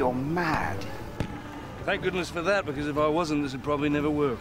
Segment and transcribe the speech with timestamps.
[0.00, 0.78] You're mad.
[1.84, 4.38] Thank goodness for that, because if I wasn't, this would probably never work.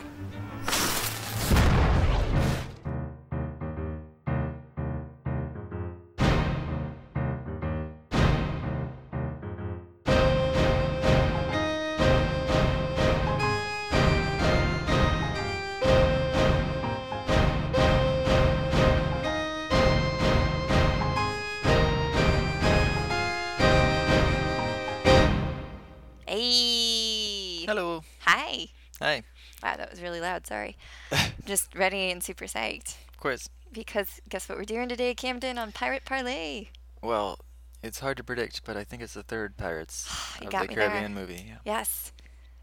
[30.30, 30.48] Loud.
[30.48, 30.78] Sorry.
[31.46, 32.96] Just ready and super psyched.
[33.10, 33.50] Of course.
[33.72, 36.68] Because guess what we're doing today, Camden, on Pirate Parlay?
[37.02, 37.40] Well,
[37.84, 40.08] it's hard to predict, but I think it's the third Pirates
[40.42, 40.90] You of got the me there.
[40.90, 41.46] Caribbean movie.
[41.48, 41.58] Yeah.
[41.66, 42.12] Yes,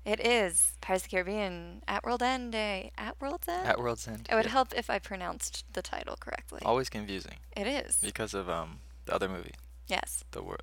[0.04, 2.90] it is Pirates of the Caribbean at World End Day.
[2.98, 3.66] At World's End?
[3.68, 4.28] At World's End.
[4.30, 4.50] it would yeah.
[4.52, 6.60] help if I pronounced the title correctly.
[6.64, 7.98] Always confusing It is.
[8.02, 9.54] because of um the other movie,
[9.88, 10.62] Yes, the world.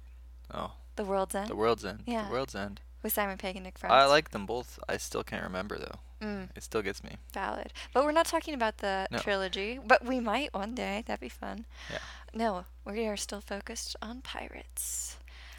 [0.53, 2.03] Oh, The World's End the World's End.
[2.05, 2.25] Yeah.
[2.27, 2.81] The World's End.
[3.01, 3.93] with Simon Pegg and Nick Frost.
[3.93, 4.77] I like them both.
[4.89, 5.99] I still can't remember though.
[6.23, 7.17] Mm, It still gets me.
[7.33, 7.73] valid.
[7.93, 9.19] But we're not talking about the No.
[9.19, 11.03] trilogy, but we might one day.
[11.05, 11.65] That'd be fun.
[11.91, 11.99] Yeah.
[12.33, 15.17] No, we are still focused on pirates.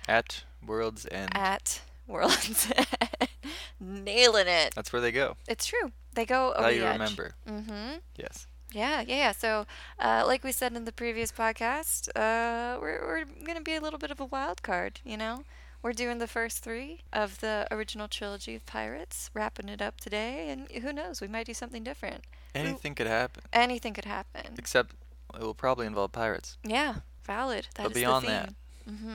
[0.09, 1.31] At World's End.
[1.37, 3.29] at World's End.
[3.81, 4.75] Nailing it.
[4.75, 5.37] That's where they go.
[5.48, 5.92] It's true.
[6.15, 6.92] They go over Now you edge.
[6.92, 7.35] remember.
[7.48, 7.98] Mm-hmm.
[8.17, 8.47] Yes.
[8.73, 9.33] Yeah, yeah, yeah.
[9.33, 9.67] So,
[9.98, 13.98] uh, like we said in the previous podcast, uh, we're we're gonna be a little
[13.98, 15.01] bit of a wild card.
[15.05, 15.45] You know,
[15.84, 20.48] we're doing the first three of the original trilogy of Pirates, wrapping it up today,
[20.48, 22.24] and who knows, we might do something different.
[22.54, 24.55] Anything could happen, Anything could happen.
[24.58, 24.94] except
[25.34, 26.56] it will probably involve pirates.
[26.64, 27.68] Yeah, valid.
[27.74, 28.55] That is But beyond the that.
[28.90, 29.14] Mm-hmm.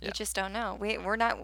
[0.00, 0.06] Yeah.
[0.08, 0.76] You just don't know.
[0.80, 1.38] We we're not.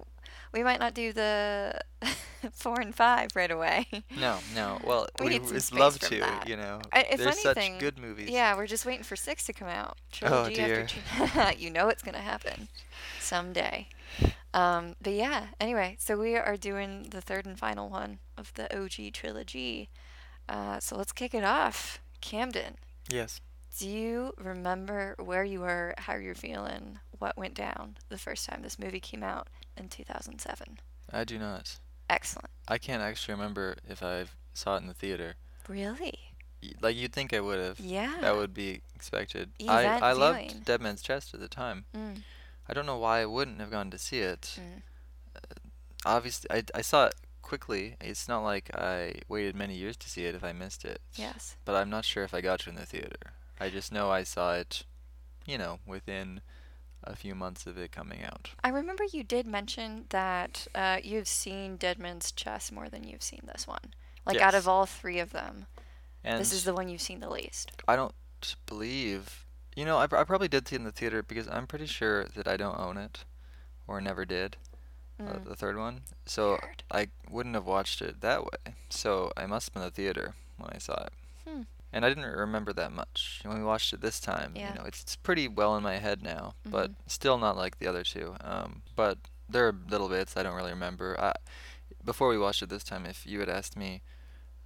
[0.52, 1.80] We might not do the
[2.52, 3.86] four and five right away.
[4.18, 4.78] No, no.
[4.84, 6.20] Well, We we would love to.
[6.20, 6.48] that.
[6.48, 8.30] You know, I- if there's anything, such good movies.
[8.30, 9.96] Yeah, we're just waiting for six to come out.
[10.22, 10.86] Oh, Trilogy dear.
[11.18, 12.68] after you know it's gonna happen
[13.20, 13.88] someday.
[14.54, 18.66] Um, but yeah, anyway, so we are doing the third and final one of the
[18.76, 19.88] OG trilogy.
[20.48, 22.00] Uh, so let's kick it off.
[22.20, 22.76] Camden,
[23.08, 23.40] Yes.
[23.78, 28.62] do you remember where you were, how you're feeling, what went down the first time
[28.62, 30.78] this movie came out in 2007?
[31.12, 31.78] I do not.
[32.10, 32.50] Excellent.
[32.68, 35.34] I can't actually remember if I saw it in the theater.
[35.68, 36.18] Really?
[36.80, 37.80] Like you'd think I would have.
[37.80, 38.14] Yeah.
[38.20, 39.50] That would be expected.
[39.58, 40.64] Event I I loved.
[40.64, 41.86] Dead Man's Chest at the time.
[41.96, 42.22] Mm,
[42.68, 44.58] I don't know why I wouldn't have gone to see it.
[44.60, 44.82] mm.
[46.04, 47.96] Obviously, I, I saw it quickly.
[48.00, 51.00] It's not like I waited many years to see it if I missed it.
[51.14, 51.56] Yes.
[51.64, 53.34] But I'm not sure if I got to in the theater.
[53.60, 54.84] I just know I saw it,
[55.46, 56.40] you know, within
[57.04, 58.50] a few months of it coming out.
[58.64, 63.22] I remember you did mention that uh, you've seen Dead Man's Chest more than you've
[63.22, 63.94] seen this one.
[64.24, 65.66] Like out of all three of them,
[66.24, 67.72] And this is the one you've seen the least.
[67.88, 68.14] I don't
[68.66, 69.41] believe.
[69.76, 71.86] You know, I, pr- I probably did see it in the theater because I'm pretty
[71.86, 73.24] sure that I don't own it,
[73.86, 74.56] or never did,
[75.18, 75.44] uh, Mm.
[75.44, 76.02] the third one.
[76.26, 76.82] So Weird.
[76.90, 78.74] I wouldn't have watched it that way.
[78.90, 81.12] So I must have been in the theater when I saw it.
[81.48, 81.62] Hmm.
[81.92, 84.52] And I didn't remember that much when we watched it this time.
[84.56, 84.70] Yeah.
[84.72, 86.94] You know, it's it's pretty well in my head now, but Mhm.
[87.06, 88.34] still not like the other two.
[88.40, 89.18] Um, but
[89.48, 91.18] there are little bits I don't really remember.
[91.20, 91.34] I,
[92.04, 94.02] before we watched it this time, if you had asked me,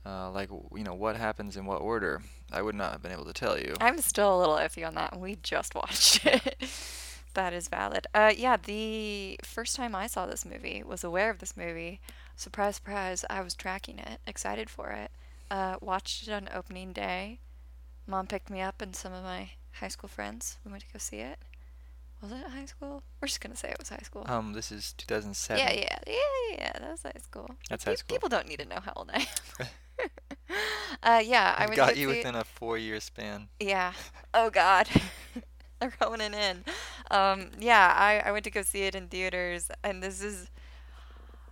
[0.05, 2.23] uh, like you know, what happens in what order,
[2.53, 3.75] I would not have been able to tell you.
[3.81, 5.19] I'm still a little iffy on that.
[5.19, 6.57] We just watched it.
[7.35, 8.07] that is valid.
[8.15, 12.01] Uh, yeah, the first time I saw this movie, was aware of this movie.
[12.37, 13.25] Surprise, surprise!
[13.31, 15.11] I was tracking it, excited for it.
[15.51, 17.41] Uh, watched it on opening day.
[18.07, 20.59] Mom picked me up and some of my high school friends.
[20.65, 21.39] We went to go see it.
[22.23, 23.03] Was it high school?
[23.21, 24.25] We're just gonna say it was high school.
[24.27, 25.63] Um, this is 2007.
[25.63, 26.73] Yeah, yeah, yeah, yeah.
[26.79, 27.55] That was high school.
[27.69, 28.15] That's Pe- high school.
[28.15, 29.27] People don't need to know how old I
[29.61, 29.67] am.
[31.03, 33.49] uh, yeah, I got you within a four-year span.
[33.61, 33.93] Yeah.
[34.35, 34.89] Oh God.
[35.81, 36.65] They're going in.
[37.11, 40.49] Um, yeah, I, I went to go see it in theaters, and this is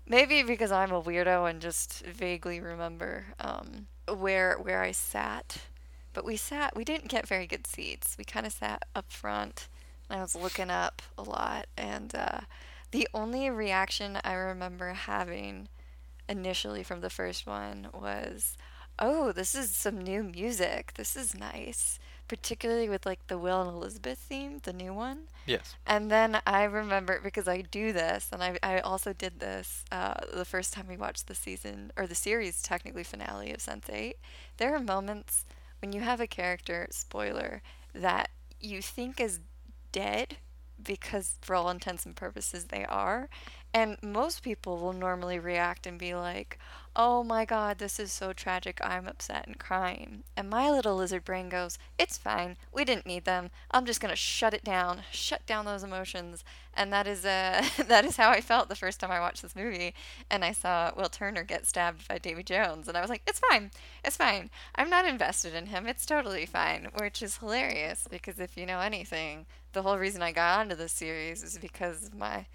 [0.06, 5.58] maybe because I'm a weirdo and just vaguely remember um, where where I sat.
[6.14, 6.76] But we sat.
[6.76, 8.16] We didn't get very good seats.
[8.16, 9.68] We kind of sat up front.
[10.08, 12.40] And I was looking up a lot, and uh,
[12.90, 15.68] the only reaction I remember having
[16.28, 18.56] initially from the first one was,
[19.04, 20.94] "Oh, this is some new music.
[20.94, 25.28] This is nice." Particularly with like the Will and Elizabeth theme, the new one.
[25.44, 25.74] Yes.
[25.86, 30.14] And then I remember because I do this, and I, I also did this uh,
[30.32, 34.14] the first time we watched the season or the series technically finale of Sense8.
[34.56, 35.44] There are moments
[35.82, 37.60] when you have a character spoiler
[37.94, 39.40] that you think is
[39.92, 40.38] dead
[40.82, 43.28] because for all intents and purposes they are,
[43.74, 46.58] And most people will normally react and be like,
[46.96, 50.22] oh my god, this is so tragic, I'm upset and crying.
[50.36, 53.50] And my little lizard brain goes, it's fine, we didn't need them.
[53.72, 56.44] I'm just gonna shut it down, shut down those emotions.
[56.72, 59.56] And that is uh, that is how I felt the first time I watched this
[59.56, 59.92] movie.
[60.30, 63.40] And I saw Will Turner get stabbed by Davy Jones, and I was like, it's
[63.50, 63.72] fine,
[64.04, 64.50] it's fine.
[64.76, 65.88] I'm not invested in him.
[65.88, 70.30] It's totally fine, which is hilarious because if you know anything, the whole reason I
[70.30, 72.46] got onto this series is because my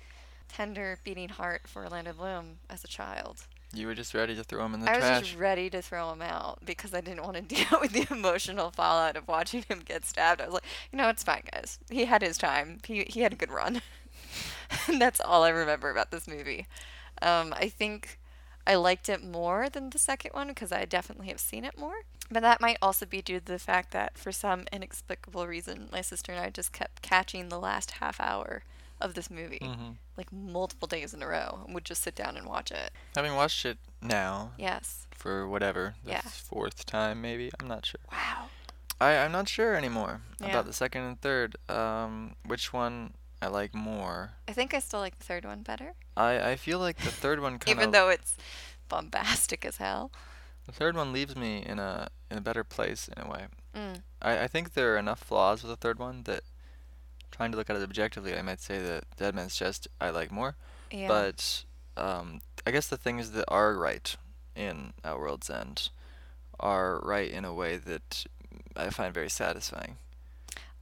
[0.49, 3.45] tender beating heart for Orlando Bloom as a child.
[3.73, 5.03] You were just ready to throw him in the trash.
[5.03, 7.91] I was just ready to throw him out because I didn't want to deal with
[7.93, 10.41] the emotional fallout of watching him get stabbed.
[10.41, 11.77] I was like, you know, it's fine, guys.
[11.89, 12.79] He had his time.
[12.85, 13.81] He he had a good run.
[14.87, 16.67] and that's all I remember about this movie.
[17.21, 18.19] Um, I think
[18.65, 22.01] I liked it more than the second one because I definitely have seen it more.
[22.31, 26.01] But that might also be due to the fact that, for some inexplicable reason, my
[26.01, 28.63] sister and I just kept catching the last half hour
[29.01, 29.97] of this movie, Mhm.
[30.17, 32.91] like multiple days in a row, and would just sit down and watch it.
[33.15, 35.07] Having watched it now Yes.
[35.11, 36.21] for whatever the Yeah.
[36.21, 38.01] fourth time, maybe I'm not sure.
[38.11, 38.49] Wow.
[39.01, 40.47] I I'm not sure anymore Yeah.
[40.49, 41.55] about the second and third.
[41.69, 44.33] Um, which one I like more?
[44.47, 47.39] I think I still like the third one better, I I feel like the third
[47.39, 48.35] one kind even though it's
[48.89, 50.11] bombastic as hell.
[50.65, 53.47] the third one leaves me in a in a better place in a way.
[53.73, 54.03] Mm.
[54.21, 56.43] I I think there are enough flaws with the third one that
[57.39, 60.29] trying to look at it objectively, I might say that Dead Man's Chest I like
[60.29, 60.57] more.
[60.91, 61.07] Yeah.
[61.07, 61.63] But
[61.95, 64.13] um, I guess the things that are right
[64.57, 65.87] in At World's End
[66.59, 68.25] are right in a way that
[68.75, 69.95] I find very satisfying.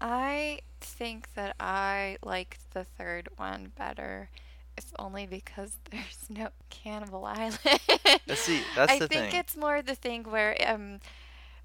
[0.02, 4.30] I think that I like the third one better,
[4.76, 7.60] It's only because there's no Cannibal Island.
[8.34, 9.40] See, that's I the think thing.
[9.40, 11.02] it's more the thing where um,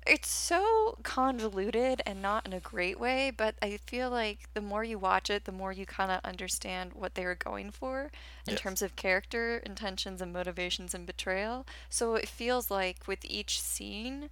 [0.07, 4.83] it's so convoluted and not in a great way, but I feel like the more
[4.85, 8.11] you watch it, the more you kind of understand what they were going for
[8.47, 8.57] in Yes.
[8.57, 11.67] terms of character, intentions, and motivations and betrayal.
[11.91, 14.31] So it feels like with each scene,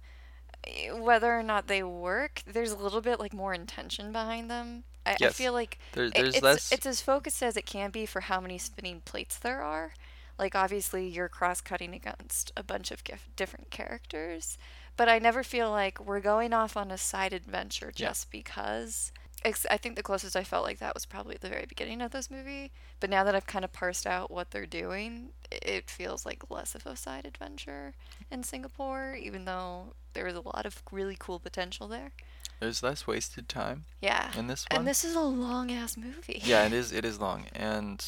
[0.65, 4.83] eh, whether or not they work, there's a little bit like more intention behind them.
[5.05, 6.71] I, I feel like There, it's, less.
[6.71, 9.93] it's as focused as it can be for how many spinning plates there are.
[10.37, 14.57] Like obviously you're cross-cutting against a bunch of gif- different characters,
[15.01, 18.07] but I never feel like we're going off on a side adventure Yeah.
[18.09, 19.11] just because.
[19.43, 22.11] I think the closest I felt like that was probably at the very beginning of
[22.11, 22.71] this movie.
[22.99, 26.75] But now that I've kind of parsed out what they're doing, it feels like less
[26.75, 27.95] of a side adventure
[28.29, 32.11] in Singapore, even though there was a lot of really cool potential there.
[32.59, 34.29] there's less wasted time Yeah.
[34.37, 34.81] in this one.
[34.81, 36.41] And this is a long ass movie.
[36.45, 36.91] yeah, it is.
[36.91, 38.05] It is long, and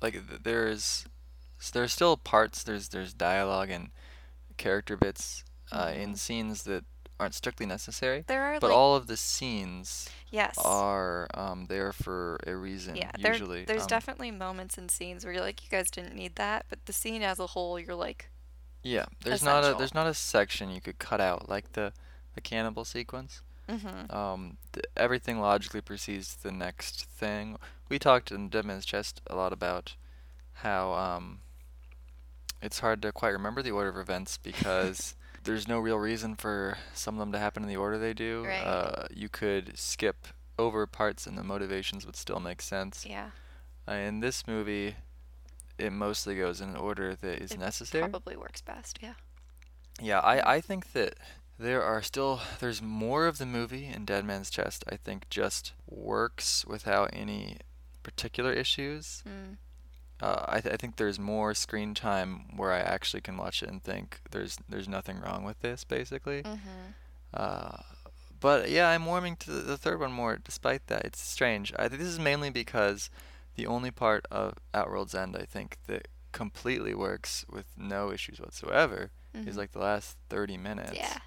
[0.00, 1.06] like th- there's
[1.72, 2.62] there's still parts.
[2.62, 3.90] There's there's dialogue and
[4.56, 5.42] character bits
[5.72, 6.84] uh, in scenes that
[7.20, 8.24] aren't strictly necessary.
[8.26, 10.56] There are But like all of the scenes yes.
[10.58, 12.96] are um, there for a reason.
[12.96, 16.14] Yeah, there, usually, there's um, definitely moments and scenes where you're like, you guys didn't
[16.14, 18.30] need that, but the scene as a whole, you're like,
[18.82, 21.92] Yeah, there's not a there's not a section you could cut out like the
[22.34, 23.42] the cannibal sequence.
[23.68, 24.14] mm-hmm.
[24.16, 27.56] Um, th- everything logically precedes the next thing.
[27.88, 29.96] We talked in Dead Man's Chest a lot about
[30.54, 31.40] how um,
[32.62, 35.16] it's hard to quite remember the order of events because
[35.48, 38.44] there's no real reason for some of them to happen in the order they do.
[38.44, 38.62] Right.
[38.62, 40.28] Uh, you could skip
[40.58, 43.04] over parts and the motivations would still make sense.
[43.06, 43.30] yeah,
[43.88, 44.96] Uh, in this movie,
[45.78, 48.02] it mostly goes in an order that is It necessary.
[48.08, 48.98] probably works best.
[49.02, 49.14] Yeah.
[50.00, 51.14] Yeah, I, I think that
[51.58, 54.84] there are still there's more of the movie in Dead Man's Chest.
[54.90, 57.58] I think just works without any
[58.02, 59.22] particular issues.
[59.28, 59.56] Mm.
[60.20, 63.68] Uh, I, th- I think there's more screen time where I actually can watch it
[63.68, 66.42] and think there's there's nothing wrong with this basically.
[66.42, 66.90] Mm-hmm.
[67.32, 67.78] Uh,
[68.40, 71.04] but yeah, I'm warming to the, third one more despite that.
[71.04, 71.72] It's strange.
[71.78, 73.10] I think this is mainly because
[73.56, 78.40] the only part of At World's End I think that completely works with no issues
[78.40, 79.10] whatsoever
[79.46, 80.92] is like the last 30 minutes.
[80.92, 81.18] Mm-hmm.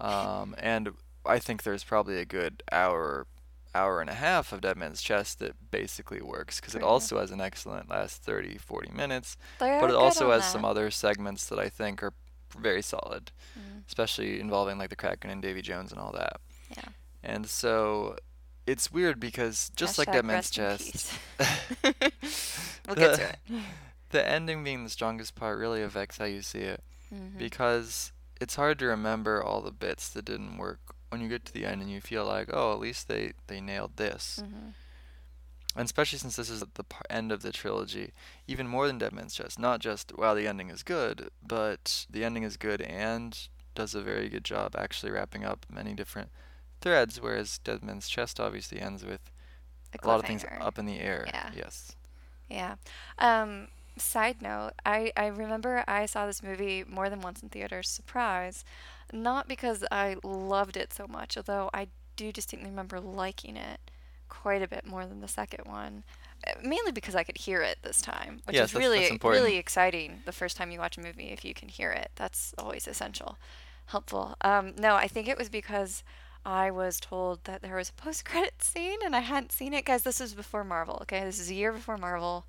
[0.00, 0.30] Yeah.
[0.40, 0.90] Um, and
[1.24, 3.26] I think there's probably a good hour,
[3.74, 7.30] hour and a half of Dead Man's Chest that basically works because it also has
[7.30, 11.46] an excellent last 30, 40 minutes, They are but it also has some other segments
[11.46, 12.12] that I think are
[12.58, 13.86] very solid, Mm.
[13.88, 16.36] especially involving like the Kraken and Davy Jones and all that.
[16.76, 16.84] Yeah.
[17.22, 18.16] And so
[18.66, 21.12] it's weird because just like Dead Hashtag Man's Chest,
[22.86, 23.36] we'll get to it.
[24.10, 27.38] the ending being the strongest part really affects how you see it Mhm.
[27.38, 31.52] because it's hard to remember all the bits that didn't work when you get to
[31.52, 34.72] the end and you feel like oh at least they they nailed this Mhm.
[35.76, 38.12] and especially since this is the end of the trilogy
[38.46, 42.24] even more than dead man's chest not just wow the ending is good but the
[42.24, 46.30] ending is good and does a very good job actually wrapping up many different
[46.80, 49.30] threads whereas dead man's chest obviously ends with
[50.02, 51.50] a lot of things up in the air Yeah.
[51.54, 51.94] yes
[52.48, 52.74] Yeah.
[53.18, 57.88] Um, side note, I, I remember I saw this movie more than once in theaters.
[57.88, 58.64] Surprise.
[59.12, 63.78] Not because I loved it so much, although I do distinctly remember liking it
[64.28, 66.04] quite a bit more than the second one.
[66.46, 69.22] Uh, Mainly because I could hear it this time, which Yes, is that's- really that's
[69.24, 70.22] really exciting.
[70.24, 73.36] The first time you watch a movie, if you can hear it, that's always essential,
[73.86, 74.36] helpful.
[74.40, 76.02] Um, no, I think it was because
[76.44, 79.84] I was told that there was a post-credit scene and I hadn't seen it.
[79.84, 80.98] Guys, this was before Marvel.
[81.02, 82.46] Okay, this is a year before Marvel.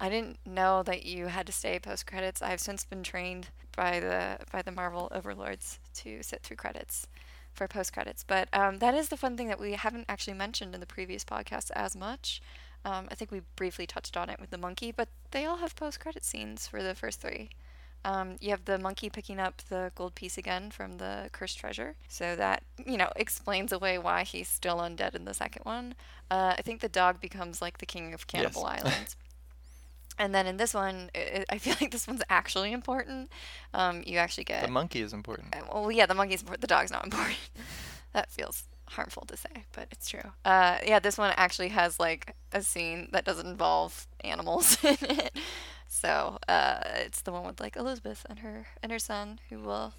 [0.00, 2.42] I didn't know that you had to stay post credits.
[2.42, 7.06] I've since been trained by the by the Marvel overlords to sit through credits
[7.52, 8.24] for post credits.
[8.24, 11.24] But um, that is the fun thing that we haven't actually mentioned in the previous
[11.24, 12.40] podcast as much.
[12.84, 15.74] Um, I think we briefly touched on it with the monkey, but they all have
[15.74, 17.50] post credit scenes for the first three.
[18.04, 21.96] Um, you have the monkey picking up the gold piece again from the cursed treasure,
[22.08, 25.94] so that you know explains away why he's still undead in the second one.
[26.30, 28.64] Uh, I think the dog becomes like the king of Cannibal Yes.
[28.64, 29.14] Island.
[30.18, 33.30] And then in this one, i I feel like this one's actually important.
[33.74, 34.62] Um, you actually get.
[34.64, 35.54] The monkey is important.
[35.54, 36.60] uh, well, yeah, the monkey's important.
[36.62, 37.38] The dog's not important.
[38.12, 40.32] that feels harmful to say, but it's true.
[40.44, 45.36] Uh, yeah, this one actually has like a scene that doesn't involve animals in it.
[45.88, 49.94] So uh, it's the one with like Elizabeth and her and her son, who will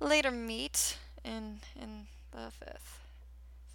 [0.00, 3.00] later meet in in the fifth.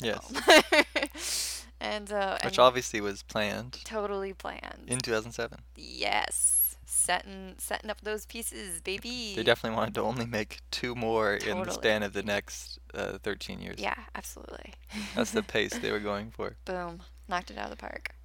[0.01, 1.58] Yes.
[1.79, 4.85] And uh, Which and obviously was planned totally planned.
[4.87, 5.59] in 2007.
[5.75, 6.75] Yes.
[6.85, 9.33] Setting setting up those pieces, baby.
[9.35, 13.19] They definitely wanted to only make two more in the span of the next uh,
[13.19, 13.79] 13 years.
[13.79, 14.73] Yeah, absolutely.
[15.15, 16.55] That's the pace they were going for.
[16.65, 17.01] Boom.
[17.27, 18.15] Knocked it out of the park.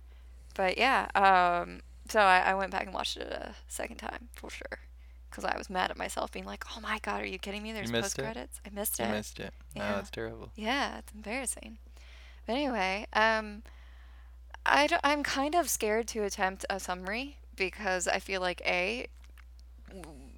[0.55, 4.51] But yeah, um so I, I went back and watched it a second time for
[4.51, 4.79] sure.
[5.31, 7.73] Because I was mad at myself being like, oh my god, are you kidding me?
[7.73, 8.61] There's post credits.
[8.67, 9.05] I missed it.
[9.05, 9.53] I missed it.
[9.75, 10.51] No, it's terrible.
[10.55, 11.79] Yeah, it's embarrassing.
[12.47, 13.63] But anyway, um,
[14.67, 19.07] I d- I'm kind of scared to attempt a summary because I feel like a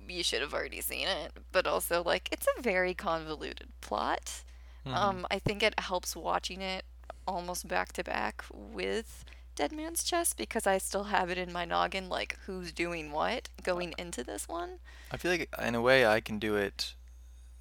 [0.09, 4.45] you should have already seen it, but also, like, it's a very convoluted plot.
[4.87, 4.95] Mhm.
[4.95, 6.85] Um, I think it helps watching it
[7.27, 9.25] almost back to back with
[9.57, 13.49] Dead Man's Chest because I still have it in my noggin, like, who's doing what
[13.63, 14.79] going into this one.
[15.11, 16.95] I feel like in a way I can do it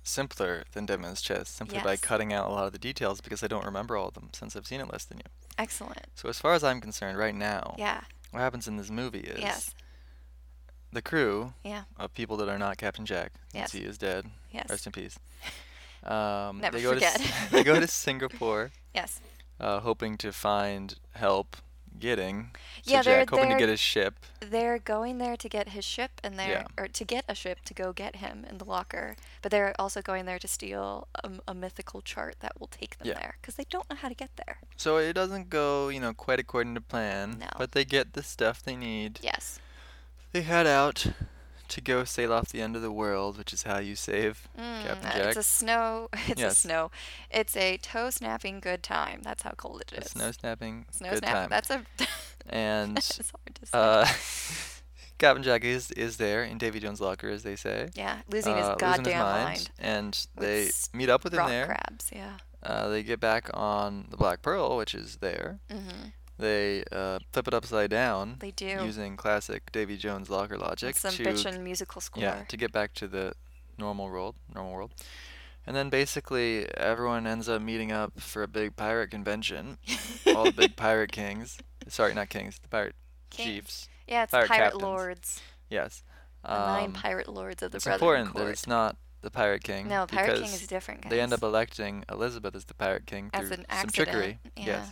[0.05, 3.43] simpler than Dead Man's Chest, simply by cutting out a lot of the details because
[3.43, 5.23] I don't remember all of them since I've seen it less than you.
[5.57, 6.05] Excellent.
[6.15, 8.01] So as far as I'm concerned, right now, Yeah.
[8.31, 9.71] what happens in this movie is Yes.
[10.91, 11.83] the crew Yeah.
[11.97, 13.71] of people that are not Captain Jack, Yes.
[13.71, 14.69] since he is dead, Yes.
[14.69, 15.17] rest in peace.
[16.03, 17.19] Um, Never they go forget.
[17.19, 19.19] To, they go to Singapore, Yes.
[19.59, 21.57] uh, hoping to find help
[21.99, 22.51] getting
[22.83, 24.15] to Yeah, they're- Jack, hoping to get his ship.
[24.39, 26.67] they're going there to get his ship and they're Yeah.
[26.77, 30.01] or to get a ship to go get him in the locker but they're also
[30.01, 33.15] going there to steal a, a mythical chart that will take them Yeah.
[33.15, 36.13] there because they don't know how to get there So it doesn't go, you know,
[36.13, 37.47] quite according to plan, No.
[37.57, 39.19] but they get the stuff they need.
[39.21, 39.59] yes
[40.31, 41.07] They head out
[41.75, 44.83] to go sail off the end of the world, which is how you save Mm,
[44.87, 45.25] Captain Jack.
[45.27, 46.91] it's a snow it's a snow
[47.29, 51.09] it's a toe snapping good time that's how cold it a is snow snapping snow
[51.11, 51.49] good snap time.
[51.49, 51.85] that's a
[52.49, 54.07] and it's hard to say uh,
[55.17, 57.87] Captain Jack is is there in Davy Jones' locker, as they say.
[57.93, 61.65] yeah losing his uh, goddamn mind, mind, and they meet up with him there.
[61.67, 65.59] crabs yeah Uh, they get back on the Black Pearl, which is there.
[65.71, 66.09] mm-hmm.
[66.37, 71.13] They uh, flip it upside down they do using classic Davy Jones locker logic some
[71.15, 73.33] to bitchin' musical score yeah to get back to the
[73.77, 74.91] normal world, normal world.
[75.67, 79.77] And then basically everyone ends up meeting up for a big pirate convention.
[80.35, 81.57] All the big pirate kings.
[81.87, 82.59] Sorry, not kings.
[82.59, 82.95] The pirate
[83.29, 83.49] Kings.
[83.49, 83.89] chiefs.
[84.07, 84.83] yeah it's pirate pirate captains.
[84.83, 86.03] lords Yes.
[86.43, 89.87] The nine Um, pirate lords of the it's important that it's not the pirate king.
[89.87, 91.01] no, Pirate King is different.
[91.01, 91.09] Guys.
[91.09, 94.37] They end up electing Elizabeth as the pirate king as through some trickery.
[94.55, 94.65] Yeah.
[94.65, 94.91] Yes.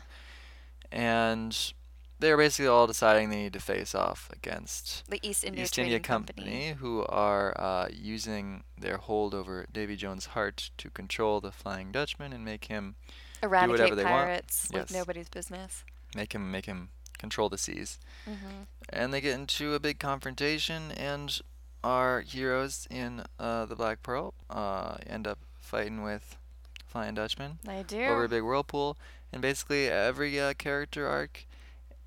[0.94, 1.74] And
[2.20, 6.00] they're basically all deciding they need to face off against The East India East India
[6.00, 11.92] Company, who are uh, using their hold over Davy Jones' heart to control the Flying
[11.92, 12.96] Dutchman and make him
[13.42, 14.28] Eradicate whatever they want.
[14.28, 14.92] pirates like Yes.
[14.94, 15.84] nobody's business.
[16.16, 18.00] make him make him control the seas.
[18.26, 21.42] hmm And they get into a big confrontation, and
[21.84, 26.38] our heroes in uh, the Black Pearl uh, end up fighting with
[26.86, 28.04] Flying Dutchman They do.
[28.06, 28.96] over a big whirlpool,
[29.34, 31.46] and basically every uh, character arc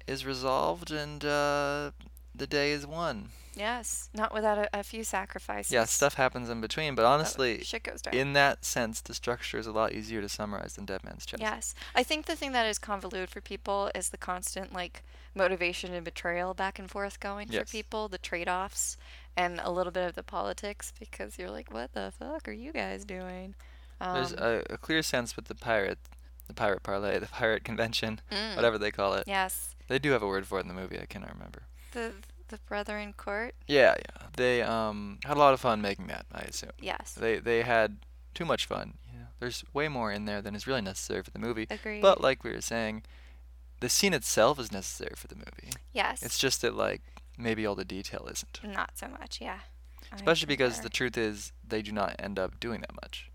[0.06, 1.90] is resolved, and uh,
[2.34, 3.30] the day is won.
[3.56, 5.72] yes, not without a, a few sacrifices.
[5.72, 8.14] Yeah, stuff happens in between, but honestly, shit goes down.
[8.14, 11.40] in that sense, the structure is a lot easier to summarize than Dead Man's Chest.
[11.42, 11.74] Yes.
[11.94, 15.02] I think the thing that is convoluted for people is the constant like
[15.34, 17.62] motivation and betrayal back and forth going Yes.
[17.62, 18.96] for people, the trade-offs
[19.36, 22.72] and a little bit of the politics because you're like, what the fuck are you
[22.72, 23.54] guys doing?
[24.00, 25.98] There's Um, a, a clear sense with the pirate,
[26.46, 29.24] the pirate parlay, the pirate convention, mm, whatever they call it.
[29.26, 29.74] Yes.
[29.88, 30.98] They do have a word for it in the movie.
[31.00, 31.62] I cannot remember.
[31.92, 32.12] The
[32.48, 33.54] the Brethren Court.
[33.66, 34.26] Yeah, yeah.
[34.36, 36.26] They um had a lot of fun making that.
[36.32, 37.12] I assume Yes.
[37.18, 37.98] they they had
[38.34, 38.94] too much fun.
[39.12, 41.66] You know, there's way more in there than is really necessary for the movie.
[41.70, 42.02] Agreed.
[42.02, 43.02] But like we were saying,
[43.80, 45.72] the scene itself is necessary for the movie.
[45.92, 46.22] yes.
[46.22, 47.02] It's just that like
[47.38, 48.60] maybe all the detail isn't.
[48.64, 49.40] not so much.
[49.40, 49.60] Yeah.
[50.12, 53.30] Especially because the truth is they do not end up doing that much.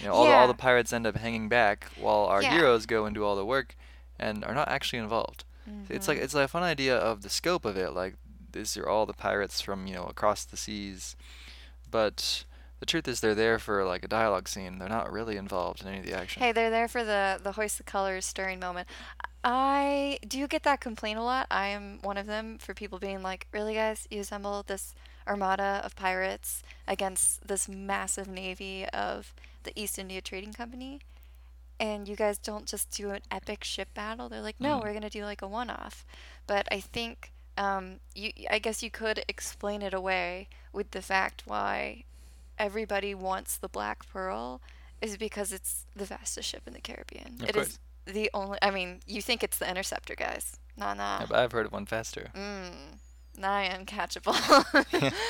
[0.00, 2.52] You know, all, the, all the pirates end up hanging back while our Yeah.
[2.52, 3.76] heroes go and do all the work
[4.18, 5.44] and are not actually involved.
[5.88, 6.24] It's like mm-hmm.
[6.24, 7.92] it's like a fun idea of the scope of it.
[7.92, 8.16] Like
[8.52, 11.14] these are all the pirates from you know across the seas,
[11.90, 12.44] but
[12.80, 14.78] the truth is they're there for like a dialogue scene.
[14.78, 16.42] They're not really involved in any of the action.
[16.42, 18.88] Hey, they're there for the the hoist the colors stirring moment.
[19.44, 21.46] I do get that complaint a lot?
[21.50, 24.06] I am one of them for people being like, "Really, guys?
[24.10, 24.94] You assemble this
[25.26, 29.32] armada of pirates against this massive navy of
[29.64, 31.00] the East India Trading Company,
[31.80, 34.82] and you guys don't just do an epic ship battle?" They're like, "No, Mm.
[34.82, 36.04] we're gonna do like a one-off."
[36.46, 41.42] But I think um, you, I guess you could explain it away with the fact
[41.46, 42.04] why
[42.58, 44.60] everybody wants the Black Pearl
[45.02, 47.36] is because it's the fastest ship in the Caribbean.
[47.42, 47.78] Of It is course.
[48.06, 48.58] the only.
[48.62, 50.58] I mean, you think it's the Interceptor, guys?
[50.78, 51.20] Nah, nah.
[51.20, 52.30] Yeah, but I've heard of one faster.
[52.34, 52.72] Mm,
[53.36, 54.34] nigh uncatchable.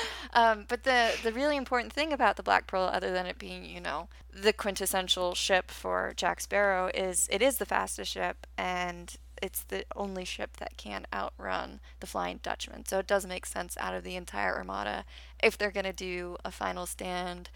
[0.33, 3.65] um, but the the really important thing about the Black Pearl, other than it being,
[3.65, 9.15] you know, the quintessential ship for Jack Sparrow, is it is the fastest ship and
[9.41, 12.85] it's the only ship that can outrun the Flying Dutchman.
[12.85, 15.03] So it does make sense out of the entire armada
[15.41, 17.49] if they're gonna do a final stand,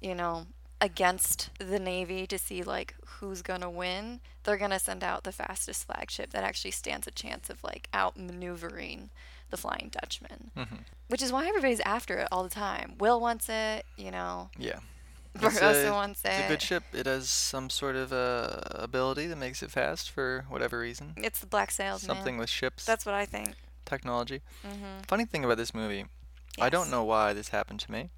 [0.00, 0.46] you know,
[0.80, 5.86] against the navy to see like who's gonna win they're gonna send out the fastest
[5.86, 9.08] flagship that actually stands a chance of like outmaneuvering
[9.50, 10.76] the flying dutchman hmm
[11.08, 14.78] which is why everybody's after it all the time will wants it you know Yeah.
[15.36, 16.82] Barbossa wants it It's a good ship.
[16.94, 21.12] It has some sort of uh, ability that makes it fast for whatever reason.
[21.18, 22.16] it's the black sails man.
[22.16, 24.40] Something with ships that's what i think technology.
[24.66, 25.02] mm-hmm.
[25.06, 26.06] Funny thing about this movie,
[26.60, 28.10] I don't know why this happened to me,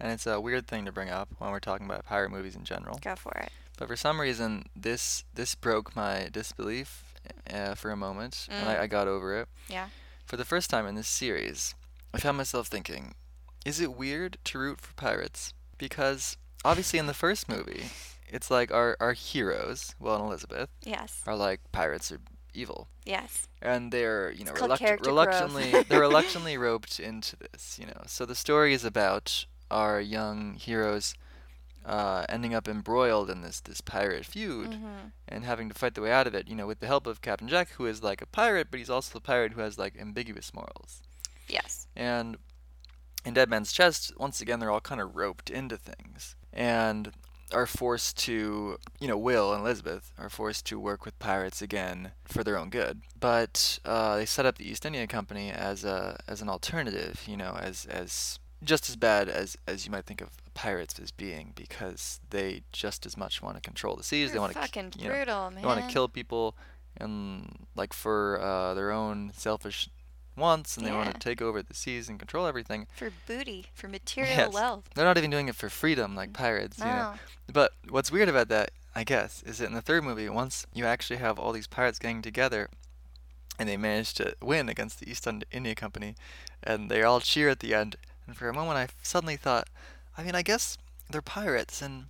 [0.00, 2.64] and it's a weird thing to bring up when we're talking about pirate movies in
[2.64, 2.98] general.
[3.00, 7.04] go for it But for some reason, this this broke my disbelief
[7.52, 8.80] uh, for a moment, and I, Mm.
[8.80, 9.48] I got over it.
[9.68, 9.88] Yeah.
[10.24, 11.74] For the first time in this series,
[12.14, 13.14] I found myself thinking,
[13.64, 15.52] is it weird to root for pirates?
[15.78, 17.86] Because obviously in the first movie,
[18.28, 21.22] it's like our our heroes, Will and Elizabeth, yes.
[21.26, 22.20] are like pirates are
[22.54, 22.88] evil.
[23.04, 23.48] Yes.
[23.60, 28.02] And they're you know reluct- reluctantly they're reluctantly roped into this you know.
[28.06, 31.14] So the story is about our young heroes
[31.84, 35.08] uh, ending up embroiled in this this pirate feud mm-hmm.
[35.28, 37.20] and having to fight their way out of it you know with the help of
[37.20, 39.96] Captain Jack who is like a pirate but he's also a pirate who has like
[39.98, 41.02] ambiguous morals
[41.48, 42.36] yes and
[43.24, 47.12] in Dead Man's Chest, once again, they're all kind of roped into things and
[47.52, 52.12] are forced to, you know, Will and Elizabeth are forced to work with pirates again
[52.24, 53.02] for their own good.
[53.18, 57.36] But uh, they set up the East India Company as a as an alternative, you
[57.36, 61.52] know, as as just as bad as as you might think of pirates as being
[61.56, 64.30] because they just as much want to control the seas.
[64.30, 66.56] they You're want to fucking you know, brutal man they want to kill people
[66.96, 69.88] and like for uh, their own selfish
[70.36, 72.86] wants and they want to take over the seas and control everything.
[72.96, 74.54] For booty for material Yes.
[74.54, 74.88] wealth.
[74.94, 77.14] They're not even doing it for freedom like pirates you know.
[77.52, 80.84] But what's weird about that i guess is that in the third movie once you
[80.84, 82.68] actually have all these pirates getting together
[83.58, 86.14] and they manage to win against the east india company
[86.62, 89.68] and they all cheer at the end and for a moment i suddenly thought
[90.16, 90.78] i mean i guess
[91.10, 92.06] they're pirates and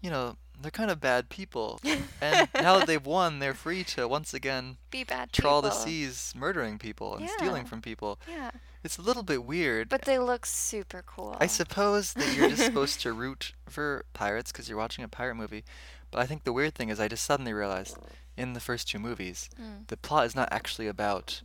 [0.00, 1.78] you know they're kind of bad people.
[2.18, 6.32] And now that they've won they're free to once again be bad trawl the seas
[6.34, 8.18] murdering people and stealing from people.
[8.26, 8.52] Yeah.
[8.82, 9.90] It's a little bit weird.
[9.90, 11.36] But they look super cool.
[11.40, 15.34] I suppose that you're just supposed to root for pirates because you're watching a pirate
[15.34, 15.62] movie.
[16.10, 17.98] But I think the weird thing is, I just suddenly realized
[18.34, 19.88] in the first two movies, Mm.
[19.88, 21.42] the plot is not actually about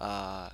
[0.00, 0.50] uh,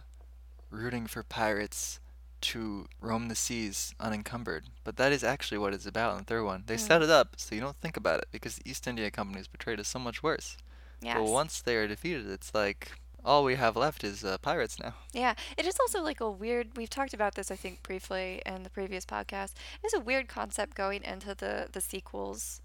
[0.70, 1.99] rooting for pirates
[2.42, 4.64] to roam the seas unencumbered.
[4.85, 6.64] But that is actually what it's about in the third one.
[6.66, 7.05] They set Mm.
[7.05, 9.81] it up so you don't think about it because the East India Company is portrayed
[9.81, 10.57] as so much worse.
[11.01, 11.16] yes.
[11.16, 12.92] But once they are defeated, it's like
[13.25, 14.94] all we have left is uh, pirates now.
[15.12, 16.77] Yeah, it is also like a weird.
[16.77, 19.53] We've talked about this, I think, briefly in the previous podcast.
[19.83, 22.61] It's a weird concept going into the the sequels,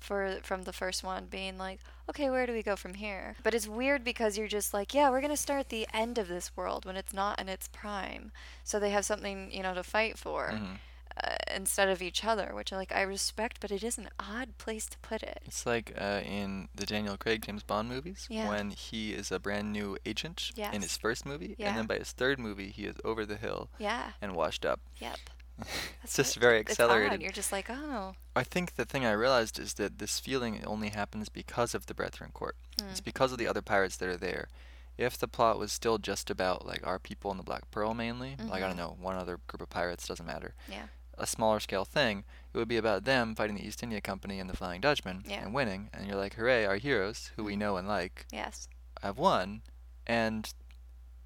[0.00, 3.36] for from the first one being like, okay, where do we go from here?
[3.42, 6.28] But it's weird because you're just like, yeah, we're gonna start at the end of
[6.28, 8.32] this world when it's not in its prime,
[8.64, 10.50] so they have something you know to fight for.
[10.52, 10.78] Mhm.
[11.24, 14.84] Uh, instead of each other, which like I respect, but it is an odd place
[14.84, 15.40] to put it.
[15.46, 18.50] It's like uh, in the Daniel Craig James Bond movies Yeah.
[18.50, 21.68] when he is a brand new agent in his first movie, Yeah.
[21.70, 24.12] and then by his third movie he is over the hill Yeah.
[24.20, 24.80] and washed up.
[24.98, 25.16] Yep.
[25.58, 25.68] It's
[26.02, 27.22] That's just very accelerated.
[27.22, 28.14] You're just like, oh.
[28.34, 31.94] I think the thing I realized is that this feeling only happens because of the
[31.94, 32.56] Brethren Court.
[32.90, 33.04] It's Mm.
[33.04, 34.48] because of the other pirates that are there,
[34.98, 38.36] if the plot was still just about like our people in the Black Pearl mainly,
[38.38, 38.76] like I don't Mhm.
[38.76, 40.54] know, one other group of pirates doesn't matter.
[40.68, 40.86] Yeah.
[41.18, 44.50] A smaller scale thing, it would be about them fighting the East India Company and
[44.50, 45.42] the Flying Dutchman Yeah.
[45.42, 47.58] and winning, and you're like, hooray, our heroes, who we Mhm.
[47.58, 48.68] know and like, Yes.
[49.02, 49.62] have won,
[50.06, 50.52] and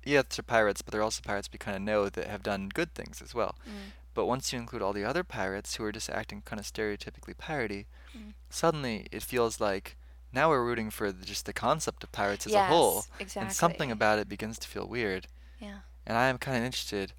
[0.05, 2.95] yeah, they're pirates, but they're also pirates we kind of know that have done good
[2.95, 3.59] things as well.
[3.69, 3.91] Mm.
[4.21, 7.35] But once you include all the other pirates who are just acting kind of stereotypically
[7.35, 8.35] piratey, Mm.
[8.51, 9.97] suddenly it feels like
[10.31, 12.69] now we're rooting for the, just the concept of pirates as yes.
[12.71, 13.47] a whole, Exactly.
[13.47, 15.27] and something about it begins to feel weird.
[15.59, 15.79] Yeah.
[16.07, 17.15] And I am kind of interested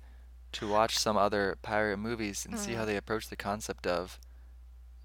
[0.51, 2.87] to watch some other pirate movies and see how Mm.
[2.87, 4.19] they approach the concept of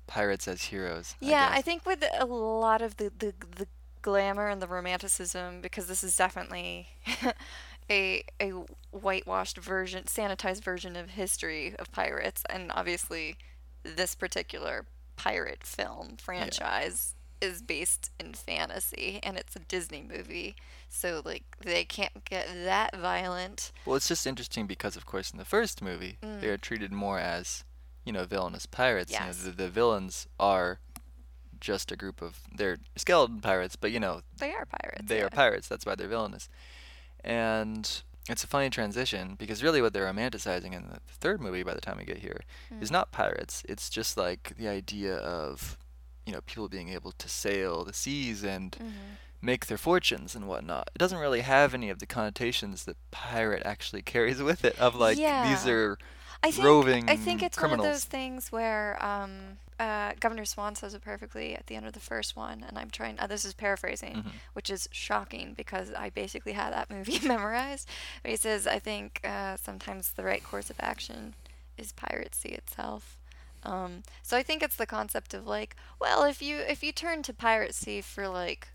[0.06, 1.14] pirates as heroes.
[1.18, 1.64] Yeah, I guess.
[1.64, 3.68] think with a lot of the, the the
[4.02, 6.88] glamour and the romanticism, because this is definitely
[7.90, 8.52] a a
[8.96, 13.36] whitewashed version, sanitized version of history of pirates, and obviously
[13.84, 20.56] this particular pirate film franchise is based in fantasy, and it's a Disney movie,
[20.88, 23.72] so like they can't get that violent.
[23.84, 26.54] Well, it's just interesting because, of course, in the first movie, they Mm.
[26.54, 27.64] are treated more as,
[28.04, 29.12] you know, villainous pirates.
[29.12, 29.42] You know, Yes.
[29.42, 30.80] the, the villains are
[31.60, 35.06] just a group of they're skeleton pirates, but you know, They are pirates.
[35.08, 35.24] they yeah.
[35.24, 35.68] are pirates.
[35.68, 36.48] That's why they're villainous.
[37.22, 41.74] And it's a funny transition because really what they're romanticizing in the third movie by
[41.74, 42.40] the time we get here
[42.80, 42.92] is Mm.
[42.92, 43.62] not pirates.
[43.68, 45.78] It's just like the idea of,
[46.26, 49.16] you know, people being able to sail the seas and Mhm.
[49.40, 50.90] make their fortunes and whatnot.
[50.94, 54.94] It doesn't really have any of the connotations that pirate actually carries with it of
[54.96, 55.98] like these are
[56.46, 60.74] I think roving I think it's one of those things where um, uh, Governor Swan
[60.74, 63.18] says it perfectly at the end of the first one, and I'm trying.
[63.18, 64.32] Uh, this is paraphrasing, Mhm.
[64.54, 67.88] which is shocking because I basically had that movie memorized.
[68.22, 71.34] But he says, "I think uh, sometimes the right course of action
[71.76, 73.18] is piracy itself."
[73.62, 77.22] Um, so I think it's the concept of like, well, if you if you turn
[77.24, 78.68] to piracy for like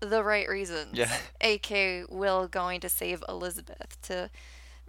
[0.00, 1.16] the right reasons, Yeah.
[1.40, 2.04] A.K.
[2.08, 4.30] Will going to save Elizabeth to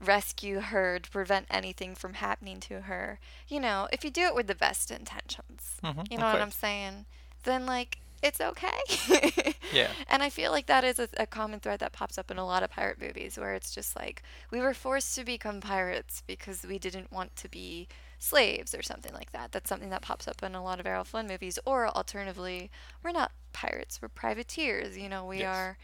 [0.04, 3.20] rescue her to prevent anything from happening to her.
[3.48, 6.52] You know, if you do it with the best intentions, Mhm, you know what I'm
[6.52, 7.06] saying,
[7.44, 8.80] then like it's okay.
[9.74, 9.90] Yeah.
[10.08, 12.46] And I feel like that is a, a common thread that pops up in a
[12.46, 16.64] lot of pirate movies where it's just like we were forced to become pirates because
[16.64, 17.88] we didn't want to be
[18.20, 19.52] slaves or something like that.
[19.52, 21.58] That's something that pops up in a lot of Errol Flynn movies.
[21.66, 22.70] Or alternatively,
[23.04, 24.96] we're not pirates, we're privateers.
[24.96, 25.56] You know, we Yes.
[25.56, 25.78] are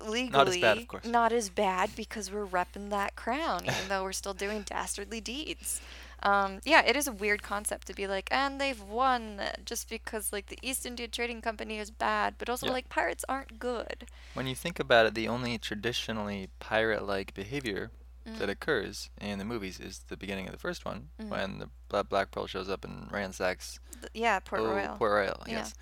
[0.00, 1.04] legally Not as bad, of course.
[1.04, 5.80] not as bad because we're repping that crown, even though we're still doing dastardly deeds.
[6.24, 10.32] Um, yeah, it is a weird concept to be like, and they've won just because
[10.32, 12.72] like the East India Trading Company is bad, but also Yeah.
[12.72, 14.06] like pirates aren't good.
[14.34, 17.90] When you think about it, the only traditionally pirate-like behavior
[18.24, 18.52] that Mm.
[18.52, 21.28] occurs in the movies is the beginning of the first one Mhm.
[21.28, 21.58] when
[21.90, 24.96] the Black Pearl shows up and ransacks Th- yeah, Port oh, Royal.
[24.96, 25.52] Port Royal, Yeah.
[25.58, 25.74] yes.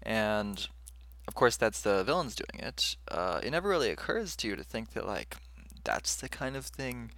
[0.00, 0.68] And
[1.32, 2.96] of course, that's the villains doing it.
[3.08, 5.38] Uh, it never really occurs to you to think that like
[5.82, 7.10] that's the kind of thing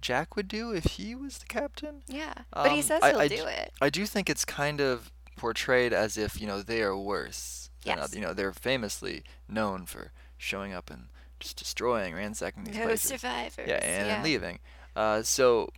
[0.00, 2.00] Jack would do if he was the captain.
[2.06, 3.70] yeah, but he Um, says I- he'll I do it.
[3.82, 7.68] I do think it's kind of portrayed as if you know they are worse.
[7.84, 8.04] than Yes.
[8.06, 12.84] oth- you know they're famously known for showing up and just destroying, ransacking these No
[12.84, 13.08] places.
[13.10, 13.68] survivors.
[13.68, 14.22] Yeah, and yeah.
[14.22, 14.58] leaving.
[14.96, 15.68] Uh, so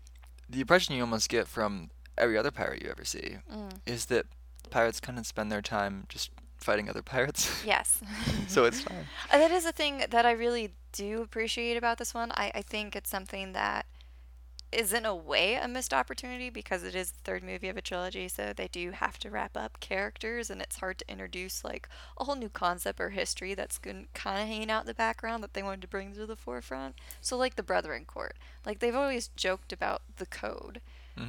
[0.48, 3.80] the impression you almost get from every other pirate you ever see Mm.
[3.86, 4.26] is that
[4.70, 6.30] pirates kind of spend their time just
[6.62, 7.50] fighting other pirates.
[7.64, 8.00] Yes.
[8.48, 9.06] so it's fine.
[9.30, 12.32] That is a thing that I really do appreciate about this one.
[12.32, 13.86] I, I think it's something that
[14.70, 17.82] is in a way a missed opportunity because it is the third movie of a
[17.82, 21.88] trilogy, so they do have to wrap up characters, and it's hard to introduce like
[22.16, 25.52] a whole new concept or history that's kind of hanging out in the background that
[25.52, 26.94] they wanted to bring to the forefront.
[27.20, 30.80] So like the Brethren Court, like they've always joked about the code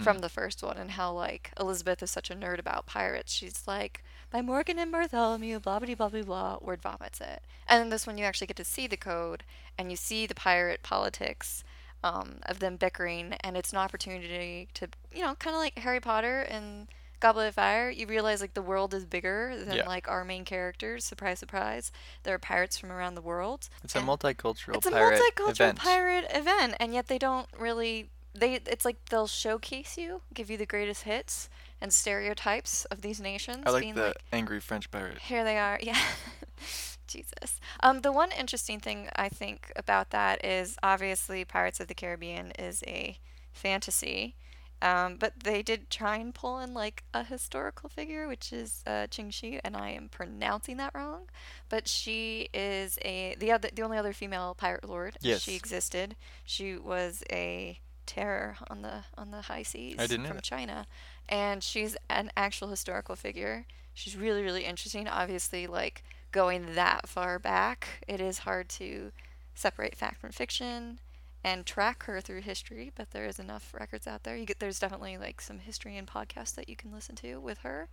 [0.02, 0.22] from Mhm.
[0.22, 3.34] the first one and how like Elizabeth is such a nerd about pirates.
[3.34, 4.02] She's like
[4.34, 6.58] by Morgan and Bartholomew, blah blah blah blah blah.
[6.60, 7.44] Word vomits it.
[7.70, 9.44] And then this one you actually get to see the code
[9.78, 11.64] and you see the pirate politics
[12.04, 16.00] um, of them bickering, and it's an opportunity to you know kind of like Harry
[16.02, 16.88] Potter and
[17.20, 17.90] Goblet of Fire.
[17.92, 19.88] You realize like the world is bigger than Yeah.
[19.88, 21.06] like our main characters.
[21.06, 21.92] Surprise, surprise.
[22.24, 23.70] There are pirates from around the world.
[23.84, 25.78] It's a and- multicultural it's a multicultural event.
[25.78, 28.10] pirate event, and yet they don't really.
[28.36, 31.50] They it's like they'll showcase you, give you the greatest hits
[31.84, 33.64] and stereotypes of these nations.
[33.68, 35.20] I like being the like, angry French pirate.
[35.20, 35.80] here they are.
[35.84, 36.00] Yeah.
[37.08, 37.60] Jesus.
[37.82, 42.52] Um, the one interesting thing I think about that is obviously Pirates of the Caribbean
[42.52, 43.20] is a
[43.52, 44.36] fantasy.
[44.82, 49.08] Um, but they did try and pull in like a historical figure, which is uh,
[49.08, 51.30] Ching Shih, and I am pronouncing that wrong.
[51.68, 55.18] But she is a the other the only other female pirate lord.
[55.22, 55.42] Yes.
[55.42, 56.16] She existed.
[56.46, 60.44] She was a terror on the on the high seas from that.
[60.44, 60.86] China,
[61.30, 63.66] and she's an actual historical figure.
[63.94, 65.08] She's really really interesting.
[65.08, 69.12] Obviously, like going that far back, it is hard to
[69.56, 71.00] separate fact from fiction
[71.44, 74.36] and track her through history, but there is enough records out there.
[74.36, 77.60] You get there's definitely like some history and podcasts that you can listen to with
[77.60, 77.90] her,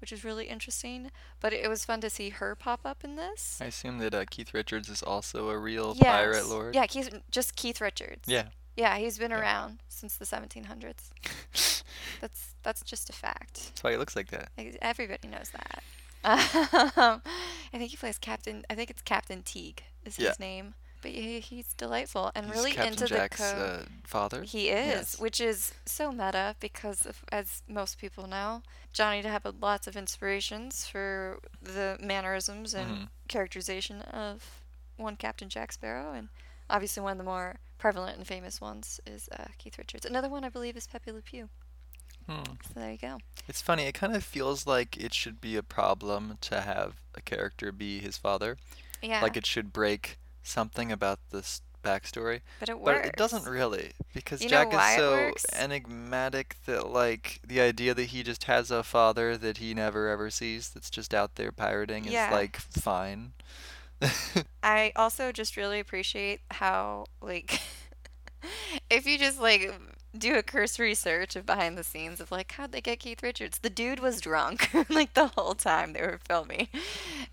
[0.00, 1.10] which is really interesting.
[1.38, 3.58] But it was fun to see her pop up in this.
[3.60, 6.04] I assume that uh, Keith Richards is also a real Yes.
[6.06, 6.74] pirate lord.
[6.74, 8.22] Yeah, Keith, just Keith Richards.
[8.26, 8.48] Yeah.
[8.76, 9.40] Yeah, he's been Yeah.
[9.40, 11.10] around since the 1700s.
[12.20, 13.54] That's that's just a fact.
[13.66, 14.50] That's why he looks like that.
[14.82, 15.82] Everybody knows that.
[16.24, 16.40] Um,
[17.72, 18.64] I think he plays Captain.
[18.70, 20.28] I think it's Captain Teague is Yeah.
[20.28, 20.74] his name.
[21.02, 23.80] But he, he's delightful and He's really Captain into Jack's the code.
[23.82, 24.42] uh, father.
[24.42, 25.20] He is, Yes.
[25.20, 28.62] which is so meta because, of, as most people know,
[28.94, 33.08] Johnny Depp had lots of inspirations for the mannerisms and Mhm.
[33.28, 34.62] characterization of
[34.96, 36.28] one Captain Jack Sparrow, and
[36.70, 40.06] obviously one of the more prevalent and famous ones is uh, Keith Richards.
[40.06, 41.50] Another one I believe is Pepe Le Pew.
[42.28, 42.42] Hmm.
[42.72, 43.18] So there you go.
[43.48, 43.84] It's funny.
[43.84, 47.98] It kind of feels like it should be a problem to have a character be
[48.00, 48.56] his father.
[49.02, 52.40] Yeah, Like it should break something about this backstory.
[52.60, 53.00] but it works.
[53.02, 58.04] But it doesn't really because You Jack is so enigmatic that like the idea that
[58.06, 62.04] he just has a father that he never ever sees that's just out there pirating
[62.06, 62.28] Yeah.
[62.28, 63.32] is like fine.
[64.62, 67.60] I also just really appreciate how like
[68.90, 69.72] if you just like
[70.16, 73.58] do a cursory search of behind the scenes of like how'd they get Keith Richards?
[73.58, 76.68] The dude was drunk like the whole time they were filming.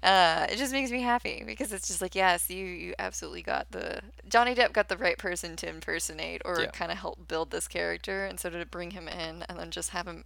[0.01, 3.69] Uh, it just makes me happy because it's just like yes, you you absolutely got
[3.71, 6.71] the Johnny Depp got the right person to impersonate or Yeah.
[6.71, 9.91] kind of help build this character, and so to bring him in and then just
[9.91, 10.23] have him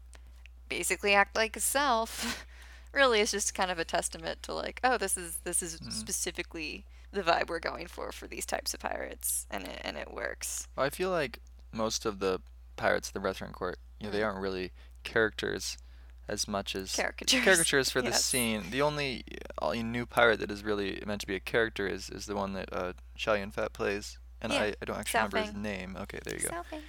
[0.69, 2.45] basically act like himself.
[2.93, 5.89] really is just kind of a testament to like oh this is this is Mm-hmm.
[5.89, 10.13] specifically the vibe we're going for for these types of pirates and it, and it
[10.13, 11.39] works I feel like
[11.71, 12.41] most of the
[12.75, 14.25] pirates of the Brethren Court, you know, they Mm.
[14.28, 14.71] aren't really
[15.04, 15.78] characters
[16.28, 18.71] as much as Caricatures, caricatures for the scene.
[18.71, 19.23] The only
[19.62, 22.54] uh, new pirate that is really meant to be a character is, is the one
[22.54, 25.97] that uh, Yun Fat plays, and Yeah, I, I don't actually Sao remember his name.
[26.01, 26.49] Okay, there you go.
[26.49, 26.82] Selfie.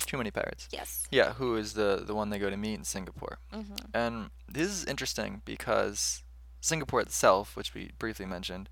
[0.00, 0.68] Too many pirates.
[0.70, 3.38] yes Yeah, who is the the one they go to meet in Singapore?
[3.52, 6.22] hmm And this is interesting because
[6.60, 8.68] Singapore itself, which we briefly mentioned,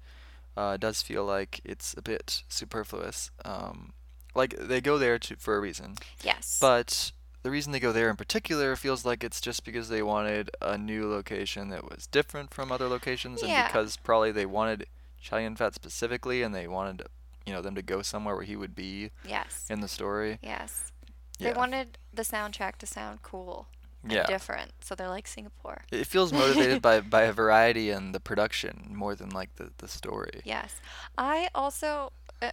[0.57, 3.31] uh, does feel like it's a bit superfluous.
[3.45, 3.93] Um,
[4.35, 8.11] like they go there to for a reason, yes but the reason they go there
[8.11, 12.53] in particular feels like it's just because they wanted a new location that was different
[12.53, 14.87] from other locations, and because probably they wanted
[15.31, 17.03] Yun Fat specifically, and they wanted
[17.47, 20.39] you know them to go somewhere where he would be yes in the story.
[20.43, 20.93] yes
[21.39, 21.53] Yeah.
[21.53, 23.69] they wanted the soundtrack to sound cool
[24.15, 24.27] yeah.
[24.27, 28.93] different so they're like singapore It feels motivated by by a variety and the production
[28.95, 30.41] more than like the the story.
[30.45, 30.75] Yes.
[31.19, 32.13] I also.
[32.43, 32.51] Uh,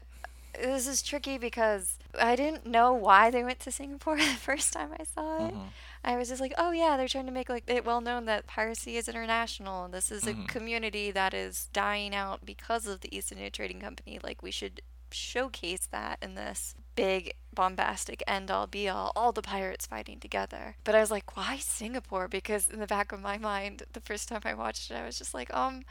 [0.59, 4.89] this is tricky because I didn't know why they went to Singapore the first time
[4.99, 5.53] I saw it.
[5.53, 5.67] Mhm.
[6.05, 8.45] I was just like, oh yeah, they're trying to make like it well known that
[8.45, 10.43] piracy is international this is Mhm.
[10.43, 14.19] a community that is dying out because of the East India Trading Company.
[14.23, 19.41] Like we should showcase that in this big bombastic end all be all all the
[19.41, 23.37] pirates fighting together but i was like why singapore because in the back of my
[23.37, 25.83] mind the first time i watched it i was just like um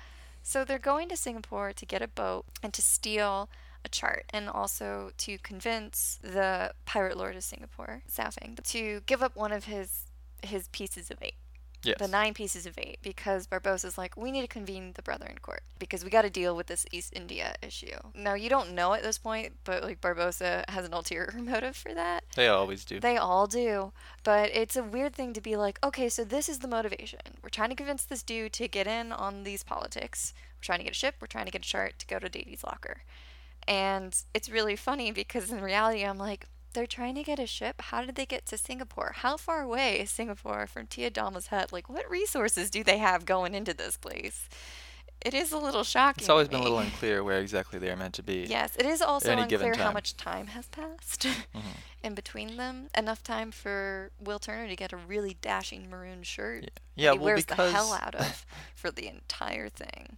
[0.42, 3.48] so they're going to Singapore to get a boat and to steal
[3.84, 9.36] a chart and also to convince the pirate lord of Singapore, Sao-Feng, to give up
[9.36, 10.06] one of his
[10.42, 11.36] his pieces of eight.
[11.84, 11.98] Yes.
[11.98, 15.62] The nine pieces of eight, because Barbossa's like, we need to convene the Brethren Court
[15.78, 17.96] because we got to deal with this East India issue.
[18.14, 21.92] Now you don't know at this point, but like Barbossa has an ulterior motive for
[21.92, 22.24] that.
[22.36, 23.00] They always do.
[23.00, 23.92] They all do.
[24.22, 27.20] But it's a weird thing to be like, okay, so this is the motivation.
[27.42, 30.34] We're trying to convince this dude to get in on these politics.
[30.58, 31.16] We're trying to get a ship.
[31.20, 33.02] We're trying to get a chart to go to Davy's locker.
[33.66, 37.80] And it's really funny because in reality, I'm like, they're trying to get a ship.
[37.82, 39.12] How did they get to Singapore?
[39.16, 41.72] How far away is Singapore from Tia Dalma's hut?
[41.72, 44.48] Like, what resources do they have going into this place?
[45.24, 46.22] It is a little shocking.
[46.22, 48.44] It's always been a little unclear where exactly they are meant to be.
[48.48, 51.22] Yes, it is also unclear how much time has passed
[51.54, 51.62] Mhm.
[52.02, 52.88] in between them.
[52.96, 56.62] Enough time for Will Turner to get a really dashing maroon shirt.
[56.64, 60.16] that Yeah, he well, wears the hell out of for the entire thing.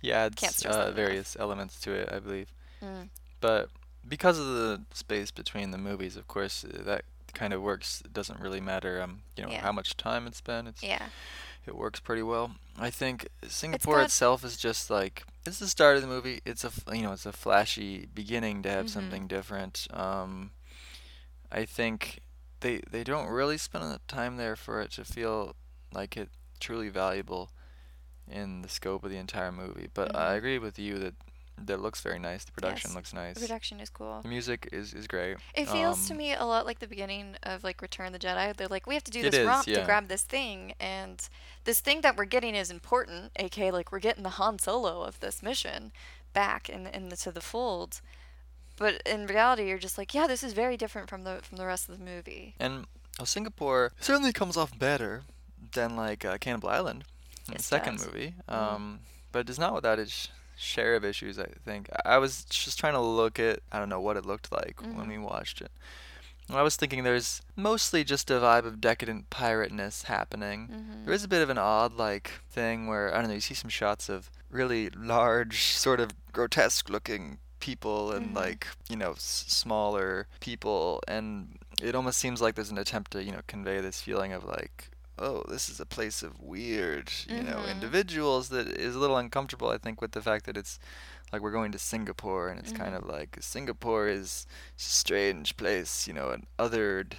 [0.00, 2.50] he adds Can't stress that uh, various elements to it, I believe.
[2.82, 3.10] Mm.
[3.40, 3.68] But
[4.08, 8.00] because of the space between the movies, of course, uh, that kind of works.
[8.04, 9.60] It doesn't really matter, um, you know, Yeah.
[9.62, 10.66] how much time it's been.
[10.66, 11.08] It's Yeah,
[11.66, 12.56] it works pretty well.
[12.78, 16.40] I think Singapore got- itself is just like it's the start of the movie.
[16.44, 18.90] It's a you know it's a flashy beginning to have Mhm.
[18.90, 19.86] something different.
[19.92, 20.52] Um,
[21.52, 22.20] I think
[22.60, 25.54] they they don't really spend the time there for it to feel
[25.92, 27.50] like it truly valuable
[28.28, 29.88] in the scope of the entire movie.
[29.92, 30.36] But I Mhm.
[30.38, 31.14] agree with you that
[31.58, 32.44] that looks very nice.
[32.44, 32.96] The production Yes.
[32.96, 33.34] looks nice.
[33.34, 34.20] the production is cool.
[34.22, 35.36] The music is is great.
[35.54, 38.18] It feels to Um, me a lot like the beginning of like Return of the
[38.18, 38.54] Jedi.
[38.56, 39.80] They're like, we have to do this is, romp yeah.
[39.80, 41.26] to grab this thing, and
[41.64, 43.32] this thing that we're getting is important.
[43.36, 45.92] aka like we're getting the Han Solo of this mission,
[46.32, 48.00] back in into the fold.
[48.76, 51.64] But in reality, you're just like, yeah, this is very different from the from the
[51.66, 52.54] rest of the movie.
[52.60, 52.86] And
[53.24, 55.22] Singapore certainly comes off better
[55.72, 57.04] than like uh, Cannibal Island,
[57.48, 58.06] in the second does.
[58.06, 58.34] movie.
[58.46, 58.52] Mhm.
[58.54, 59.00] Um,
[59.32, 61.38] but it is not without its share of issues.
[61.38, 64.50] I think I was just trying to look at I don't know what it looked
[64.52, 65.08] like when Mhm.
[65.08, 65.70] we watched it.
[66.48, 70.68] I was thinking there's mostly just a vibe of decadent pirateness happening.
[70.68, 71.04] Mhm.
[71.04, 73.34] There is a bit of an odd like thing where I don't know.
[73.34, 78.36] You see some shots of really large, sort of grotesque looking people and Mhm.
[78.36, 83.22] like you know s- smaller people, and it almost seems like there's an attempt to
[83.24, 87.42] you know convey this feeling of like oh this is a place of weird you
[87.42, 87.70] know Mhm.
[87.70, 90.78] individuals that is a little uncomfortable I think with the fact that it's
[91.32, 92.98] like we're going to Singapore and it's kind Mhm.
[92.98, 94.46] of like Singapore is
[94.78, 97.14] a strange place you know an othered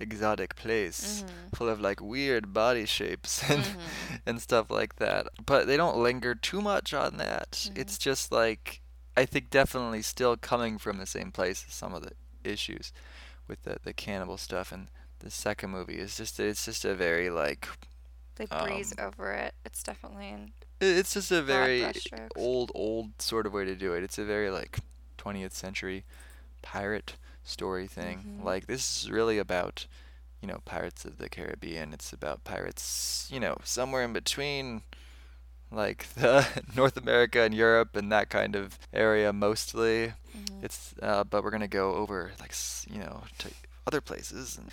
[0.00, 1.56] exotic place Mhm.
[1.56, 4.20] full of like weird body shapes and Mhm.
[4.26, 5.28] and stuff like that.
[5.44, 7.70] But they don't linger too much on that.
[7.76, 8.80] It's just like
[9.16, 12.12] I think definitely still coming from the same place as some of the
[12.44, 12.92] issues
[13.46, 14.88] with the the cannibal stuff and
[15.22, 17.68] the second movie is just it's just a very like
[18.36, 19.54] They breeze um, over it.
[19.64, 21.86] It's definitely in it's just a very
[22.36, 24.02] old old sort of way to do it.
[24.02, 24.80] It's a very like
[25.18, 26.04] 20th century
[26.62, 28.24] pirate story thing.
[28.40, 28.44] Mhm.
[28.44, 29.86] Like this is really about
[30.40, 31.92] you know Pirates of the Caribbean.
[31.92, 34.82] It's about pirates, you know, somewhere in between
[35.70, 40.14] like the North America and Europe and that kind of area mostly.
[40.36, 40.64] Mhm.
[40.64, 42.54] It's uh, but we're gonna go over like
[42.90, 43.50] you know to
[43.86, 44.70] other places and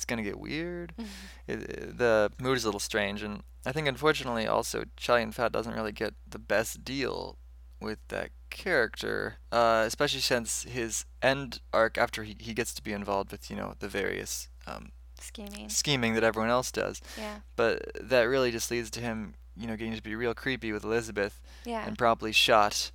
[0.00, 0.94] it's gonna get weird.
[0.98, 1.06] Mhm.
[1.46, 5.32] It, it- the mood is a little strange, and I think unfortunately also Chow Yun
[5.32, 7.36] Fat doesn't really get the best deal
[7.82, 12.92] with that character, uh, especially since his end arc after he, he gets to be
[12.94, 15.68] involved with you know the various um, scheming.
[15.68, 17.40] scheming that everyone else does, Yeah.
[17.56, 20.82] but that really just leads to him you know getting to be real creepy with
[20.84, 21.86] Elizabeth Yeah.
[21.86, 22.90] and promptly shot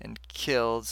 [0.00, 0.88] and killed,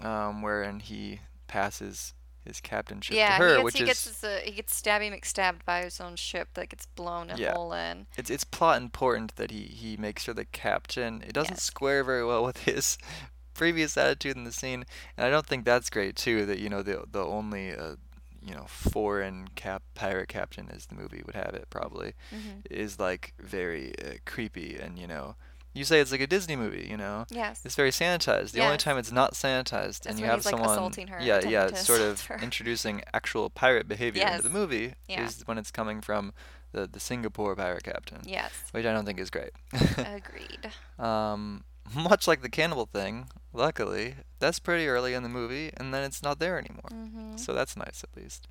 [0.00, 2.12] um, wherein he passes
[2.44, 4.80] his captainship yeah, to her, he gets, which he is gets his, uh, he gets
[4.80, 7.54] stabby McStabbed by his own ship that gets blown a Yeah.
[7.54, 8.06] hole in.
[8.16, 11.22] it's it's plot important that he he makes her the captain.
[11.26, 11.60] It doesn't Yes.
[11.60, 12.98] square very well with his
[13.54, 14.84] previous attitude in the scene,
[15.16, 16.46] and I don't think that's great too.
[16.46, 17.96] That you know the the only uh,
[18.42, 22.98] you know foreign cap pirate captain, as the movie would have it, probably hmm is
[22.98, 25.36] like very uh, creepy, and you know
[25.74, 27.26] you say it's like a Disney movie, you know.
[27.30, 27.60] Yes.
[27.64, 28.52] It's very sanitized.
[28.52, 31.20] The only time it's not sanitized, That's and you have he's, like, someone, assaulting her,
[31.20, 32.38] yeah, yeah, sort of her.
[32.40, 34.36] introducing actual pirate behavior Yes.
[34.36, 35.26] into the movie, Yeah.
[35.26, 36.32] is when it's coming from
[36.72, 38.52] the the Singapore pirate captain Yes.
[38.72, 39.50] which I don't think is great.
[39.98, 40.72] Agreed.
[40.98, 46.02] um, much like the cannibal thing, luckily, that's pretty early in the movie, and then
[46.02, 46.90] it's not there anymore.
[46.92, 47.36] Mm-hmm.
[47.36, 48.48] So that's nice at least.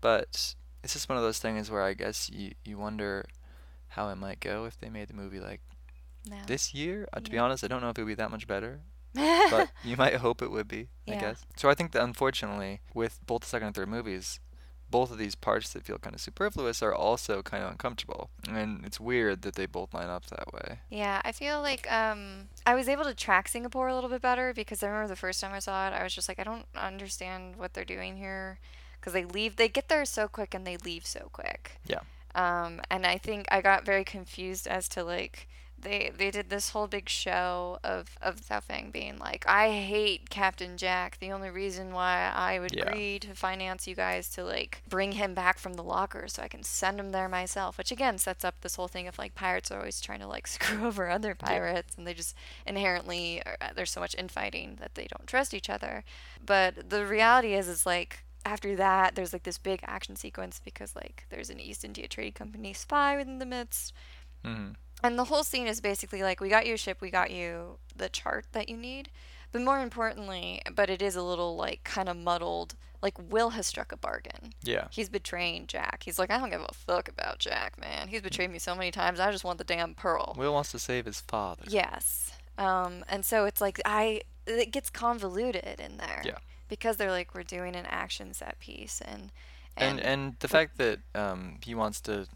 [0.00, 3.24] But it's just one of those things where I guess you, you wonder
[3.88, 5.60] how it might go if they made the movie like
[6.28, 6.36] No.
[6.46, 7.08] this year.
[7.12, 8.80] Uh, to be honest, I don't know if it would be that much better,
[9.14, 11.44] but you might hope it would be, I guess.
[11.56, 14.40] So I think that unfortunately, with both the second and third movies,
[14.90, 18.30] both of these parts that feel kind of superfluous are also kind of uncomfortable.
[18.48, 20.80] And it's weird that they both line up that way.
[20.90, 24.52] Yeah, I feel like um I was able to track Singapore a little bit better
[24.54, 26.66] because I remember the first time I saw it, I was just like, I don't
[26.76, 28.58] understand what they're doing here
[29.00, 31.80] because they leave, they get there so quick and they leave so quick.
[31.86, 32.00] Yeah.
[32.34, 35.48] Um, and I think I got very confused as to like
[35.86, 40.76] they they did this whole big show of of Zhao being like, I hate Captain
[40.76, 41.18] Jack.
[41.20, 42.88] The only reason why I would Yeah.
[42.88, 46.48] agree to finance you guys to like bring him back from the locker so I
[46.48, 47.78] can send him there myself.
[47.78, 50.46] Which again sets up this whole thing of like pirates are always trying to like
[50.56, 52.34] screw over other pirates and they just
[52.66, 56.02] inherently are, uh, there's so much infighting that they don't trust each other.
[56.44, 60.96] But the reality is is like after that there's like this big action sequence because
[60.96, 63.92] like there's an East India Trade Company spy within the midst
[64.44, 64.70] hmm
[65.02, 67.78] and the whole scene is basically like we got you a ship, we got you
[67.94, 69.10] the chart that you need.
[69.52, 73.66] But more importantly, but it is a little like kind of muddled, like Will has
[73.66, 74.52] struck a bargain.
[74.62, 74.88] Yeah.
[74.90, 76.02] He's betraying Jack.
[76.04, 78.08] He's like, I don't give a fuck about Jack, man.
[78.08, 79.20] He's betrayed me so many times.
[79.20, 80.34] I just want the damn pearl.
[80.36, 81.64] Will wants to save his father.
[81.68, 82.32] Yes.
[82.58, 86.22] Um, and so it's like I it gets convoluted in there.
[86.24, 86.38] Yeah.
[86.68, 89.30] Because they're like we're doing an action set piece and
[89.76, 92.26] And and the fact that um he wants to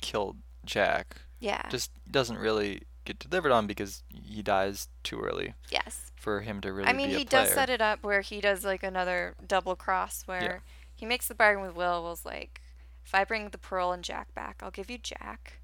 [0.00, 1.68] kill Jack yeah.
[1.70, 6.12] just doesn't really get delivered on because he dies too early yes.
[6.16, 8.82] for him to really I mean, he does set it up where he does like
[8.82, 10.62] another double cross where
[10.94, 12.02] he makes the bargain with Will.
[12.02, 12.60] Will's like,
[13.04, 15.60] if I bring the pearl and Jack back, I'll give you Jack,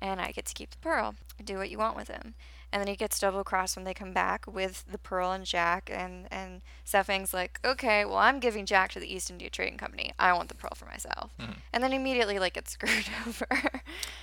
[0.00, 1.16] and I get to keep the pearl.
[1.42, 2.34] Do what you want with him.
[2.74, 5.88] And then he gets double crossed when they come back with the pearl and Jack,
[5.94, 9.78] and and Sao Feng's like, okay, well I'm giving Jack to the East India Trading
[9.78, 10.12] Company.
[10.18, 11.30] I want the pearl for myself.
[11.38, 11.58] Mhm.
[11.72, 13.46] And then immediately like gets screwed over.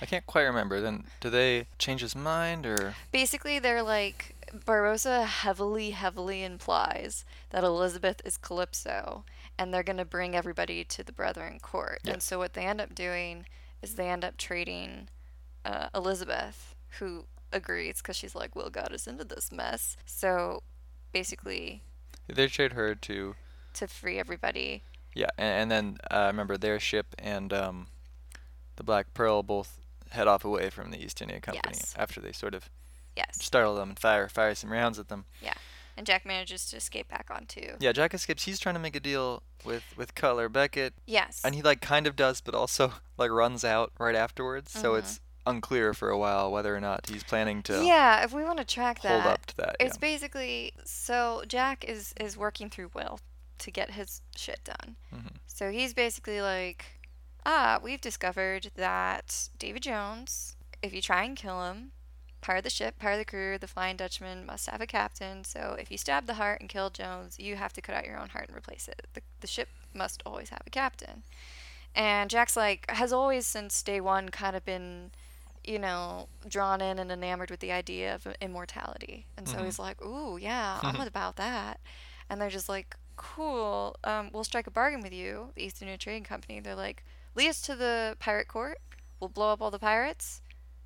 [0.02, 0.82] I can't quite remember.
[0.82, 7.64] Then do they change his mind or basically they're like Barbossa heavily, heavily implies that
[7.64, 9.24] Elizabeth is Calypso,
[9.58, 12.00] and they're gonna bring everybody to the Brethren Court.
[12.06, 13.46] And so what they end up doing
[13.80, 15.08] is they end up trading
[15.64, 20.62] uh, Elizabeth, who agrees because she's like, "Will got us into this mess." So
[21.12, 21.82] basically,
[22.28, 23.34] They trade her to
[23.74, 24.82] to free everybody.
[25.14, 27.86] yeah, and, and then uh, remember their ship and um,
[28.76, 29.78] the Black Pearl both
[30.10, 31.94] head off away from the East India Company Yes.
[31.96, 32.68] after they sort of
[33.16, 33.42] Yes.
[33.42, 35.24] startle them and fire fire some rounds at them.
[35.42, 35.54] Yeah.
[35.96, 37.76] And Jack manages to escape back onto.
[37.78, 38.44] Yeah, Jack escapes.
[38.44, 41.42] He's trying to make a deal with with Cutler Beckett, Yes.
[41.44, 44.70] and he like kind of does, but also like runs out right afterwards.
[44.72, 44.98] So Mhm.
[45.00, 48.58] it's unclear for a while whether or not he's planning to yeah, if we want
[48.58, 49.76] to track that, hold up to that.
[49.80, 50.00] it's yeah.
[50.00, 53.18] basically so Jack is is working through Will
[53.58, 54.96] to get his shit done.
[55.14, 55.36] Mhm.
[55.46, 56.84] So he's basically like,
[57.46, 61.92] ah, we've discovered that Davy Jones, if you try and kill him,
[62.40, 65.44] part of the ship, part of the crew, the Flying Dutchman must have a captain.
[65.44, 68.18] So if you stab the heart and kill Jones, you have to cut out your
[68.18, 69.06] own heart and replace it.
[69.14, 71.22] The, the ship must always have a captain.
[71.94, 75.12] And Jack's like, has always since day one kind of been,
[75.64, 79.26] you know, drawn in and enamored with the idea of immortality.
[79.36, 79.64] And so Mhm.
[79.66, 81.80] he's like, ooh, yeah, I'm about that.
[82.28, 85.96] And they're just like, cool, um, we'll strike a bargain with you, the East India
[85.96, 86.60] Trading Company.
[86.60, 87.04] They're like,
[87.34, 88.78] lead us to the pirate court.
[89.20, 90.40] We'll blow up all the pirates.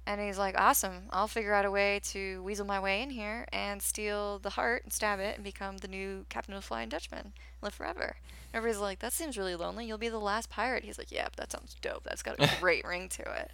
[0.09, 3.47] And he's like, awesome, I'll figure out a way to weasel my way in here
[3.53, 6.89] and steal the heart and stab it and become the new captain of the Flying
[6.89, 8.17] Dutchman live forever.
[8.55, 9.85] Everybody's like, that seems really lonely.
[9.87, 10.85] You'll be the last pirate.
[10.85, 12.05] He's like, yeah, that sounds dope.
[12.05, 13.51] That's got a great ring to it.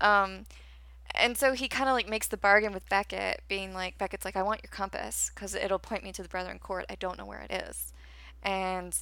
[0.00, 0.46] Um,
[1.14, 4.36] and so he kind of like makes the bargain with Beckett, being like, Beckett's like,
[4.36, 6.84] I want your compass because it'll point me to the Brethren Court.
[6.90, 7.92] I don't know where it is.
[8.42, 8.96] And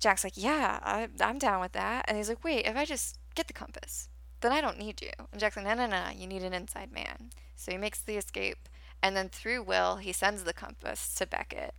[0.00, 2.04] Jack's like, yeah, I, I'm down with that.
[2.08, 4.08] And he's like, wait, if I just get the compass,
[4.40, 5.10] then I don't need you.
[5.30, 7.30] And Jack's like, no, no, no, you need an inside man.
[7.54, 8.68] So he makes the escape.
[9.02, 11.74] And then through Will, he sends the compass to Beckett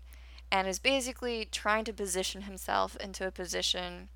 [0.52, 4.10] and is basically trying to position himself into a position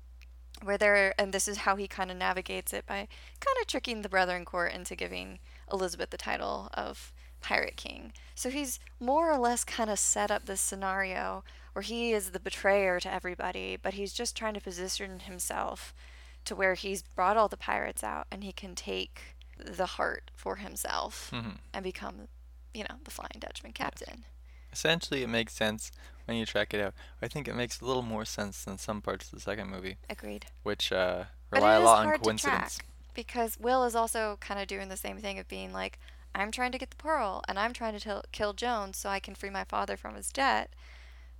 [0.62, 3.08] where there, and this is how he kind of navigates it by
[3.40, 5.38] kind of tricking the Brethren Court into giving
[5.72, 8.12] Elizabeth the title of Pirate King.
[8.34, 12.40] So he's more or less kind of set up this scenario where he is the
[12.40, 15.94] betrayer to everybody, but he's just trying to position himself
[16.44, 20.56] to where he's brought all the pirates out and he can take the heart for
[20.56, 21.58] himself Mhm.
[21.72, 22.28] and become,
[22.74, 24.24] you know, the Flying Dutchman captain.
[24.72, 25.92] Essentially, it makes sense
[26.26, 26.94] when you track it out.
[27.20, 29.96] I think it makes a little more sense than some parts of the second movie,
[30.10, 30.46] Agreed.
[30.62, 32.78] which uh, rely a lot on coincidence.
[33.14, 35.98] because Will is also kind of doing the same thing of being like,
[36.34, 39.20] I'm trying to get the pearl and I'm trying to tel- kill Jones so I
[39.20, 40.70] can free my father from his debt.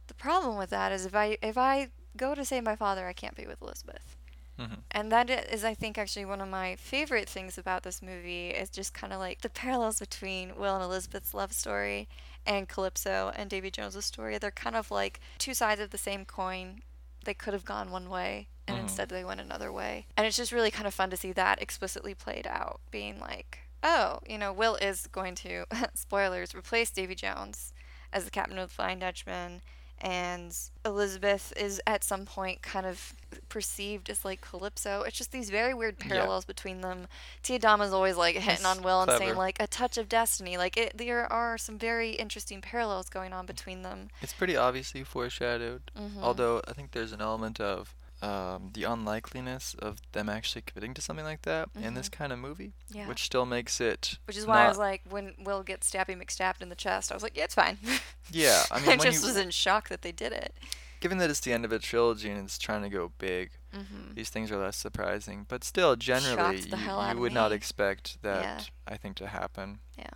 [0.09, 3.15] The problem with that is if I if I go to save my father, I
[3.15, 4.17] can't be with Elizabeth.
[4.59, 4.81] Mhm.
[4.91, 8.69] And that is, I think, actually one of my favorite things about this movie is
[8.69, 12.07] just kind of like the parallels between Will and Elizabeth's love story
[12.47, 14.39] and Calypso and Davy Jones's story.
[14.39, 16.83] They're kind of like two sides of the same coin.
[17.25, 18.83] They could have gone one way, and Mhm.
[18.83, 20.07] instead they went another way.
[20.17, 23.61] And it's just really kind of fun to see that explicitly played out, being like,
[23.83, 27.73] oh, you know, Will is going to, spoilers, replace Davy Jones
[28.13, 29.63] as the captain of the Flying Dutchman
[30.03, 33.15] and Elizabeth is at some point kind of
[33.49, 35.03] perceived as like Calypso.
[35.03, 36.09] It's just these very weird Yeah.
[36.13, 37.07] parallels between them.
[37.43, 40.57] Tia Tiadama's always like hitting on Will and saying like a touch of destiny.
[40.59, 44.11] Like it, there are some very interesting parallels going on between them.
[44.21, 46.21] It's pretty obviously foreshadowed, Mhm.
[46.21, 51.03] although I think there's an element of um, the unlikeliness of them actually committing to
[51.03, 53.09] something like that in this kind of movie, Yeah.
[53.09, 54.19] which still makes it.
[54.27, 57.15] Which is why I was like, when Will gets Stabby McStabbed in the chest, I
[57.15, 57.79] was like, yeah, it's fine.
[58.31, 60.55] Yeah, I mean, I when just you- was in shock that they did it.
[61.01, 64.13] given that it's the end of a trilogy and it's trying to go big, hmm
[64.15, 65.45] these things are less surprising.
[65.49, 68.43] But still, generally, you, you would not expect that.
[68.43, 68.61] Yeah.
[68.87, 69.81] I think to happen.
[69.99, 70.11] Yeah.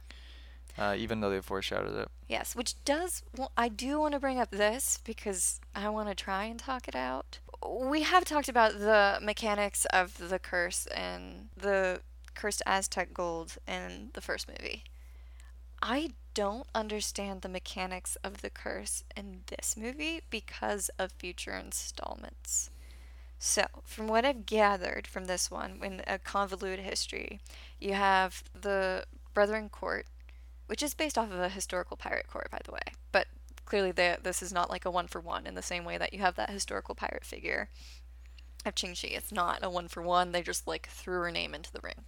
[0.78, 2.08] Uh, even though they foreshadowed it.
[2.28, 3.22] Yes, which does.
[3.36, 6.86] Well, I do want to bring up this because I want to try and talk
[6.86, 7.38] it out.
[7.68, 12.00] We have talked about the mechanics of the curse and the
[12.34, 14.84] cursed Aztec gold in the first movie.
[15.82, 22.70] I don't understand the mechanics of the curse in this movie because of future installments.
[23.38, 27.40] So, from what I've gathered from this one, in a convoluted history,
[27.78, 29.04] you have the
[29.34, 30.06] Brethren Court,
[30.66, 32.94] which is based off of a historical pirate court, by the way.
[33.66, 36.14] Clearly, the, this is not like a one for one in the same way that
[36.14, 37.68] you have that historical pirate figure
[38.64, 39.08] of Ching Shih.
[39.08, 40.32] It's not a one for one.
[40.32, 42.04] They just like threw her name into the ring.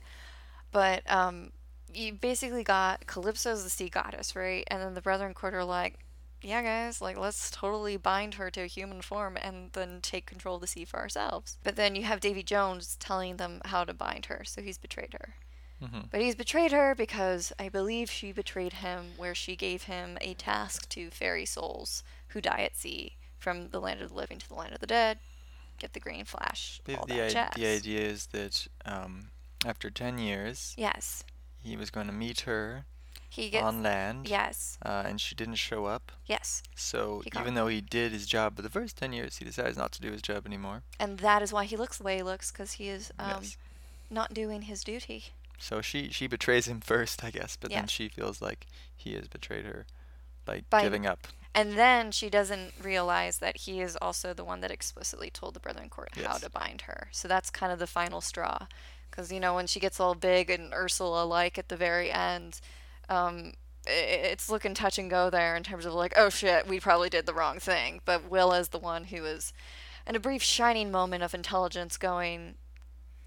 [0.71, 1.51] But um,
[1.93, 4.65] you basically got Calypso's the sea goddess, right?
[4.69, 5.99] And then the Brethren Court are like,
[6.41, 10.57] yeah, guys, like let's totally bind her to a human form and then take control
[10.57, 11.59] of the sea for ourselves.
[11.65, 15.15] But then you have Davy Jones telling them how to bind her, so he's betrayed
[15.15, 15.35] her.
[15.81, 20.19] Hmm But he's betrayed her because I believe she betrayed him where she gave him
[20.21, 24.39] a task to ferry souls who die at sea from the land of the living
[24.39, 25.19] to the land of the dead,
[25.79, 29.31] get the green flash, The, all the, i- the idea is that um,
[29.65, 31.23] after 10 years, Yes.
[31.63, 32.85] he was going to meet her
[33.31, 34.79] He gets on land, Yes.
[34.85, 36.11] uh, and she didn't show up.
[36.27, 36.63] Yes.
[36.75, 39.93] So even though he did his job for the first 10 years, he decides not
[39.93, 40.83] to do his job anymore.
[40.99, 43.57] And that is why he looks the way he looks cuz he is um yes.
[44.11, 45.27] not doing his duty.
[45.59, 49.29] So she, she betrays him first, I guess, but then she feels like he has
[49.29, 49.87] betrayed her
[50.45, 51.27] by, By- giving up.
[51.55, 55.61] And then she doesn't realize that he is also the one that explicitly told the
[55.61, 57.09] Brethren Court how to bind her.
[57.11, 58.67] So that's kind of the final straw.
[59.11, 62.61] Because, you know, when she gets all big and Ursula like at the very end,
[63.09, 63.55] um,
[63.87, 67.27] it's looking touch and go there in terms of like, oh shit, we probably did
[67.27, 68.01] the wrong thing.
[68.05, 69.53] But Will is the one who is,
[70.07, 72.55] in a brief shining moment of intelligence, going,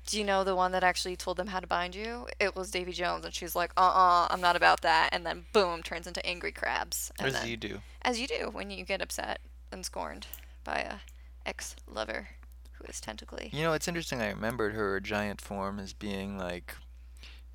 [0.08, 2.28] do you know the one that actually told them how to bind you?
[2.40, 3.24] It was Davy Jones.
[3.26, 5.10] And she's like, uh uh-uh, uh, i am not about that.
[5.14, 7.12] And then boom, turns into angry crabs.
[7.20, 7.82] And As then- you do.
[8.02, 9.40] as you do when you get upset
[9.72, 10.28] and scorned
[10.64, 10.96] by a
[11.46, 12.30] ex lover
[12.74, 13.50] who is tentacly.
[13.54, 14.22] You know, it's interesting.
[14.22, 16.76] I remembered her giant form as being like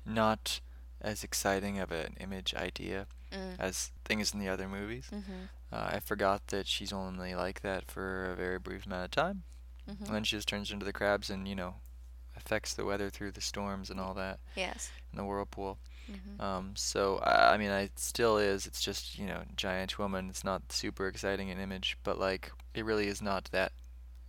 [0.05, 0.59] not
[1.01, 3.59] as exciting of an image idea Mm.
[3.59, 5.09] as things in the other movies.
[5.11, 5.49] Mhm.
[5.69, 9.43] Uh, I forgot that she's only like that for a very brief amount of time,
[9.85, 10.05] Mhm.
[10.05, 11.75] and then she just turns into the crabs and you know
[12.37, 14.89] affects the weather through the storms and all that Yes.
[15.11, 15.79] in the whirlpool.
[16.09, 16.39] Mhm.
[16.41, 18.65] Um, so I, I mean, I it still is.
[18.65, 20.29] It's just you know giant woman.
[20.29, 23.73] It's not super exciting an image, but like it really is not that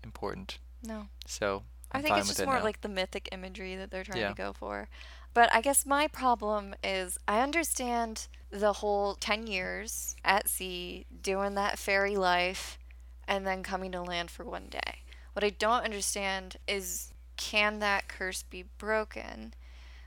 [0.03, 0.59] important.
[0.83, 1.09] No.
[1.27, 2.65] So I I'm think fine it's just it more now.
[2.65, 4.29] like the mythic imagery that they're trying Yeah.
[4.31, 4.89] to go for.
[5.35, 11.55] But I guess my problem is I understand the whole 10 years at sea, doing
[11.55, 12.79] that fairy life,
[13.27, 15.03] and then coming to land for one day.
[15.35, 19.55] What I don't understand is can that curse be broken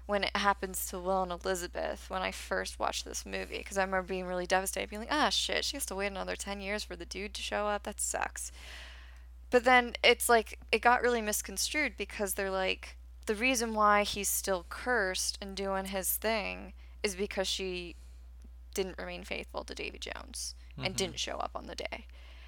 [0.05, 3.57] when it happens to Will and Elizabeth when I first watched this movie?
[3.59, 6.35] Because I remember being really devastated, being like, ah, shit, she has to wait another
[6.35, 7.83] 10 years for the dude to show up.
[7.83, 8.51] That sucks.
[9.49, 14.29] But then it's like it got really misconstrued because they're like the reason why he's
[14.29, 16.73] still cursed and doing his thing
[17.03, 17.95] is because she
[18.73, 20.97] didn't remain faithful to Davy Jones and Mhm.
[20.97, 22.05] didn't show up on the day.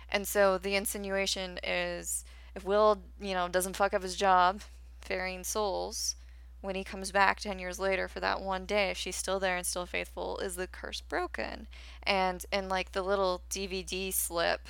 [0.10, 2.24] And so the insinuation is
[2.56, 4.62] if Will, you know, doesn't fuck up his job
[5.01, 6.16] ferrying souls
[6.62, 9.58] when he comes back 10 years later for that one day if she's still there
[9.58, 11.68] and still faithful is the curse broken?
[12.04, 14.62] And in like the little dvd slip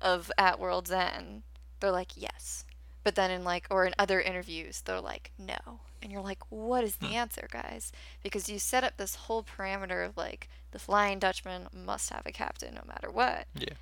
[0.00, 1.42] of at world's end
[1.80, 2.64] they're like yes.
[3.04, 5.80] But then in like or in other interviews they're like no.
[6.02, 7.14] And you're like what is the Hmm.
[7.14, 7.90] answer guys?
[8.22, 12.32] Because you set up this whole parameter of like the flying dutchman must have a
[12.32, 13.46] captain no matter what.
[13.54, 13.74] Yeah.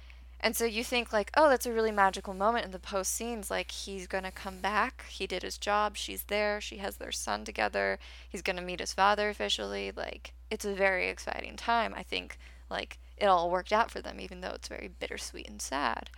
[0.42, 3.50] And so you think like oh that's a really magical moment in the post scenes
[3.50, 5.04] like he's to come back.
[5.08, 5.96] He did his job.
[5.96, 6.60] She's there.
[6.60, 7.98] She has their son together.
[8.28, 9.92] He's to meet his father officially.
[9.94, 12.38] Like it's a very exciting time i think
[12.70, 16.10] like it all worked out for them even though it's very bittersweet and sad.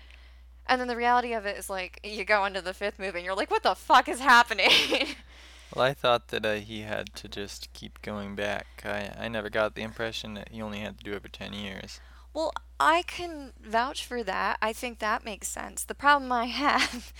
[0.66, 3.24] And then the reality of it is like you go into the fifth movie and
[3.24, 4.70] you're like what the fuck is happening?
[5.74, 8.66] Well, I thought that uh, he had to just keep going back.
[8.84, 11.52] I, I never got the impression that he only had to do it for 10
[11.52, 11.98] years.
[12.34, 14.58] Well, I can vouch for that.
[14.60, 15.84] I think that makes sense.
[15.84, 17.12] The problem I have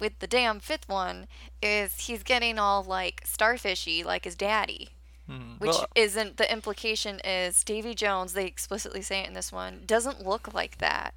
[0.00, 1.26] with the damn fifth one
[1.62, 4.88] is he's getting all like starfishy like his daddy.
[5.30, 5.60] Mhm.
[5.60, 9.82] Which well, isn't the implication is Davy Jones, they explicitly say it in this one,
[9.86, 11.14] doesn't look like that.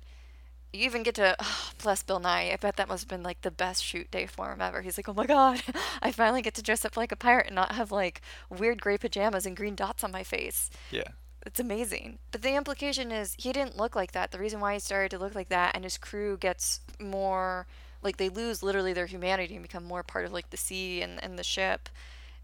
[0.71, 2.53] You even get to oh, bless Bill Nighy.
[2.53, 4.81] I bet that must have been like the best shoot day for him ever.
[4.81, 5.63] He's like, Oh my god,
[6.01, 8.97] I finally get to dress up like a pirate and not have like weird gray
[8.97, 11.07] pajamas and green dots on my face yeah.
[11.45, 12.19] It's amazing.
[12.31, 14.31] But the implication is he didn't look like that.
[14.31, 17.67] The reason why he started to look like that and his crew gets more
[18.01, 21.23] like they lose literally their humanity and become more part of like the sea and,
[21.23, 21.89] and the ship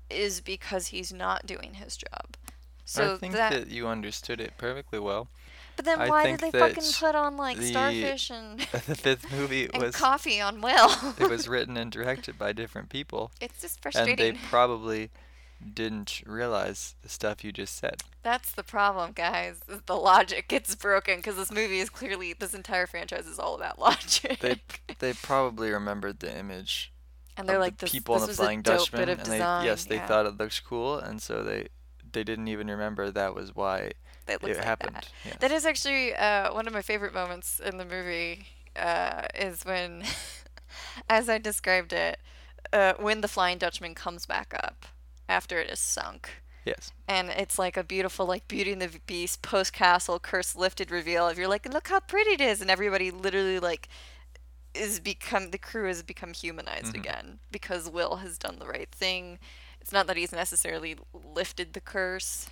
[0.09, 2.35] is because he's not doing his job.
[2.85, 5.29] So I think that, that you understood it perfectly well.
[5.77, 9.31] but then I why did they fucking put on like the- starfish and, the fifth
[9.31, 10.91] movie and was coffee on Will?
[11.17, 14.19] it was written and directed by different people, it's just frustrating.
[14.25, 15.09] and they probably
[15.73, 18.03] didn't realize the stuff you just said.
[18.23, 19.61] That's the problem, guys.
[19.85, 23.79] The logic gets broken because this movie is clearly this entire franchise is all about
[23.79, 24.39] logic.
[24.39, 24.61] They
[24.99, 26.91] they probably remembered the image
[27.37, 29.85] and they're of like the this, people this in the Flying Dutchman, and they yes
[29.85, 30.07] they yeah.
[30.07, 31.67] thought it looks cool, and so they
[32.11, 33.91] they didn't even remember that was why
[34.25, 34.95] that it like happened.
[34.95, 35.09] That.
[35.25, 35.37] Yes.
[35.39, 38.47] that is actually uh, one of my favorite moments in the movie.
[38.73, 40.01] Uh, is when,
[41.09, 42.19] as I described it,
[42.71, 44.85] uh, when the Flying Dutchman comes back up
[45.31, 46.29] after it is sunk.
[46.65, 46.91] yes.
[47.07, 51.27] And it's like a beautiful, like Beauty and the Beast post castle curse lifted reveal
[51.27, 53.87] of you're like, look how pretty it is, and everybody literally like
[54.73, 56.99] is become the crew has become humanized Mhm.
[56.99, 59.39] again because Will has done the right thing,
[59.81, 62.47] It's not that he's necessarily lifted the curse,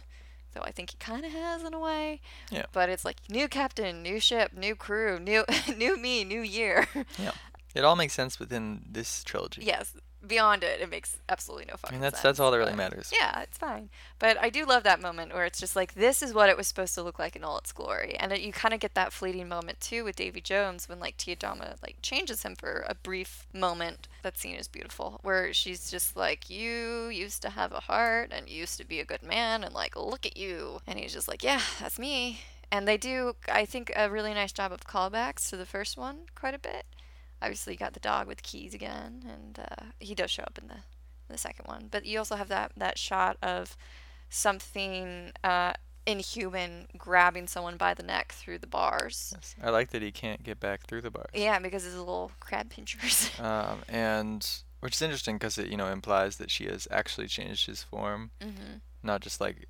[0.53, 2.21] though I think he kind of has in a way.
[2.49, 2.65] Yeah.
[2.73, 5.45] But it's like new captain, new ship, new crew, new
[5.83, 6.87] new me, new year.
[7.19, 7.33] Yeah.
[7.75, 9.61] It all makes sense within this trilogy.
[9.63, 9.93] yes.
[10.25, 12.23] Beyond it, it makes absolutely no I fucking mean, that's sense.
[12.23, 13.11] that's all that really matters.
[13.17, 13.89] Yeah, it's fine.
[14.19, 16.67] But I do love that moment where it's just like this is what it was
[16.67, 19.13] supposed to look like in all its glory, and it, you kind of get that
[19.13, 22.95] fleeting moment too with Davy Jones when like Tia Dalma like changes him for a
[22.95, 24.07] brief moment.
[24.23, 28.49] That scene is beautiful, where she's just like, "You used to have a heart and
[28.49, 31.43] used to be a good man, and like look at you," and he's just like,
[31.43, 32.41] "Yeah, that's me."
[32.71, 36.25] And they do, I think, a really nice job of callbacks to the first one
[36.35, 36.85] quite a bit.
[37.41, 40.67] Obviously, you got the dog with keys again, and uh, he does show up in
[40.67, 40.77] the
[41.29, 41.87] the second one.
[41.91, 43.77] But you also have that that shot of
[44.29, 45.73] something uh,
[46.05, 49.33] inhuman grabbing someone by the neck through the bars.
[49.35, 49.55] Yes.
[49.61, 51.29] I like that he can't get back through the bars.
[51.33, 53.29] Yeah, because his little crab pinchers.
[53.39, 54.47] Um, and
[54.81, 58.31] which is interesting because it you know implies that she has actually changed his form,
[58.41, 59.65] hmm not just like he-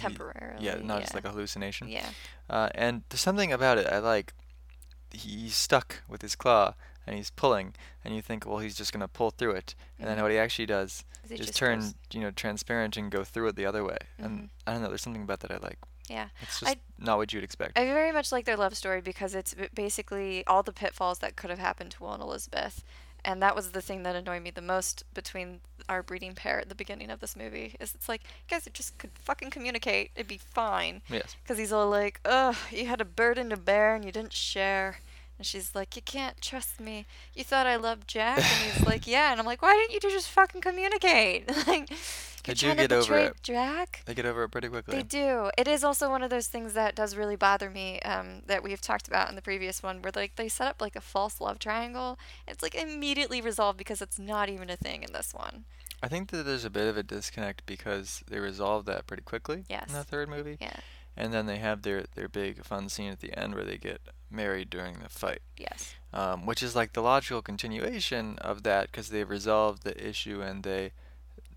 [0.00, 0.64] Temporarily.
[0.64, 1.88] yeah, not just like a hallucination.
[1.88, 2.08] Yeah.
[2.50, 4.32] Uh, and there's something about it I like.
[5.14, 6.74] He's stuck with his claw
[7.06, 10.16] and he's pulling, and you think, well, he's just gonna pull through it, and then
[10.18, 10.22] Mhm.
[10.22, 13.24] what he actually does Is it is just turn goes- you know transparent and go
[13.24, 13.98] through it the other way.
[14.18, 14.24] Mhm.
[14.24, 15.78] And I don't know, there's something about that I like.
[16.08, 16.28] Yeah.
[16.40, 17.78] It's I- just not what you'd expect.
[17.78, 21.50] I very much like their love story because it's basically all the pitfalls that could
[21.50, 22.82] have happened to Will and Elizabeth.
[23.26, 26.68] And that was the thing that annoyed me the most between our breeding pair at
[26.68, 27.74] the beginning of this movie.
[27.80, 30.10] Is it's like, you guys just could fucking communicate.
[30.14, 31.00] It'd be fine.
[31.08, 31.34] yes.
[31.42, 34.98] Because he's all like, ugh, you had a burden to bear and you didn't share.
[35.38, 37.06] And she's like, you can't trust me.
[37.34, 38.38] You thought I loved Jack?
[38.38, 39.32] And he's like, yeah.
[39.32, 41.48] And I'm like, why didn't you just fucking communicate?
[41.66, 41.90] like,
[42.44, 43.34] They do get over it.
[43.42, 44.02] Jack?
[44.06, 44.96] They get over it pretty quickly.
[44.96, 45.50] They do.
[45.58, 48.80] It is also one of those things that does really bother me um, that we've
[48.80, 51.58] talked about in the previous one, where like they set up like a false love
[51.58, 52.16] triangle.
[52.46, 55.64] It's like immediately resolved because it's not even a thing in this one.
[56.02, 59.64] I think that there's a bit of a disconnect because they resolve that pretty quickly
[59.70, 59.88] Yes.
[59.88, 60.76] in the third movie, Yeah.
[61.16, 64.00] And then they have their their big fun scene at the end where they get
[64.30, 65.94] married during the fight, Yes.
[66.12, 70.62] um, which is like the logical continuation of that because they've resolved the issue and
[70.64, 70.92] they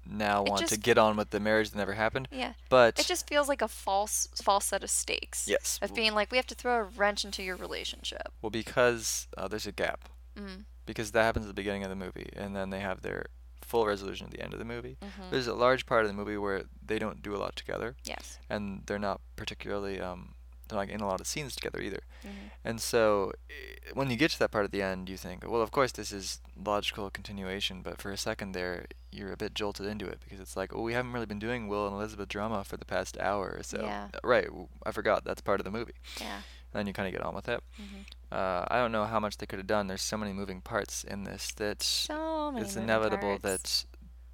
[0.09, 2.27] now It want to get on with the marriage that never happened.
[2.31, 2.53] Yeah.
[2.69, 5.47] But It just feels like a false false set of stakes.
[5.47, 8.31] yes, Of being like, we have to throw a wrench into your relationship.
[8.41, 10.65] well because uh, there's a gap Mm.
[10.85, 13.25] because that happens at the beginning of the movie and then they have their
[13.61, 14.97] full resolution at the end of the movie.
[15.01, 17.95] hmm There's a large part of the movie where they don't do a lot together.
[18.03, 18.39] Yes.
[18.49, 20.33] and they're not particularly um
[20.67, 22.01] they're like in a lot of scenes together either.
[22.23, 25.49] hmm And so i- when you get to that part at the end, you think,
[25.49, 26.41] well, of course this is
[26.71, 30.57] logical continuation, but for a second there, you're a bit jolted into it because it's
[30.57, 33.55] like, oh, we haven't really been doing Will and Elizabeth drama for the past hour
[33.57, 33.79] or so.
[33.81, 34.07] Yeah.
[34.13, 34.49] Uh, Right,
[34.85, 35.95] I forgot that's part of the movie.
[36.19, 36.41] Yeah.
[36.73, 37.61] And then you kind of get on with it.
[37.77, 38.01] hmm
[38.31, 39.87] Uh, I don't know how much they could have done.
[39.87, 43.43] There's so many moving parts in this that So it's inevitable parts.
[43.43, 43.85] that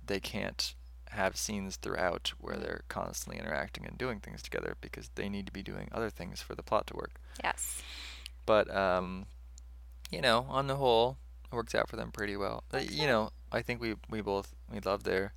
[0.06, 0.74] they can't
[1.12, 5.52] have scenes throughout where they're constantly interacting and doing things together because they need to
[5.54, 7.12] be doing other things for the plot to work.
[7.44, 7.84] Yes.
[8.48, 9.28] But um,
[10.10, 11.18] you know, on the whole,
[11.52, 12.64] it works out for them pretty well.
[12.74, 12.88] Okay.
[12.92, 15.34] You know, I think we we both we love their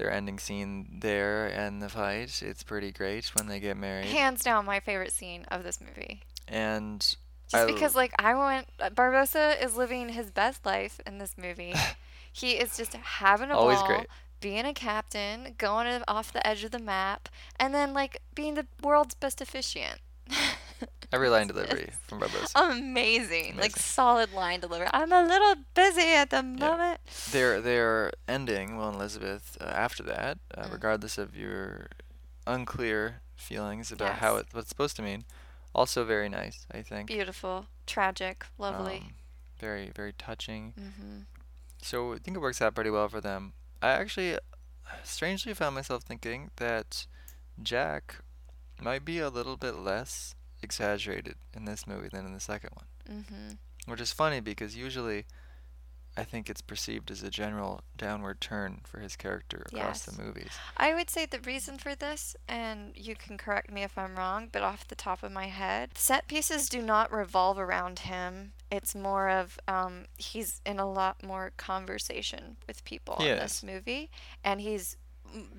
[0.00, 2.42] their ending scene there and the fight.
[2.42, 4.06] It's pretty great when they get married.
[4.06, 6.22] Hands down, my favorite scene of this movie.
[6.48, 11.18] and Just I- because, like, I want uh, Barbossa is living his best life in
[11.18, 11.74] this movie.
[12.32, 14.06] he is just having a Always ball, great.
[14.40, 17.28] being a captain, going off the edge of the map,
[17.58, 20.00] and then like being the world's best officiant.
[21.12, 22.52] every line delivery from Barbossa.
[22.72, 23.56] Amazing.
[23.56, 24.88] like solid line delivery.
[24.92, 27.00] I'm a little busy at the moment.
[27.32, 30.72] their their ending, Will and Elizabeth, uh, after that, uh, Mm.
[30.72, 31.88] regardless of your
[32.46, 35.24] unclear feelings about how it what it's supposed to mean,
[35.74, 37.08] also very nice, I think.
[37.08, 38.96] Beautiful, tragic, lovely.
[38.98, 39.14] Um,
[39.58, 40.74] very very touching.
[40.76, 41.20] hmm
[41.82, 43.52] So I think it works out pretty well for them.
[43.82, 44.38] I actually
[45.04, 47.06] strangely found myself thinking that
[47.62, 48.16] Jack
[48.80, 53.24] might be a little bit less exaggerated in this movie than in the second one.
[53.24, 55.24] hmm Which is funny because usually
[56.16, 60.16] I think it's perceived as a general downward turn for his character across Yes.
[60.16, 60.50] the movies.
[60.76, 64.48] I would say the reason for this, and you can correct me if I'm wrong,
[64.50, 68.52] but off the top of my head, set pieces do not revolve around him.
[68.72, 73.40] It's more of um, he's in a lot more conversation with people in is.
[73.40, 74.10] this movie,
[74.42, 74.96] and he's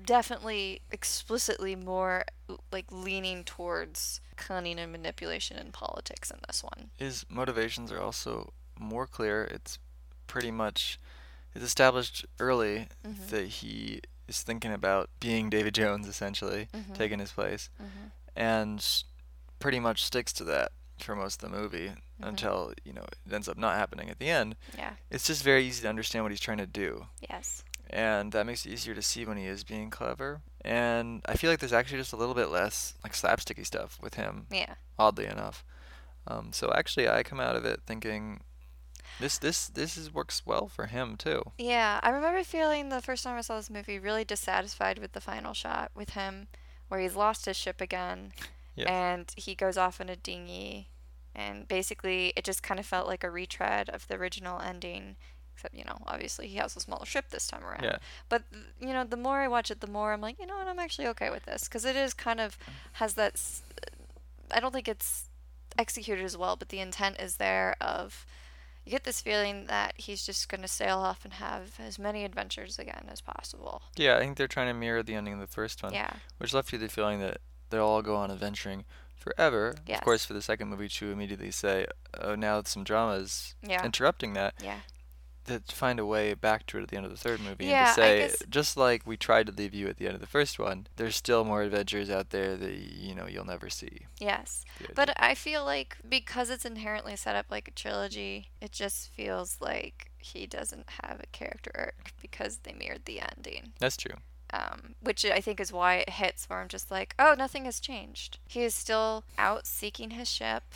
[0.04, 2.24] definitely explicitly more
[2.70, 6.90] like leaning towards cunning and manipulation in politics in this one.
[6.96, 9.44] His motivations are also more clear.
[9.44, 9.78] It's
[10.26, 10.98] pretty much
[11.54, 13.28] it's established early Mhm.
[13.28, 16.94] that he is thinking about being Davy Jones essentially, Mhm.
[16.94, 19.04] taking his place, hmm and
[19.58, 22.24] pretty much sticks to that for most of the movie Mm-hmm.
[22.24, 24.56] until you know it ends up not happening at the end.
[24.76, 24.94] Yeah.
[25.10, 27.62] It's just very easy to understand what he's trying to do, Yes.
[27.92, 30.40] And that makes it easier to see when he is being clever.
[30.64, 34.14] And I feel like there's actually just a little bit less like slapsticky stuff with
[34.14, 34.74] him, Yeah.
[34.98, 35.64] oddly enough.
[36.26, 38.40] Um, so actually, I come out of it thinking
[39.20, 41.42] this this this is works well for him too.
[41.58, 45.20] Yeah, I remember feeling the first time I saw this movie really dissatisfied with the
[45.20, 46.46] final shot with him,
[46.88, 48.32] where he's lost his ship again,
[48.76, 50.88] and he goes off in a dinghy,
[51.34, 55.16] and basically it just kind of felt like a retread of the original ending,
[55.54, 57.82] except you know obviously he has a smaller ship this time around.
[57.84, 57.98] Yeah.
[58.28, 58.42] But
[58.80, 60.78] you know the more I watch it, the more I'm like, you know what, I'm
[60.78, 62.58] actually okay with this because it is kind of
[62.94, 63.34] has that.
[63.34, 63.62] S-
[64.50, 65.24] I don't think it's
[65.78, 68.26] executed as well, but the intent is there of
[68.84, 72.24] you get this feeling that he's just going to sail off and have as many
[72.24, 73.80] adventures again as possible.
[73.96, 76.10] Yeah, I think they're trying to mirror the ending of the first one, Yeah.
[76.38, 77.38] which left you the feeling that
[77.70, 78.84] they'll all go on adventuring
[79.14, 79.76] forever.
[79.86, 79.98] Yes.
[80.00, 81.86] Of course, for the second movie, to immediately say,
[82.20, 83.84] "Oh, now some drama is Yeah.
[83.84, 84.80] interrupting that," Yeah.
[85.46, 87.86] To find a way back to it at the end of the third movie Yeah,
[87.86, 90.20] and to say, guess- just like we tried to leave you at the end of
[90.20, 94.06] the first one, there's still more adventures out there that you know you'll never see.
[94.18, 94.64] Yes.
[94.94, 99.58] But I feel like because it's inherently set up like a trilogy, it just feels
[99.60, 103.72] like he doesn't have a character arc because they mirrored the ending.
[103.78, 104.16] That's true.
[104.54, 107.80] Um, which I think is why it hits where I'm just like, oh, nothing has
[107.80, 108.38] changed.
[108.46, 110.74] He is still out seeking his ship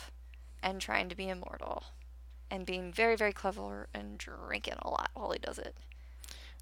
[0.63, 1.83] and trying to be immortal
[2.49, 5.75] and being very, very clever and drinking a lot while he does it.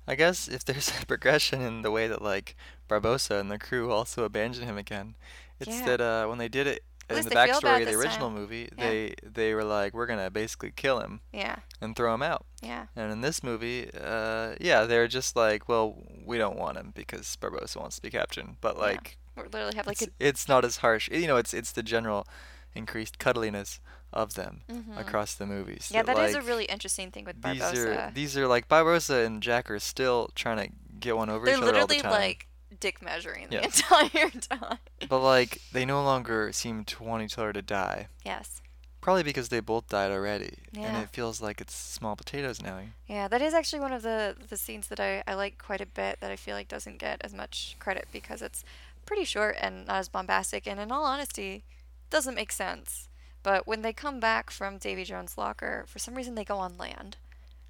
[0.07, 2.55] I guess if there's a progression in the way that like
[2.89, 5.15] Barbossa and the crew also abandon him again,
[5.59, 5.85] it's Yeah.
[5.85, 8.35] that uh, when they did it in the backstory of the original time.
[8.35, 8.89] movie, Yeah.
[8.89, 12.45] they they were like, we're gonna basically kill him Yeah, and throw him out.
[12.61, 16.91] yeah, And in this movie, uh, yeah, they're just like, well, we don't want him
[16.95, 18.57] because Barbossa wants to be captain.
[18.61, 18.81] But Yeah.
[18.81, 21.09] like, we literally have like it's, a it's not as harsh.
[21.11, 22.27] You know, it's it's the general
[22.73, 23.79] increased cuddliness
[24.15, 24.97] of them Mhm.
[24.99, 25.89] across the movies.
[25.93, 26.01] yeah.
[26.03, 28.07] that, That is a really interesting thing with these Barbossa.
[28.07, 31.55] are these are like Barbossa and Jack are still trying to get one over They're
[31.57, 32.01] each other all the time.
[32.03, 32.47] They're literally like
[32.79, 34.77] dick measuring the entire time.
[35.09, 38.07] But like they no longer seem to want each other to die.
[38.25, 38.61] Yes.
[39.01, 42.79] Probably because they both died already, and it feels like it's small potatoes now.
[43.05, 45.85] Yeah, that is actually one of the the scenes that I, I like quite a
[45.85, 48.63] bit that I feel like doesn't get as much credit because it's
[49.05, 51.63] pretty short and not as bombastic and in all honesty
[52.09, 53.07] doesn't make sense.
[53.45, 56.79] But when they come back from Davy Jones' locker, for some reason they go on
[56.79, 57.17] land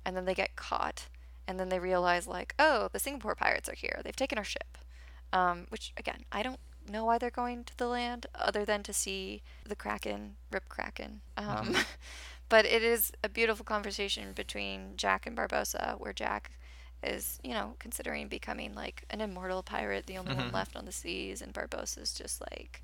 [0.05, 1.07] and then they get caught
[1.49, 3.99] and then they realize like, oh, the Singapore pirates are here.
[4.01, 4.77] They've taken our ship.
[5.33, 8.93] Um, which again, I don't know why they're going to the land other than to
[8.93, 11.19] see the Kraken, Rip Kraken.
[11.35, 11.75] Um,
[12.47, 16.51] but it is a beautiful conversation between Jack and Barbossa, where Jack
[17.03, 20.53] is, you know, considering becoming like an immortal pirate, the only one Mhm.
[20.53, 22.81] left on the seas, and Barbossa's just like,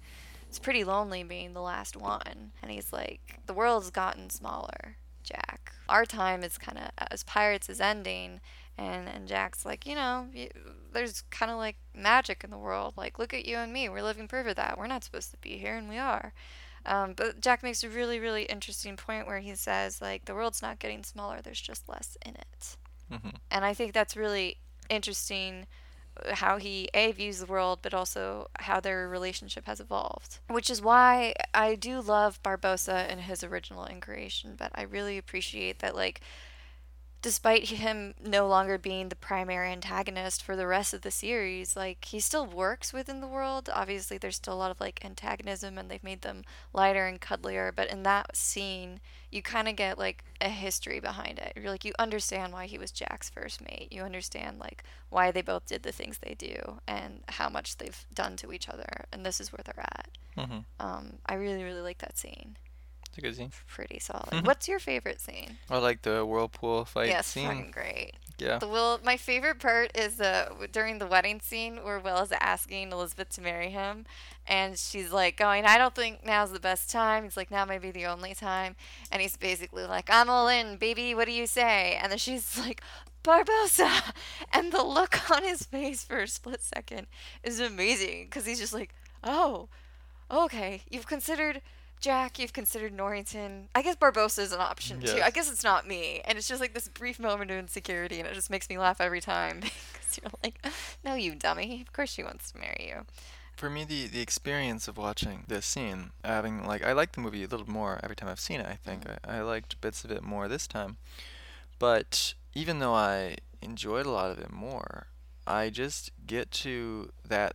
[0.52, 2.52] it's pretty lonely being the last one.
[2.62, 5.72] And he's like, the world's gotten smaller, Jack.
[5.88, 8.42] Our time is kind of, as pirates, is ending.
[8.78, 10.50] And, and Jack's like, you know, y
[10.92, 12.96] there's kind of like magic in the world.
[12.98, 13.88] Like, look at you and me.
[13.88, 14.78] We're living proof of that.
[14.78, 16.34] We're not supposed to be here, and we are.
[16.86, 20.62] Um, but Jack makes a really, really interesting point where he says, like, the world's
[20.62, 22.76] not getting smaller, there's just less in it.
[23.10, 24.58] hmm And I think that's really
[24.90, 25.66] interesting uh,
[26.34, 30.40] how he A views the world, but also how their relationship has evolved.
[30.48, 35.80] Which is why I do love Barbossa and his original incarnation, but I really appreciate
[35.80, 36.22] that like
[37.22, 42.06] despite him no longer being the primary antagonist for the rest of the series, like
[42.06, 43.70] he still works within the world.
[43.72, 46.44] Obviously, there's still a lot of like antagonism, and they've made them
[46.74, 47.72] lighter and cuddlier.
[47.74, 49.00] But in that scene,
[49.32, 51.54] you kind of get like a history behind it.
[51.56, 53.88] You're like you understand why he was Jack's first mate.
[53.92, 58.06] You understand like why they both did the things they do and how much they've
[58.14, 60.10] done to each other, and this is where they're at.
[60.36, 62.58] hmm Um, I really, really like that scene.
[63.12, 63.52] It's a good scene.
[63.68, 64.30] Pretty solid.
[64.32, 64.46] Mhm.
[64.46, 65.58] What's your favorite scene?
[65.70, 67.46] I like the whirlpool fight yes, scene.
[67.46, 68.14] fucking great.
[68.38, 68.58] Yeah.
[68.58, 69.02] The Will.
[69.04, 73.42] My favorite part is uh, during the wedding scene where Will is asking Elizabeth to
[73.42, 74.06] marry him,
[74.48, 77.78] and she's like going, "I don't think now's the best time." He's like, "Now may
[77.80, 78.78] be the only time,"
[79.12, 81.14] and he's basically like, "I'm all in, baby.
[81.14, 82.82] What do you say?" And then she's like.
[83.24, 84.14] Barbossa,
[84.52, 87.06] and the look on his face for a split second
[87.44, 89.70] is amazing because he's just like, "Oh,
[90.32, 91.62] okay, you've considered
[92.02, 93.70] Jack, you've considered Norrington.
[93.76, 95.22] I guess Barbossa is an option too.
[95.24, 96.22] I guess it's not me.
[96.26, 99.00] And it's just like this brief moment of insecurity, and it just makes me laugh
[99.00, 99.60] every time
[99.94, 100.66] because you're like,
[101.06, 101.80] no, you dummy.
[101.82, 103.06] Of course she wants to marry you.
[103.56, 107.44] For me, the, the experience of watching this scene, having like I like the movie
[107.44, 108.66] a little more every time I've seen it.
[108.66, 109.30] I think mm-hmm.
[109.30, 110.98] I, I liked bits of it more this time,
[111.78, 115.06] but even though I enjoyed a lot of it more,
[115.46, 117.54] I just get to that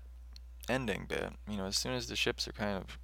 [0.69, 1.33] ending bit.
[1.51, 2.97] You know, as soon as the ships are kind of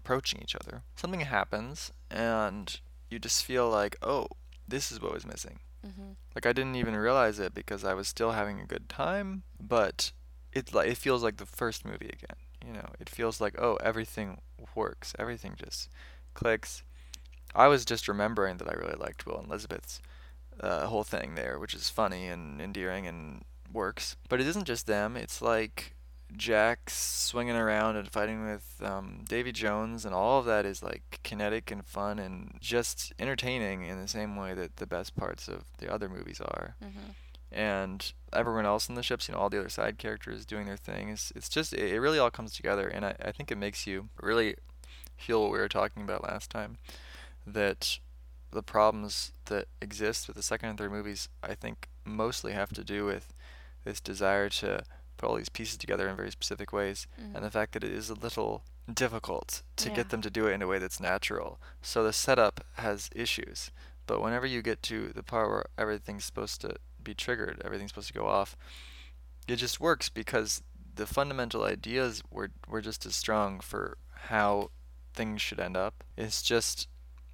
[0.00, 2.80] approaching each other, something happens, and
[3.10, 4.26] you just feel like, oh,
[4.66, 5.58] this is what was missing.
[5.86, 6.12] Mm-hmm.
[6.34, 10.12] Like I didn't even realize it because I was still having a good time, but
[10.52, 12.38] it like it feels like the first movie again.
[12.66, 14.40] You know, it feels like oh everything
[14.74, 15.88] works, everything just
[16.34, 16.82] clicks.
[17.54, 20.00] I was just remembering that I really liked Will and Elizabeth's
[20.60, 23.42] uh, whole thing there, which is funny and endearing and
[23.72, 24.16] works.
[24.28, 25.16] But it isn't just them.
[25.16, 25.94] It's like
[26.36, 31.20] Jack swinging around and fighting with um, Davy Jones, and all of that is like
[31.22, 35.64] kinetic and fun and just entertaining in the same way that the best parts of
[35.78, 36.76] the other movies are.
[36.82, 37.10] Mm-hmm.
[37.52, 40.76] And everyone else in the ships, you know, all the other side characters doing their
[40.76, 43.86] things—it's it's just, it, it really all comes together, and I, I think it makes
[43.86, 44.54] you really
[45.16, 46.78] feel what we were talking about last time
[47.46, 47.98] that
[48.52, 52.84] the problems that exist with the second and third movies, I think, mostly have to
[52.84, 53.32] do with
[53.84, 54.84] this desire to
[55.20, 57.36] put all these pieces together in very specific ways, Mm-hmm.
[57.36, 59.94] and the fact that it is a little difficult to Yeah.
[59.96, 61.60] get them to do it in a way that's natural.
[61.82, 63.70] So the setup has issues,
[64.06, 68.08] but whenever you get to the part where everything's supposed to be triggered, everything's supposed
[68.08, 68.56] to go off,
[69.46, 70.62] it just works because
[70.94, 73.96] the fundamental ideas were were just as strong for
[74.32, 74.70] how
[75.14, 76.02] things should end up.
[76.16, 76.88] It's just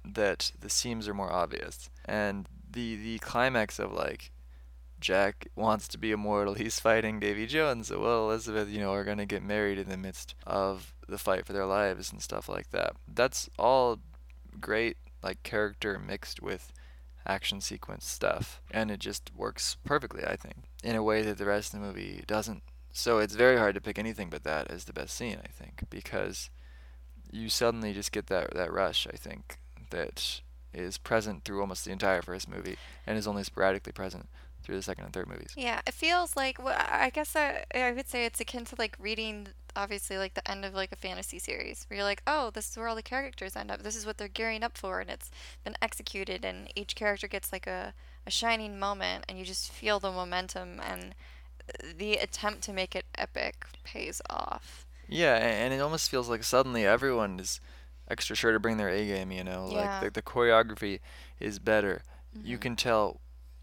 [0.05, 1.89] that the seams are more obvious.
[2.05, 4.31] And the the climax of like
[4.99, 6.53] Jack wants to be immortal.
[6.53, 7.87] He's fighting Davy Jones.
[7.87, 11.45] So Will Elizabeth, you know, are gonna get married in the midst of the fight
[11.45, 12.95] for their lives and stuff like that.
[13.07, 13.99] That's all
[14.59, 16.71] great, like character mixed with
[17.25, 21.45] action sequence stuff, and it just works perfectly, I think, in a way that the
[21.45, 22.63] rest of the movie doesn't.
[22.91, 25.83] So it's very hard to pick anything but that as the best scene, I think,
[25.89, 26.49] because
[27.31, 30.41] you suddenly just get that that rush, I think, that
[30.73, 34.29] is present through almost the entire first movie and is only sporadically present
[34.67, 35.55] through the second and third movies.
[35.55, 38.95] Yeah, it feels like well, I guess I I would say it's akin to like
[38.99, 42.69] reading obviously like the end of like a fantasy series where you're like, oh, this
[42.69, 43.81] is where all the characters end up.
[43.83, 45.31] This is what they're gearing up for, and it's
[45.63, 47.93] been executed, and each character gets like a
[48.27, 51.15] a shining moment, and you just feel the momentum and
[51.97, 54.85] the attempt to make it epic pays off.
[55.07, 57.59] Yeah, and it almost feels like suddenly everyone is
[58.09, 59.67] extra sure to bring their A game, you know?
[59.67, 59.99] Yeah.
[59.99, 60.99] Like the, the choreography
[61.39, 62.03] is better.
[62.43, 62.61] You Mhm.
[62.61, 63.21] can tell,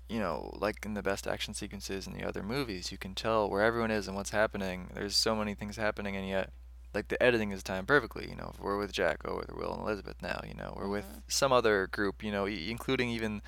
[0.08, 3.48] you know, like in the best action sequences in the other movies, you can tell
[3.48, 4.88] where everyone is and what's happening.
[4.94, 6.50] There's so many things happening, and yet,
[6.92, 8.28] like the editing is timed perfectly.
[8.28, 10.40] You know, if we're with Jack, oh, with Will and Elizabeth now.
[10.46, 11.22] You know, we're with Mhm.
[11.28, 12.22] some other group.
[12.22, 13.42] You know, e- including even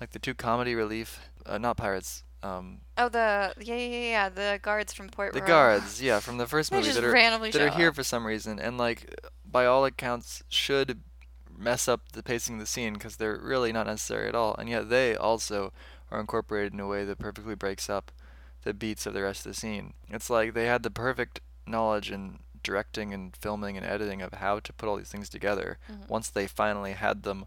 [0.00, 2.24] like the two comedy relief, uh, not pirates.
[2.44, 5.32] Um, Oh, the yeah yeah yeah, the guards from Port Royal.
[5.34, 5.78] the Royal.
[5.78, 7.12] guards, yeah, from the first movie that are
[7.52, 7.94] that are here up.
[7.94, 11.02] for some reason, and like by all accounts should
[11.56, 14.68] mess up the pacing of the scene because they're really not necessary at all, and
[14.68, 15.72] yet they also
[16.12, 18.12] are incorporated in a way that perfectly breaks up
[18.62, 19.94] the beats of the rest of the scene.
[20.08, 24.60] It's like they had the perfect knowledge and directing and filming and editing of how
[24.60, 26.08] to put all these things together Mhm.
[26.08, 27.46] once they finally had them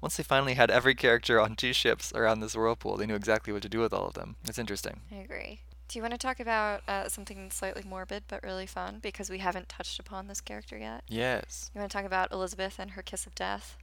[0.00, 3.52] once they finally had every character on two ships around this whirlpool they knew exactly
[3.52, 5.60] what to do with all of them it's interesting I agree.
[5.88, 9.38] Do you want to talk about uh, something slightly morbid but really fun because we
[9.38, 11.04] haven't touched upon this character yet?
[11.08, 13.76] yes You want to talk about Elizabeth and her kiss of death?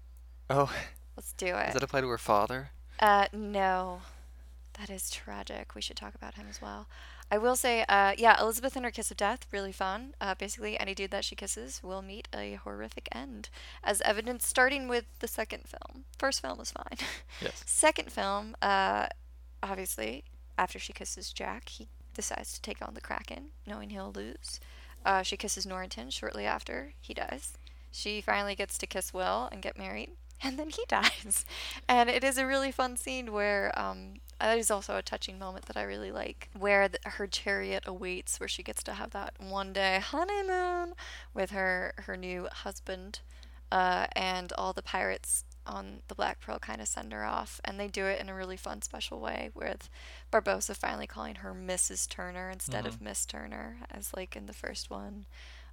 [0.50, 0.72] oh
[1.16, 1.66] Let's do it.
[1.66, 4.02] does that apply to her father Uh, no.
[4.82, 5.76] That is tragic.
[5.76, 6.88] We should talk about him as well.
[7.30, 10.16] I will say, uh, yeah, Elizabeth and her kiss of death, really fun.
[10.20, 13.50] Uh, basically, any dude that she kisses will meet a horrific end,
[13.84, 16.06] as evident starting with the second film.
[16.18, 16.98] First film was fine.
[17.42, 19.06] yes Second film, uh,
[19.62, 20.24] obviously,
[20.58, 24.60] after she kisses Jack, he decides to take on the Kraken, knowing he'll lose.
[25.06, 26.94] Uh, she kisses Norrington shortly after.
[27.00, 27.54] He dies.
[27.92, 30.10] She finally gets to kiss Will and get married,
[30.44, 31.46] and then he dies.
[31.88, 35.66] And it is a really fun scene where um, that is also a touching moment
[35.66, 39.34] that I really like, where th- her chariot awaits, where she gets to have that
[39.40, 40.94] one day honeymoon
[41.34, 43.20] with her her new husband,
[43.72, 47.80] uh, and all the pirates on the Black Pearl kind of send her off, and
[47.80, 49.90] they do it in a really fun, special way, with
[50.32, 52.10] Barbossa finally calling her Mrs.
[52.10, 55.26] Turner instead of Miss Turner, as like in the first one.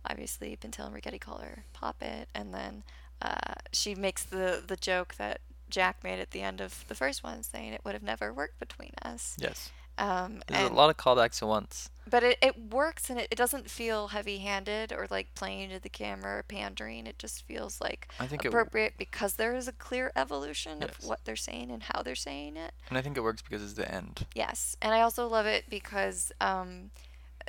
[0.08, 2.84] Obviously, Pintel and Ragetti call her Poppet, and then
[3.22, 5.40] uh, she makes the the joke that
[5.70, 8.58] Jack made at the end of the first one, saying it would have never worked
[8.58, 9.36] between us.
[9.38, 13.18] yes Um, there's and a lot of callbacks at once but it, it works and
[13.20, 17.06] it, it doesn't feel heavy handed or like playing to the camera or pandering.
[17.06, 20.88] It just feels like I think appropriate because there is a clear evolution Yes.
[20.98, 22.72] of what they're saying and how they're saying it.
[22.88, 24.74] and i think it works because it's the end Yes.
[24.80, 26.90] And I also love it because um,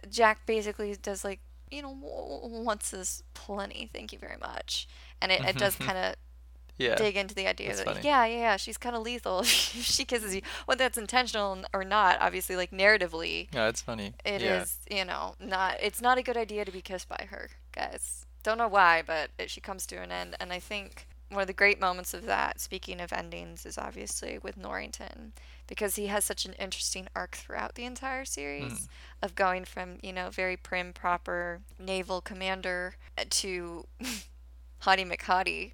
[0.09, 1.39] Jack basically does like,
[1.71, 3.89] you know, w- once is plenty.
[3.93, 4.87] Thank you very much.
[5.21, 5.85] And it, it does mm-hmm.
[5.85, 6.15] kind of
[6.77, 7.99] yeah dig into the idea that funny.
[8.03, 10.41] yeah, yeah, yeah, she's kind of lethal she kisses you.
[10.65, 15.05] Whether that's intentional or not, obviously, like narratively, yeah it's funny it is, yeah you
[15.05, 15.77] know, not.
[15.81, 18.25] It's not a good idea to be kissed by her, guys.
[18.43, 21.47] Don't know why, but it, she comes to an end, and I think one of
[21.47, 25.33] the great moments of that, speaking of endings, is obviously with Norrington,
[25.67, 28.85] because he has such an interesting arc throughout the entire series hmm.
[29.21, 32.95] of going from, you know, very prim, proper naval commander
[33.29, 33.85] to
[34.83, 35.73] Hottie McHottie,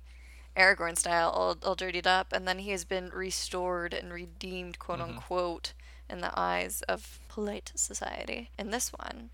[0.57, 2.31] Aragorn style, all, all dirtied up.
[2.31, 5.73] And then he has been restored and redeemed, quote unquote,
[6.09, 9.29] in the eyes of polite society in this one.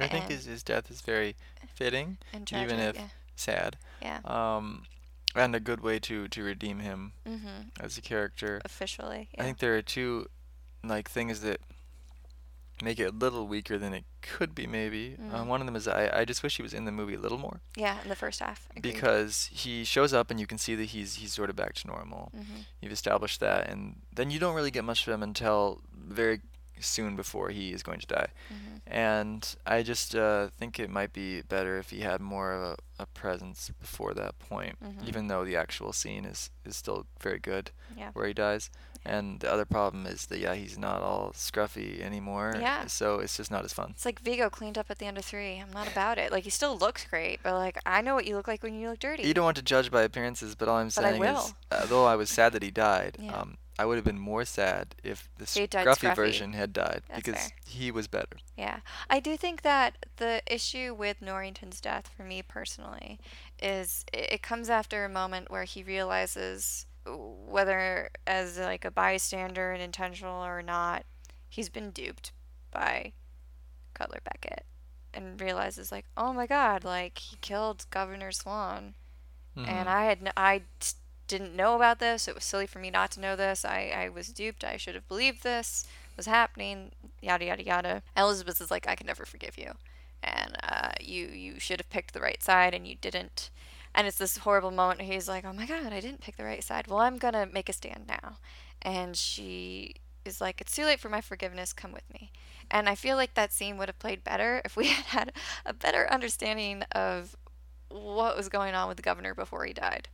[0.00, 1.36] I think his, his death is very
[1.74, 3.08] fitting, and even if yeah.
[3.36, 3.76] sad.
[4.00, 4.20] Yeah.
[4.24, 4.84] Um,
[5.34, 7.68] and a good way to, to redeem him Mm-hmm.
[7.80, 8.60] as a character.
[8.64, 9.28] Officially.
[9.38, 10.28] I think there are two
[10.84, 11.60] like things that
[12.82, 15.16] make it a little weaker than it could be maybe.
[15.20, 15.32] Mm.
[15.34, 17.18] Um, one of them is I, I just wish he was in the movie a
[17.20, 18.66] little more yeah, in the first half.
[18.76, 18.92] agreed.
[18.92, 21.86] because he shows up and you can see that he's he's sort of back to
[21.86, 22.32] normal.
[22.36, 22.64] Mhm.
[22.80, 26.40] You've established that and then you don't really get much of him until very
[26.80, 28.26] soon before he is going to die.
[28.52, 28.80] Mhm.
[28.88, 32.62] And I just uh, think it might be better if he had more of
[32.98, 35.06] a, a presence before that point, Mhm.
[35.06, 38.10] even though the actual scene is, is still very good Yeah.
[38.14, 38.68] where he dies.
[39.04, 42.54] And the other problem is that yeah, he's not all scruffy anymore.
[42.60, 42.86] Yeah.
[42.86, 43.90] So it's just not as fun.
[43.90, 45.58] It's like Viggo cleaned up at the end of three.
[45.58, 46.30] I'm not about it.
[46.30, 48.90] Like he still looks great, but like I know what you look like when you
[48.90, 49.24] look dirty.
[49.24, 52.04] You don't want to judge by appearances, but all I'm But saying is, uh, though
[52.04, 53.34] I was sad that he died, Yeah.
[53.34, 56.14] um, I would have been more sad if the scruffy scruffy.
[56.14, 57.50] version had died That's because fair.
[57.66, 58.36] he was better.
[58.56, 58.80] Yeah.
[59.10, 63.18] I do think that the issue with Norrington's death for me personally
[63.60, 69.72] is it, it comes after a moment where he realizes whether as like a bystander
[69.72, 71.04] and intentional or not,
[71.48, 72.32] he's been duped
[72.70, 73.12] by
[73.94, 74.64] Cutler Beckett
[75.14, 78.94] and realizes like, "Oh my god, like he killed Governor Swan."
[79.54, 79.86] and Mhm.
[79.86, 80.94] I had n- I t-
[81.28, 82.26] didn't know about this.
[82.26, 83.64] It was silly for me not to know this.
[83.66, 84.64] I, I was duped.
[84.64, 85.86] I should have believed this
[86.16, 86.92] was happening.
[87.20, 88.02] Yada yada yada.
[88.16, 89.74] Elizabeth is like, I can never forgive you,
[90.22, 93.50] and uh, you you should have picked the right side and you didn't.
[93.94, 95.00] And it's this horrible moment.
[95.00, 96.86] Where he's like, Oh my god, I didn't pick the right side.
[96.88, 98.38] Well, I'm gonna make a stand now.
[98.80, 101.72] And she is like, It's too late for my forgiveness.
[101.72, 102.30] Come with me.
[102.70, 105.32] And I feel like that scene would have played better if we had had
[105.66, 107.36] a better understanding of
[107.90, 110.08] what was going on with the governor before he died.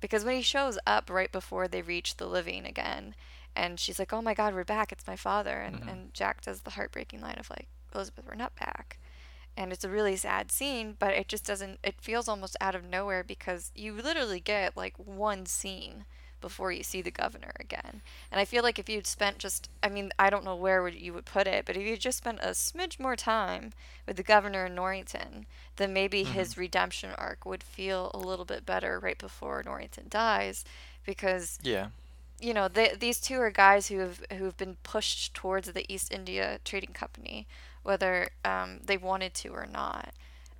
[0.00, 3.14] Because when he shows up right before they reach the living again,
[3.56, 4.92] and she's like, "Oh my God, we're back!
[4.92, 5.90] It's my father," and Mhm.
[5.90, 8.98] and Jack does the heartbreaking line of like, "Elizabeth, we're not back,"
[9.56, 11.78] and it's a really sad scene, but it just doesn't.
[11.82, 16.04] It feels almost out of nowhere because you literally get like one scene
[16.40, 18.02] before you see the governor again.
[18.30, 20.94] And I feel like if you'd spent just, I mean, I don't know where would
[20.94, 23.72] you would put it, but if you just spent a smidge more time
[24.06, 25.46] with the governor in Norrington,
[25.76, 26.60] then maybe his mm-hmm.
[26.60, 30.64] redemption arc would feel a little bit better right before Norrington dies,
[31.04, 31.88] because Yeah.
[32.38, 35.90] you know they, these two are guys who have who have been pushed towards the
[35.92, 37.46] East India Trading Company,
[37.86, 40.12] whether um, they wanted to or not,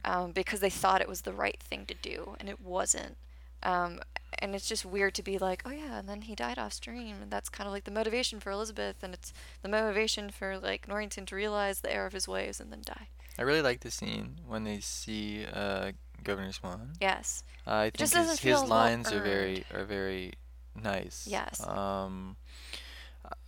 [0.04, 3.16] um, because they thought it was the right thing to do, and it wasn't.
[3.62, 4.00] Um,
[4.38, 7.16] and it's just weird to be like, oh yeah, and then he died off stream,
[7.22, 10.86] and that's kind of like the motivation for Elizabeth, and it's the motivation for like
[10.86, 13.08] Norrington to realize the error of his ways and then die.
[13.38, 16.92] I really like the scene when they see uh, Governor Swan.
[17.00, 17.42] Yes.
[17.66, 20.34] I think just his, his well lines are very are very
[20.74, 21.26] nice.
[21.28, 21.66] Yes.
[21.66, 22.36] Um,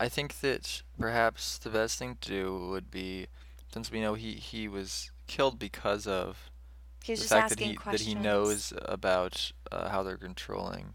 [0.01, 3.29] I think that perhaps the best thing to do would be,
[3.73, 6.51] since we know he, he was killed because of
[7.03, 8.07] He was the just fact that he questions.
[8.07, 10.95] that he knows about uh, how they're controlling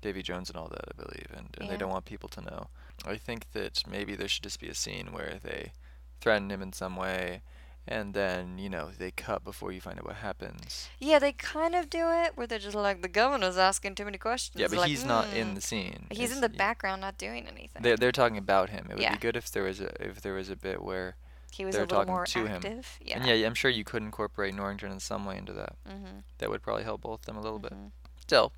[0.00, 2.68] Davy Jones and all that, I believe, and, and they don't want people to know.
[3.04, 5.72] I think that maybe there should just be a scene where they
[6.20, 7.42] threaten him in some way,
[7.86, 10.88] and then you know they cut before you find out what happens.
[11.00, 14.18] Yeah, they kind of do it where they're just like the governor's asking too many
[14.18, 14.60] questions.
[14.60, 16.06] Yeah, but like, he's not in the scene.
[16.10, 17.82] He's in the background, not doing anything.
[17.82, 18.86] They're they're talking about him.
[18.90, 19.12] It would Yeah.
[19.14, 21.16] be good if there was a if there was a bit where
[21.50, 22.82] he was a little talking more to him.
[23.00, 23.16] Yeah.
[23.18, 25.76] and yeah, I'm sure you could incorporate Norrington in some way into that.
[25.88, 26.18] Mm-hmm.
[26.38, 27.72] That would probably help both them a little bit.
[27.72, 27.90] Mhm.
[28.20, 28.52] Still,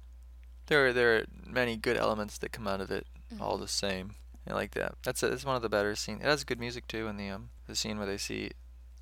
[0.67, 3.07] there are, there are many good elements that come out of it,
[3.41, 3.61] all Mhm.
[3.63, 4.15] the same.
[4.49, 4.95] I like that.
[5.05, 6.23] That's a, it's one of the better scenes.
[6.23, 8.51] It has good music too in the um the scene where they see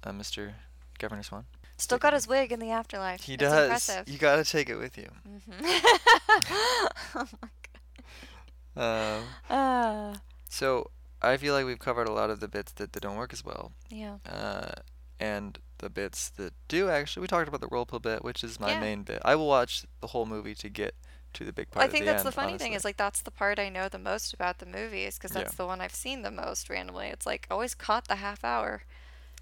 [0.04, 0.52] uh, Mr.
[0.98, 1.46] Governor Swan.
[1.78, 3.22] Still got his wig in the afterlife.
[3.22, 3.62] He It's does.
[3.64, 4.08] Impressive.
[4.08, 5.08] You gotta take it with you.
[5.24, 5.38] hmm
[7.14, 7.48] oh my
[8.76, 9.24] Um, god.
[9.48, 10.90] Ah, so
[11.22, 13.44] I feel like we've covered a lot of the bits that, that don't work as
[13.44, 13.72] well.
[13.88, 14.18] yeah.
[14.28, 14.72] uh,
[15.20, 17.22] and the bits that do actually.
[17.22, 18.80] We talked about the whirlpool bit, which is my Yeah.
[18.80, 19.20] main bit.
[19.24, 20.94] I will watch the whole movie to get
[21.34, 21.84] to the big part.
[21.84, 23.88] I think the that's the end, funny thing is like that's the part I know
[23.88, 25.56] the most about the movies because that's Yeah.
[25.56, 27.08] the one I've seen the most randomly.
[27.08, 28.82] It's like always caught the half hour.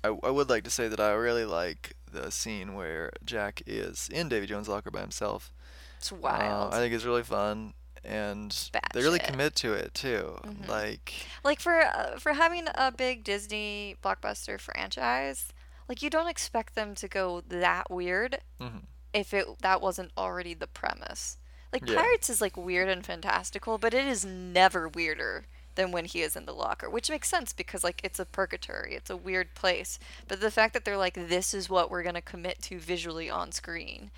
[0.05, 4.09] I, I would like to say that I really like the scene where Jack is
[4.13, 5.53] in Davy Jones' locker by himself.
[5.99, 6.75] It's Uh, wild.
[6.75, 7.73] I think it's really fun,
[8.07, 9.27] and they really Batshit.
[9.27, 10.39] commit to it too.
[10.45, 10.69] Mhm.
[10.69, 11.13] Like,
[11.45, 15.53] like for uh, for having a big Disney blockbuster franchise,
[15.89, 18.85] like you don't expect them to go that weird mhm.
[19.13, 21.39] if it that wasn't already the premise.
[21.73, 21.97] Like Yeah.
[21.97, 26.37] Pirates is like weird and fantastical, but it is never weirder than when he is
[26.37, 29.99] in the locker, which makes sense because like it's a purgatory, it's a weird place.
[30.27, 33.53] But the fact that they're like, this is what we're gonna commit to visually on
[33.53, 34.11] screen,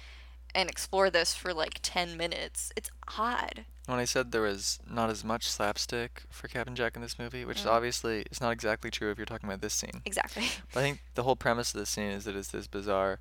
[0.55, 3.65] and explore this for like ten minutes, it's odd.
[3.89, 7.45] When I said there was not as much slapstick for Captain Jack in this movie,
[7.47, 7.71] which Mm.
[7.71, 10.03] obviously is not exactly true if you're talking about this scene.
[10.05, 10.47] Exactly.
[10.75, 13.19] But I think the whole premise of this scene is that it's this bizarre,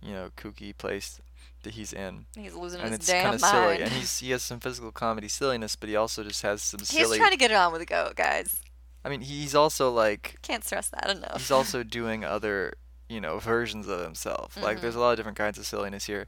[0.00, 1.20] you know, kooky place
[1.64, 2.24] that he's in.
[2.34, 3.82] He's losing and his it's damn kind of silly.
[3.82, 6.88] And he's he has some physical comedy silliness, but he also just has some He's
[6.88, 7.18] silly.
[7.18, 8.60] trying to get it on with the goat, guys.
[9.04, 11.36] I mean, he's also like Can't stress that enough.
[11.36, 12.72] he's also doing other,
[13.08, 14.56] you know, versions of himself.
[14.56, 16.26] Like there's a lot of different kinds of silliness here.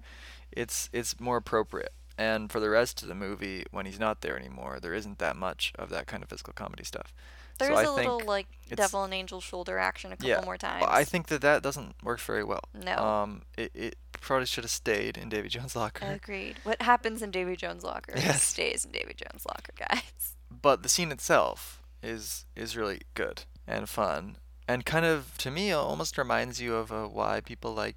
[0.53, 1.93] It's it's more appropriate.
[2.19, 5.37] And for the rest of the movie, when he's not there anymore, there isn't that
[5.37, 7.15] much of that kind of physical comedy stuff.
[7.59, 10.85] There's so a little like devil and angel shoulder action a couple yeah, more times.
[10.89, 12.65] I think that that doesn't work very well.
[12.75, 12.97] No.
[12.97, 16.07] Um, it, it probably should have stayed in Davy Jones' locker.
[16.23, 16.57] Agreed.
[16.65, 18.43] What happens in Davy Jones' locker Yes.
[18.43, 20.37] stays in Davy Jones' locker, guys.
[20.51, 24.37] but the scene itself is is really good and fun
[24.69, 27.97] and kind of to me almost reminds you of uh, why people like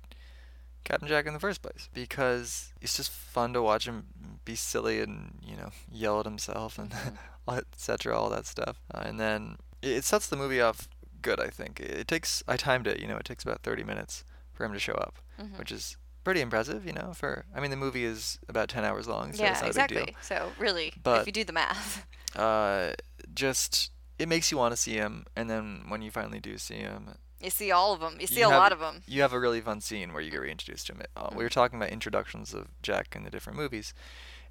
[0.84, 4.08] Captain Jack in the first place because it's just fun to watch him
[4.46, 6.94] be silly and you know yell at himself and
[7.50, 8.82] etc all that stuff.
[8.94, 10.88] Uh, and then it, sets the movie off
[11.22, 11.80] good I think.
[11.80, 14.24] It, it takes I timed it you know it takes about 30 minutes
[14.54, 15.58] for him to show up Mhm.
[15.58, 19.08] which is pretty impressive you know for I mean the movie is about 10 hours
[19.08, 19.98] long so yeah, it's not a big deal.
[20.04, 20.16] Exactly.
[20.22, 22.06] So really, if you do the math,
[22.36, 22.92] uh,
[23.34, 26.76] just it makes you want to see him, and then when you finally do see
[26.76, 28.18] him, you see all of them.
[28.20, 29.04] You see You a have- lot of them.
[29.08, 31.02] you have a really fun scene where you get reintroduced to him.
[31.16, 33.94] Uh, We were talking about introductions of Jack in the different movies,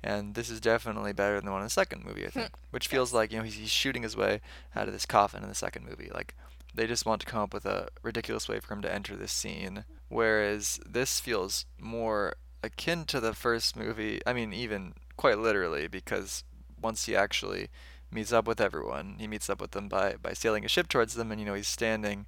[0.02, 2.88] and this is definitely better than the one in the second movie, I think, which
[2.88, 4.40] feels like you know he's, he's shooting his way
[4.74, 6.10] out of this coffin in the second movie.
[6.12, 6.34] Like
[6.74, 9.32] they just want to come up with a ridiculous way for him to enter this
[9.32, 14.20] scene, whereas this feels more akin to the first movie.
[14.26, 16.44] I mean, even quite literally, because
[16.80, 17.68] once he actually
[18.12, 21.14] meets up with everyone, he meets up with them by by sailing a ship towards
[21.14, 22.26] them, and you know he's standing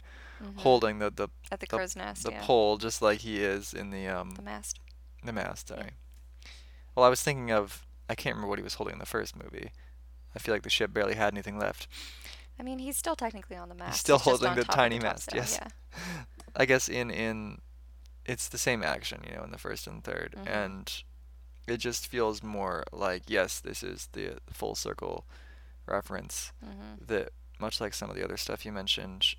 [0.57, 2.43] holding the the At the the, crow's nest, the yeah.
[2.45, 4.79] pole just like he is in the um The mast.
[5.25, 5.69] the mast.
[5.69, 5.91] Sorry.
[6.95, 9.37] Well, I was thinking of I can't remember what he was holding in the first
[9.37, 9.71] movie.
[10.35, 11.87] I feel like the ship barely had anything left.
[12.59, 13.91] I mean, he's still technically on the mast.
[13.93, 15.59] He's still just holding the tiny the mast, topsail, yes.
[15.63, 16.23] Yeah.
[16.57, 17.61] I guess in in
[18.25, 20.47] it's the same action, you know, in the first and 3rd Mhm.
[20.49, 21.03] and
[21.67, 25.25] it just feels more like yes, this is the full circle
[25.87, 27.07] reference Mhm.
[27.07, 29.35] that much like some of the other stuff you mentioned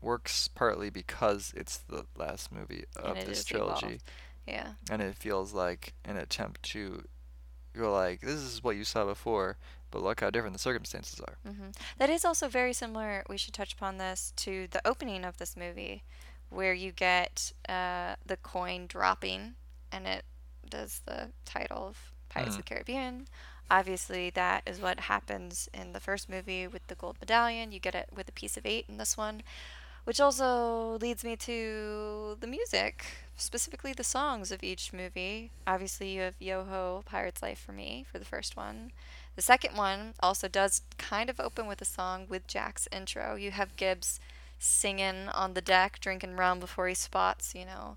[0.00, 3.86] works partly because it's the last movie of this trilogy.
[3.86, 4.02] evolved.
[4.46, 4.68] Yeah.
[4.90, 7.02] and it feels like an attempt to
[7.76, 9.56] go like this is what you saw before
[9.90, 13.24] but look how different the circumstances are hmm That is also very similar.
[13.28, 16.02] We should touch upon this to the opening of this movie,
[16.50, 19.54] where you get uh, the coin dropping,
[19.90, 20.24] and it
[20.68, 23.26] does the title of Pirates of the Caribbean.
[23.70, 27.72] Obviously, that is what happens in the first movie with the gold medallion.
[27.72, 29.42] You get it with a piece of eight in this one,
[30.06, 33.04] which also leads me to the music,
[33.36, 35.50] specifically the songs of each movie.
[35.66, 38.92] Obviously, you have Yo Ho, Pirate's Life for me for the first one.
[39.34, 43.34] The second one also does kind of open with a song with Jack's intro.
[43.34, 44.20] You have Gibbs
[44.60, 47.96] singing on the deck, drinking rum before he spots, you know,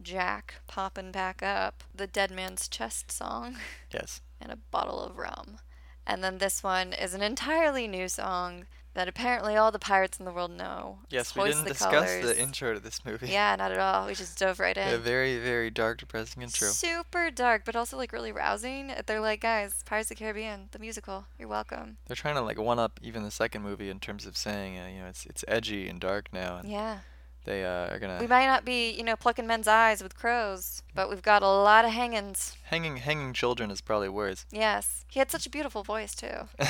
[0.00, 1.84] Jack popping back up.
[1.94, 3.58] The Dead Man's Chest song
[3.92, 5.58] yes and a bottle of rum.
[6.06, 10.24] And then this one is an entirely new song that apparently all the pirates in
[10.24, 10.98] the world know.
[11.10, 12.24] yes we didn't the discuss Colors.
[12.24, 14.06] the intro to this movie Yeah, not at all.
[14.06, 14.92] We just dove right in.
[14.94, 18.92] a very very dark depressing intro Super dark, but also like really rousing.
[19.06, 21.26] They're like, guys, Pirates of the Caribbean, the musical.
[21.38, 21.98] You're welcome.
[22.06, 24.88] they're trying to like one up even the second movie in terms of saying uh,
[24.92, 26.98] you know it's it's edgy and dark now and Yeah.
[27.44, 30.82] They uh, are gonna We might not be, you know, plucking men's eyes with crows,
[30.94, 32.56] but we've got a lot of hangings.
[32.64, 35.04] hanging hanging children is probably worse Yes.
[35.08, 36.48] He had such a beautiful voice, too.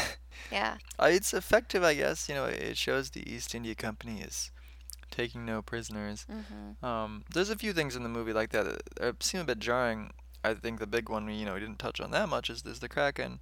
[0.50, 0.78] Yeah.
[0.98, 4.50] uh, it's effective i guess you know it shows the east india company is
[5.10, 6.84] taking no prisoners Mm-hmm.
[6.84, 9.58] Um, there's a few things in the movie like that that uh, seem a bit
[9.58, 10.12] jarring.
[10.42, 12.64] I think the big one, we, you know, we didn't touch on that much, is,
[12.64, 13.40] is the Kraken.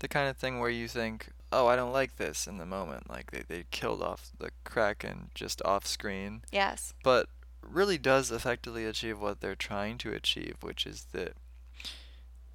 [0.00, 3.08] The kind of thing where you think, oh, I don't like this in the moment.
[3.10, 6.42] Like, they, they killed off the Kraken just off screen.
[6.50, 6.94] Yes.
[7.04, 7.28] But
[7.62, 11.34] really does effectively achieve what they're trying to achieve, which is that,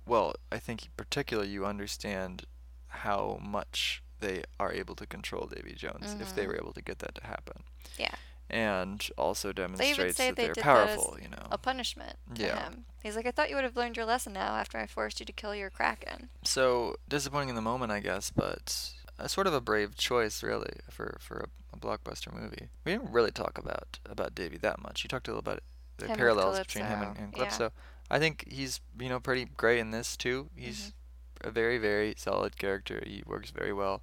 [0.06, 2.44] well, I think in particular you understand
[2.88, 6.48] how much they are able to control Davy Jones if they Mhm.
[6.48, 7.64] were able to get that to happen
[7.98, 8.16] Yeah.
[8.50, 11.48] And also demonstrates that they they're that powerful, you know.
[11.52, 12.64] A punishment to Yeah.
[12.70, 12.86] him.
[13.04, 15.26] He's like, I thought you would have learned your lesson now after I forced you
[15.26, 16.30] to kill your Kraken.
[16.44, 20.80] So disappointing in the moment, I guess, but a sort of a brave choice, really,
[20.90, 22.70] for for a, a blockbuster movie.
[22.86, 25.04] We didn't really talk about about Davy that much.
[25.04, 25.60] You talked a little about
[25.98, 28.16] the Him parallels between him and, Calypso, and yeah.
[28.16, 30.50] I think he's you know pretty great in this too.
[30.56, 30.94] He's
[31.42, 31.48] Mm-hmm.
[31.50, 33.02] a very very solid character.
[33.06, 34.02] He works very well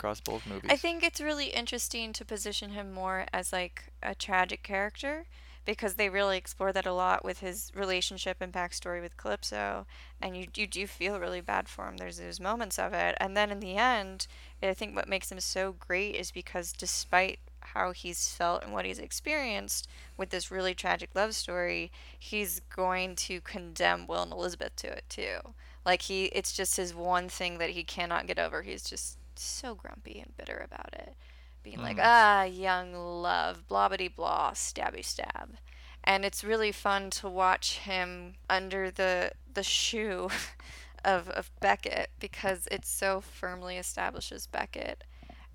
[0.00, 0.70] across both movies.
[0.70, 5.26] I think it's really interesting to position him more as like a tragic character
[5.66, 9.86] because they really explore that a lot with his relationship and backstory with Calypso,
[10.20, 11.98] and you you do feel really bad for him.
[11.98, 14.26] There's those moments of it, and then in the end,
[14.62, 18.86] I think what makes him so great is because despite how he's felt and what
[18.86, 19.86] he's experienced
[20.16, 25.04] with this really tragic love story, he's going to condemn Will and Elizabeth to it
[25.10, 25.36] too.
[25.84, 28.62] Like he, it's just his one thing that he cannot get over.
[28.62, 31.14] He's just so grumpy and bitter about it,
[31.62, 32.02] being like, Mm.
[32.04, 35.56] ah, young love, blah bitty blah, stabby stab.
[36.02, 40.30] And it's really fun to watch him under the the shoe
[41.04, 45.04] of of Beckett because it so firmly establishes Beckett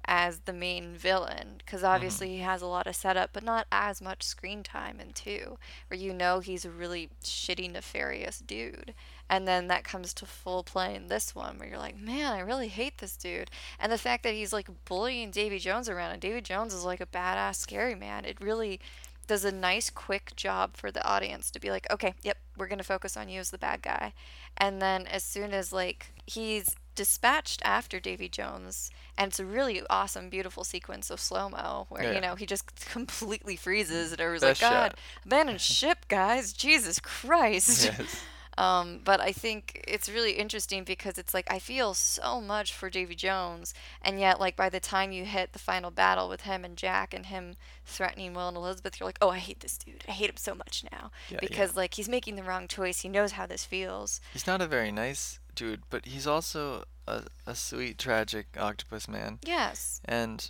[0.07, 3.99] as the main villain because obviously he has a lot of setup but not as
[4.01, 5.57] much screen time in two
[5.87, 8.93] where you know he's a really shitty nefarious dude
[9.29, 12.39] and then that comes to full play in this one where you're like man i
[12.39, 13.49] really hate this dude
[13.79, 17.01] and the fact that he's like bullying davy jones around and davy jones is like
[17.01, 18.79] a badass scary man it really
[19.27, 22.77] does a nice quick job for the audience to be like okay yep we're going
[22.77, 24.13] to focus on you as the bad guy
[24.57, 29.81] and then as soon as like he's dispatched after davy jones and it's a really
[29.89, 32.13] awesome beautiful sequence of slow-mo where Yeah.
[32.13, 34.99] you know he just completely freezes and everyone's Best like god shot.
[35.25, 38.21] abandon ship guys jesus christ yes.
[38.57, 42.89] Um, but I think it's really interesting because it's like I feel so much for
[42.89, 46.63] Davy Jones, and yet like by the time you hit the final battle with him
[46.63, 47.55] and Jack and him
[47.85, 50.03] threatening Will and Elizabeth, you're like, oh, I hate this dude.
[50.07, 51.47] I hate him so much now Yeah, yeah.
[51.47, 53.01] because like he's making the wrong choice.
[53.01, 54.21] He knows how this feels.
[54.33, 59.39] He's not a very nice dude, but he's also a, a sweet, tragic octopus man.
[59.45, 60.01] Yes.
[60.05, 60.49] And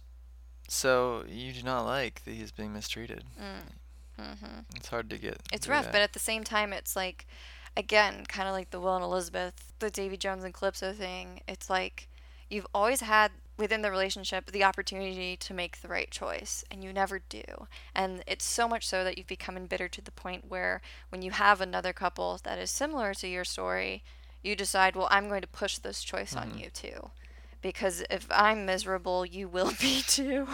[0.68, 3.23] so you do not like that he's being mistreated.
[4.19, 4.60] Mm-hmm.
[4.76, 5.41] It's hard to get.
[5.52, 5.91] It's rough, that.
[5.94, 7.27] but at the same time, it's like,
[7.77, 11.41] again, kind of like the Will and Elizabeth, the Davy Jones and Calypso thing.
[11.47, 12.07] It's like
[12.49, 16.91] you've always had within the relationship the opportunity to make the right choice, and you
[16.91, 17.43] never do.
[17.93, 21.31] And it's so much so that you've become embittered to the point where when you
[21.31, 24.03] have another couple that is similar to your story,
[24.43, 26.60] you decide, well, I'm going to push this choice on mm-hmm.
[26.60, 27.10] you too.
[27.61, 30.47] Because if I'm miserable, you will be too.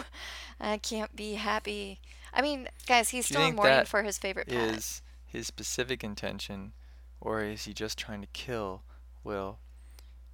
[0.60, 2.00] I can't be happy.
[2.32, 4.76] I mean, guys, he's still mourning for his favorite pet.
[4.76, 6.72] is his specific intention,
[7.22, 8.82] or is he just trying to kill
[9.24, 9.58] Will?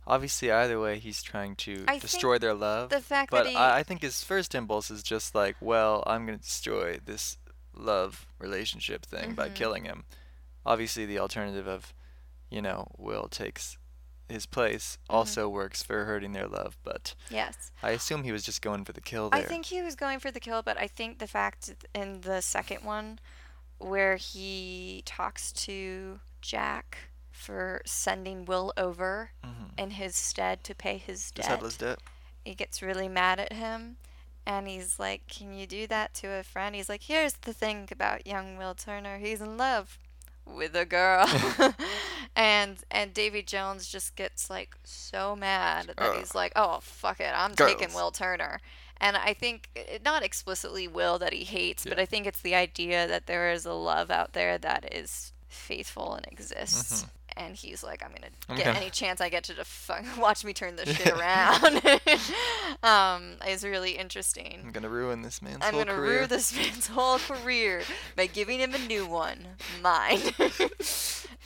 [0.06, 2.88] Obviously, either way, he's trying to I destroy their love.
[2.88, 6.02] the fact but that he- I, I think his first impulse is just like, well,
[6.06, 7.36] I'm gonna destroy this
[7.74, 9.54] love relationship thing by Mhm.
[9.54, 10.04] killing him.
[10.64, 11.92] Obviously, the alternative of,
[12.50, 13.76] you know, Will takes
[14.30, 15.16] his place Mm-hmm.
[15.16, 16.78] also works for hurting their love.
[16.82, 17.70] But Yes.
[17.82, 19.40] I assume he was just going for the kill there.
[19.40, 22.40] I think he was going for the kill, but I think the fact in the
[22.40, 23.18] second one
[23.78, 26.98] where he talks to Jack
[27.30, 29.78] for sending Will over Mhm.
[29.78, 31.46] in his stead to pay his debt.
[31.46, 31.98] headless debt.
[32.44, 33.96] He gets really mad at him
[34.46, 36.74] and he's like, Can you do that to a friend?
[36.74, 39.18] He's like, Here's the thing about young Will Turner.
[39.18, 39.98] He's in love
[40.46, 41.26] with a girl.
[42.36, 46.16] and and Davy Jones just gets like so mad that Ugh.
[46.18, 48.60] he's like, Oh fuck it, I'm taking Will Turner.
[49.00, 49.68] And I think
[50.04, 53.64] not explicitly Will that he hates, but I think it's the idea that there is
[53.64, 57.06] a love out there that is faithful and exists.
[57.36, 58.52] And he's like, I'm gonna Mm-hmm.
[58.52, 61.82] I'm get gonna- any chance I get to fuck, watch me turn this shit around.
[62.82, 64.60] um, is really interesting.
[64.64, 66.16] I'm gonna ruin this man's I'm whole gonna career.
[66.18, 67.82] ruin this man's whole career
[68.16, 69.38] by giving him a new one,
[69.82, 70.20] mine.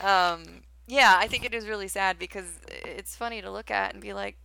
[0.01, 2.47] um, yeah, I think it is really sad because
[2.85, 4.37] it's funny to look at and be like,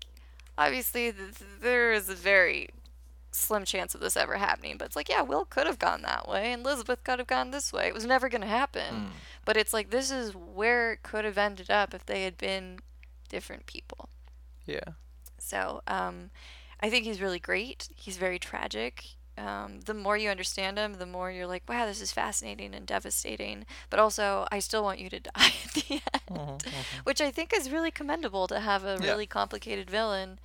[0.57, 2.69] obviously th- th- there is a very
[3.31, 6.27] slim chance of this ever happening, but it's like, yeah, Will could have gone that
[6.27, 7.87] way, and Elizabeth could have gone this way.
[7.87, 8.95] It was never gonna happen.
[8.95, 9.07] Mm.
[9.47, 12.79] But it's like this is where it could have ended up if they had been
[13.29, 14.09] different people.
[14.65, 14.89] Yeah.
[15.39, 16.29] So um,
[16.81, 17.87] I think he's really great.
[17.95, 19.05] He's very tragic.
[19.37, 22.85] Um, the more you understand him, the more you're like, wow, this is fascinating and
[22.85, 23.65] devastating.
[23.89, 26.65] But also, I still want you to die at the end,
[27.05, 29.11] which I think is really commendable to have a Yeah.
[29.11, 30.39] really complicated villain.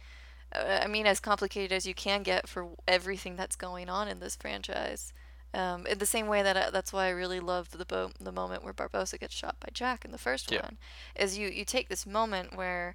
[0.54, 4.20] Uh, I mean, as complicated as you can get for everything that's going on in
[4.20, 5.12] this franchise.
[5.54, 8.32] Um, in the same way that I, that's why I really loved the bo- the
[8.32, 10.62] moment where Barbossa gets shot by Jack in the first Yeah.
[10.62, 10.78] one,
[11.14, 12.94] is you you take this moment where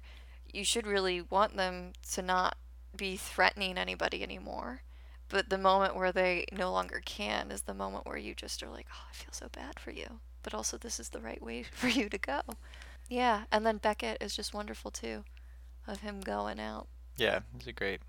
[0.52, 2.56] you should really want them to not
[2.96, 4.82] be threatening anybody anymore,
[5.28, 8.70] but the moment where they no longer can is the moment where you just are
[8.70, 11.62] like, oh, I feel so bad for you, but also this is the right way
[11.72, 12.40] for you to go.
[13.08, 15.22] Yeah, and then Beckett is just wonderful too,
[15.86, 16.88] of him going out.
[17.16, 17.40] Yeah.
[17.56, 18.00] It's a great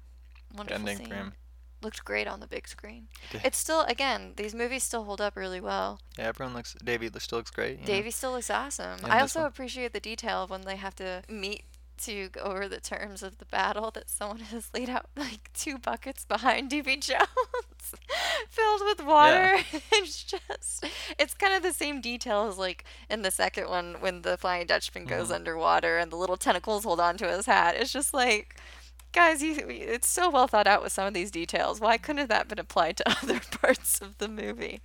[0.55, 1.07] Wonderful ending scene.
[1.07, 1.33] for him.
[1.81, 3.07] Looked great on the big screen.
[3.43, 5.99] It's still again these movies still hold up really well.
[6.17, 6.75] Yeah, everyone looks.
[6.83, 7.79] Davy still looks great.
[7.79, 7.85] know?
[7.85, 8.99] Davy still looks awesome.
[9.05, 9.47] I also one.
[9.47, 11.63] appreciate the detail of when they have to meet
[12.03, 15.77] to go over the terms of the battle that someone has laid out like two
[15.77, 17.27] buckets behind Davy Jones
[18.49, 19.55] filled with water.
[19.71, 19.79] Yeah.
[19.93, 20.85] it's just
[21.17, 24.67] it's kind of the same detail as like in the second one when the Flying
[24.67, 25.35] Dutchman goes Mhm.
[25.35, 27.75] underwater and the little tentacles hold on to his hat.
[27.77, 28.55] It's just like
[29.11, 31.79] guys, you, it's so well thought out with some of these details.
[31.79, 34.81] Why couldn't that been applied to other parts of the movie?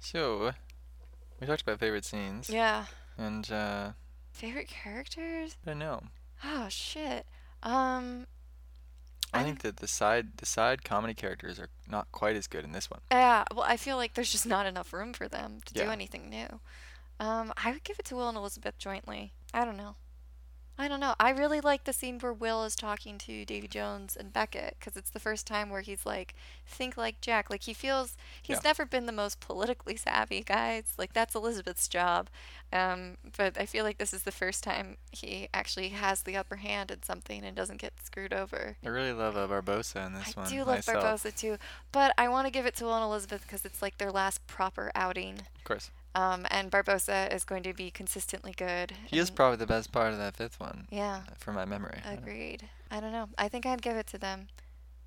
[0.00, 0.52] So,
[1.40, 2.86] we talked about favorite scenes, Yeah.
[3.18, 3.90] and uh,
[4.32, 5.56] Favorite characters?
[5.64, 6.02] I don't know.
[6.44, 7.26] Oh shit.
[7.62, 8.26] Um
[9.32, 12.72] I think that the side the side comedy characters are not quite as good in
[12.72, 13.00] this one.
[13.10, 16.28] Yeah, well, I feel like there's just not enough room for them to do anything
[16.30, 16.60] new.
[17.18, 19.32] Um, I would give it to Will and Elizabeth jointly.
[19.54, 19.96] I don't know.
[20.78, 21.14] I don't know.
[21.18, 24.94] I really like the scene where Will is talking to Davy Jones and Beckett because
[24.96, 26.34] it's the first time where he's like,
[26.66, 27.48] think like Jack.
[27.48, 28.60] Like he feels he's Yeah.
[28.64, 30.74] never been the most politically savvy guy.
[30.74, 32.28] It's Like that's Elizabeth's job.
[32.72, 36.56] Um, but I feel like this is the first time he actually has the upper
[36.56, 38.76] hand in something and doesn't get screwed over.
[38.84, 40.46] I really love uh, Barbossa in this I one.
[40.48, 41.22] I do love myself.
[41.24, 41.56] Barbossa too,
[41.90, 44.46] but I want to give it to Will and Elizabeth because it's like their last
[44.46, 45.38] proper outing.
[45.56, 48.92] Of course, Um, and Barbossa is going to be consistently good.
[49.06, 52.00] he is probably the best part of that fifth one, Yeah, from my memory.
[52.06, 52.68] Agreed.
[52.90, 53.28] I don't know.
[53.36, 54.48] I think I'd give it to them,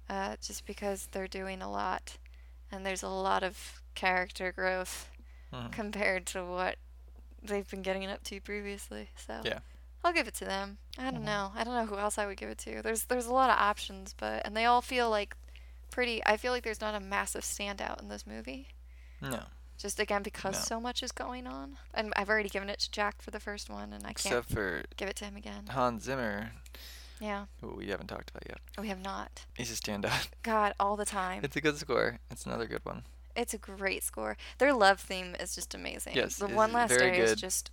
[0.08, 2.18] uh, just because they're doing a lot,
[2.72, 5.10] and there's a lot of character growth
[5.52, 5.72] Mhm.
[5.72, 6.76] compared to what
[7.42, 9.10] they've been getting up to previously.
[9.16, 9.60] So Yeah.
[10.04, 10.78] I'll give it to them.
[10.98, 11.26] I don't Mhm.
[11.26, 11.52] know.
[11.56, 12.82] I don't know who else I would give it to.
[12.84, 15.36] There's there's a lot of options, but and they all feel like
[15.90, 16.24] pretty.
[16.26, 18.68] I feel like there's not a massive standout in this movie.
[19.22, 19.44] No,
[19.80, 20.60] Just again because No.
[20.60, 23.70] so much is going on, and I've already given it to Jack for the first
[23.70, 25.68] one, and I can't except for give it to him again.
[25.70, 26.52] Hans Zimmer,
[27.20, 28.60] Yeah, who we haven't talked about yet.
[28.78, 29.46] we have not.
[29.56, 30.28] He's a standout.
[30.44, 31.42] God, all the time.
[31.46, 32.20] It's a good score.
[32.30, 33.04] It's another good one.
[33.38, 34.36] It's a great score.
[34.58, 36.14] Their love theme is just amazing.
[36.16, 37.72] Yes, the one last very day is good just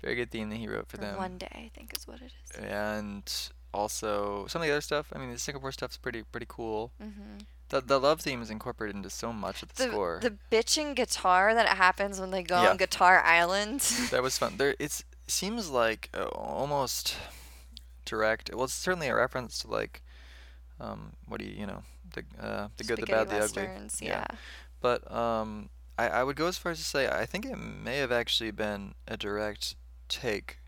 [0.00, 1.16] Very good theme that he wrote for for them.
[1.16, 1.48] one day.
[1.52, 2.56] I think is what it is.
[2.64, 5.12] And also some of the other stuff.
[5.12, 6.92] I mean, the Singapore stuff's pretty pretty cool.
[7.02, 7.38] Mm-hmm.
[7.70, 10.18] The the love theme is incorporated into so much of the, The score.
[10.22, 12.70] the bitching guitar that happens when they go Yeah.
[12.70, 13.80] on Guitar Island.
[14.10, 14.56] that was fun.
[14.58, 17.16] There, it's seems like uh, almost
[18.04, 18.50] direct.
[18.54, 20.02] Well, it's certainly a reference to like,
[20.80, 21.82] um, what do you you know,
[22.12, 23.62] the uh, the good, the bad, Spaghetti the ugly.
[23.62, 24.08] westerns, Yeah.
[24.30, 24.36] yeah.
[24.80, 27.98] But um, I I would go as far as to say I think it may
[27.98, 29.74] have actually been a direct
[30.08, 30.58] take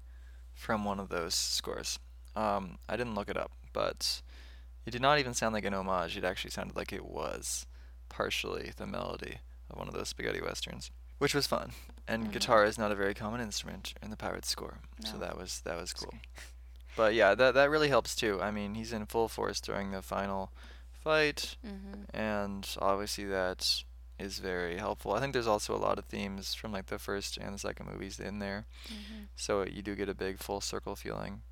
[0.55, 1.99] from one of those scores.
[2.35, 4.23] Um, I didn't look it up, but
[4.87, 6.17] it did not even sound like an homage.
[6.17, 7.67] It actually sounded like it was
[8.09, 9.39] partially the melody
[9.69, 11.73] of one of those spaghetti westerns, which was fun.
[12.09, 12.33] And Mhm.
[12.33, 15.77] guitar is not a very common instrument in the Pirates score, so that was that
[15.77, 16.15] was cool.
[16.97, 18.41] But yeah, that that really helps too.
[18.41, 20.51] I mean, he's in full force during the final
[20.93, 22.07] fight, Mhm.
[22.15, 23.85] and obviously that
[24.19, 25.13] is very helpful.
[25.13, 27.87] I think there's also a lot of themes from like the first and the second
[27.91, 29.29] movies in there, Mhm.
[29.37, 31.43] so you do get a big full circle feeling.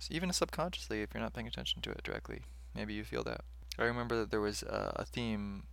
[0.00, 2.42] So even subconsciously, if you're not paying attention to it directly,
[2.74, 3.42] maybe you feel that.
[3.78, 5.64] I remember that there was uh, a theme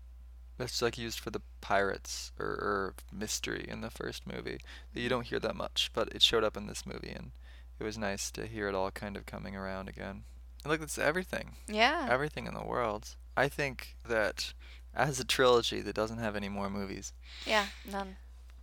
[0.58, 4.60] that's like used for the pirates or, or mystery in the first movie
[4.94, 7.32] that you don't hear that much, but it showed up in this movie, and
[7.80, 10.24] it was nice to hear it all kind of coming around again.
[10.64, 12.08] And look, it's everything Yeah.
[12.10, 13.16] everything in the world.
[13.36, 14.54] I think that
[14.94, 17.12] as a trilogy that doesn't have any more movies,
[17.46, 17.66] Yeah.
[17.92, 18.16] None.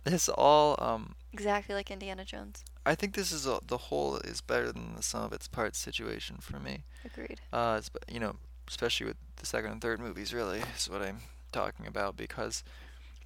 [0.03, 2.63] this all um Exactly like Indiana Jones.
[2.85, 5.79] I think this is a, the whole is better than the sum of its parts
[5.79, 6.83] situation for me.
[7.05, 7.39] Agreed.
[7.51, 7.81] Uh,
[8.11, 8.35] you know,
[8.67, 11.19] especially with the second and third movies, really is what I'm
[11.51, 12.63] talking about because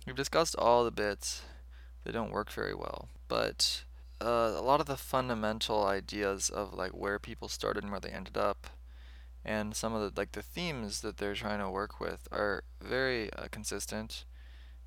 [0.06, 1.42] we've discussed all the bits
[2.04, 3.84] that don't work very well, but
[4.22, 8.10] uh, a lot of the fundamental ideas of like where people started and where they
[8.10, 8.68] ended up,
[9.44, 13.32] and some of the like the themes that they're trying to work with are very
[13.34, 14.26] uh, consistent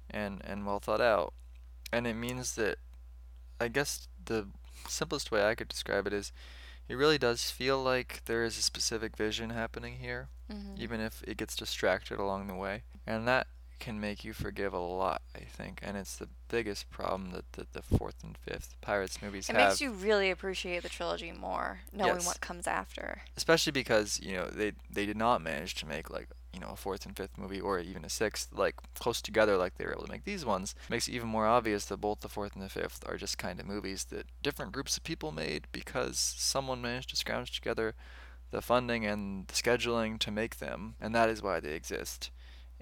[0.09, 1.35] and and well thought out,
[1.93, 2.79] and it means that
[3.61, 4.49] I guess the
[4.89, 6.33] simplest way I could describe it is
[6.89, 10.79] it really does feel like there is a specific vision happening here, Mhm.
[10.79, 12.83] even if it gets distracted along the way.
[13.07, 13.47] And that
[13.79, 15.81] can make you forgive a lot, I think.
[15.83, 19.69] And it's the biggest problem that, that the fourth and fifth Pirates movies It have.
[19.71, 22.27] makes you really appreciate the trilogy more, knowing Yes.
[22.27, 23.23] what comes after.
[23.37, 26.77] Especially because, you know, they, they did not manage to make, like, you know, a
[26.77, 30.05] fourth and fifth movie or even a sixth, like, close together like they were able
[30.05, 30.75] to make these ones.
[30.89, 33.61] Makes it even more obvious that both the fourth and the fifth are just kind
[33.61, 37.95] of movies that different groups of people made because someone managed to scrounge together
[38.51, 42.31] the funding and the scheduling to make them, and that is why they exist.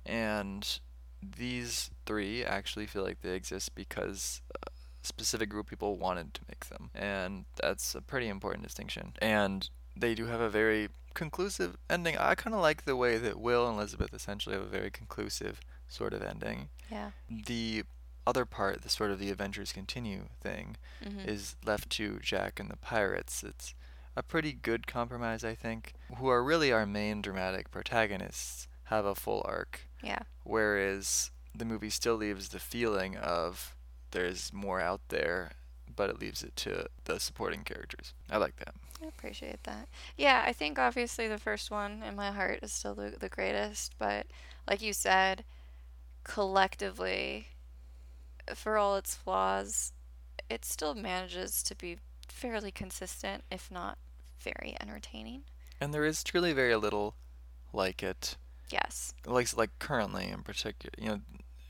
[0.06, 0.80] And
[1.22, 4.70] these three actually feel like they exist because a
[5.02, 9.12] specific group of people wanted to make them, and that's a pretty important distinction.
[9.20, 10.88] And they do have a very
[11.18, 12.16] conclusive ending.
[12.16, 15.60] I kind of like the way that Will and Elizabeth essentially have a very conclusive
[15.88, 16.68] sort of ending.
[16.90, 17.10] Yeah.
[17.28, 17.84] The
[18.26, 21.26] other part, the sort of the Avengers Continue thing, Mhm.
[21.26, 23.42] is left to Jack and the pirates.
[23.42, 23.74] It's
[24.16, 25.94] a pretty good compromise, I think.
[26.18, 30.20] Who are really our main dramatic protagonists have a full arc, Yeah.
[30.44, 33.74] whereas the movie still leaves the feeling of
[34.12, 35.52] there's more out there,
[35.98, 38.14] but it leaves it to the supporting characters.
[38.30, 38.72] I like that.
[39.02, 39.88] I appreciate that.
[40.16, 43.94] Yeah, I think obviously the first one in my heart is still the, the greatest,
[43.98, 44.26] but
[44.68, 45.42] like you said,
[46.22, 47.48] collectively,
[48.54, 49.92] for all its flaws,
[50.48, 51.98] it still manages to be
[52.28, 53.98] fairly consistent, if not
[54.38, 55.42] very entertaining.
[55.80, 57.16] And there is truly very little
[57.72, 58.36] like it
[58.70, 59.14] Yes.
[59.26, 61.20] like like currently in particular, you know,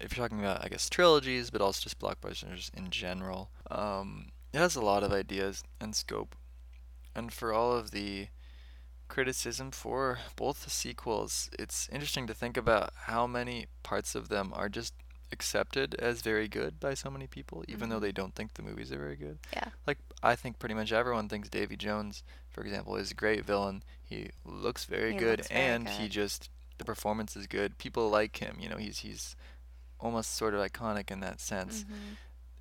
[0.00, 4.58] if you're talking about I guess trilogies, but also just blockbusters in general, um, it
[4.58, 6.36] has a lot of ideas and scope,
[7.14, 8.28] and for all of the
[9.08, 14.52] criticism for both the sequels, it's interesting to think about how many parts of them
[14.54, 14.94] are just
[15.32, 18.02] accepted as very good by so many people, even though Mhm.
[18.02, 19.38] they don't think the movies are very good.
[19.52, 19.70] Yeah.
[19.86, 23.82] Like I think pretty much everyone thinks Davy Jones, for example, is a great villain.
[24.02, 27.76] He looks very He good, looks very and he just the performance is good.
[27.78, 28.58] People like him.
[28.60, 29.36] You know, he's he's
[30.00, 31.84] almost sort of iconic in that sense.
[31.88, 32.14] hmm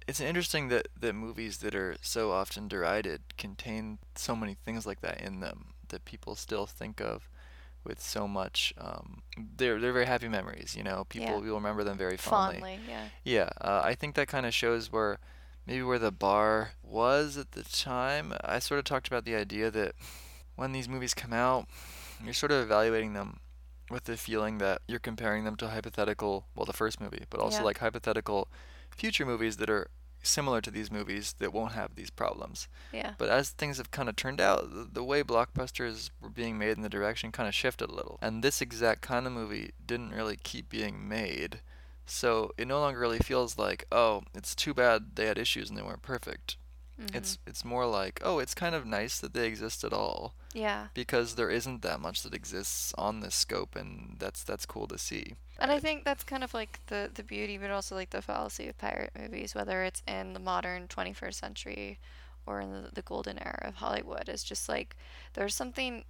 [0.07, 5.01] It's interesting that that movies that are so often derided contain so many things like
[5.01, 7.29] that in them that people still think of
[7.83, 8.73] with so much.
[8.77, 9.21] Um,
[9.57, 10.75] they're they're very happy memories.
[10.77, 11.49] You know, people Yeah.
[11.49, 12.59] will remember them very fondly.
[12.61, 13.09] Fondly, yeah.
[13.23, 15.19] Yeah, uh, I think that kind of shows where
[15.65, 18.33] maybe where the bar was at the time.
[18.43, 19.93] I sort of talked about the idea that
[20.55, 21.67] when these movies come out,
[22.23, 23.39] you're sort of evaluating them
[23.89, 27.59] with the feeling that you're comparing them to hypothetical, well, the first movie, but also
[27.59, 27.65] Yeah.
[27.65, 28.47] like hypothetical
[28.91, 29.89] future movies that are
[30.23, 32.67] similar to these movies that won't have these problems.
[32.91, 33.13] Yeah.
[33.17, 36.75] But as things have kind of turned out, the, the way blockbusters were being made
[36.75, 38.17] in the direction kind of shifted a little.
[38.21, 41.61] And this exact kind of movie didn't really keep being made.
[42.05, 45.77] So it no longer really feels like, oh, it's too bad they had issues and
[45.77, 46.57] they weren't perfect.
[46.99, 50.33] Hmm It's it's more like, oh, it's kind of nice that they exist at all
[50.53, 50.87] Yeah.
[50.93, 54.97] because there isn't that much that exists on this scope and that's that's cool to
[54.97, 55.35] see.
[55.59, 58.67] And I think that's kind of like the the beauty, but also like the fallacy
[58.67, 61.99] of pirate movies, whether it's in the modern 21st century
[62.45, 64.29] or in the, the golden era of Hollywood.
[64.29, 64.95] Is just like
[65.33, 66.03] there's something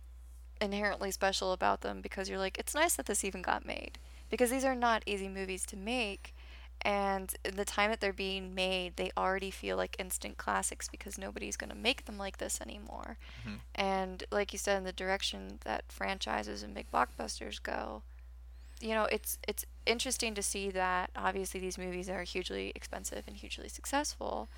[0.59, 3.99] inherently special about them because you're like, it's nice that this even got made
[4.29, 6.33] because these are not easy movies to make.
[6.83, 11.57] And the time that they're being made, they already feel like instant classics because nobody's
[11.57, 13.17] going to make them like this anymore.
[13.45, 13.59] Mhm.
[13.75, 18.03] And like you said, in the direction that franchises and big blockbusters go,
[18.79, 23.37] you know, it's it's interesting to see that obviously these movies are hugely expensive and
[23.37, 24.49] hugely successful,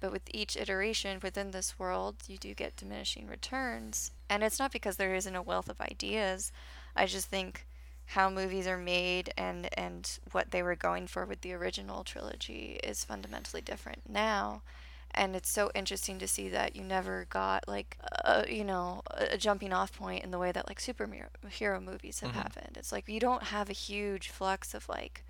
[0.00, 4.12] but with each iteration within this world, you do get diminishing returns.
[4.30, 6.52] And it's not because there isn't a wealth of ideas.
[6.94, 7.66] I just think
[8.06, 12.78] how movies are made and and what they were going for with the original trilogy
[12.84, 14.62] is fundamentally different now
[15.16, 19.38] and it's so interesting to see that you never got like a, you know a
[19.38, 22.34] jumping off point in the way that like superhero movies have Mhm.
[22.34, 25.24] happened it's like you don't have a huge flux of like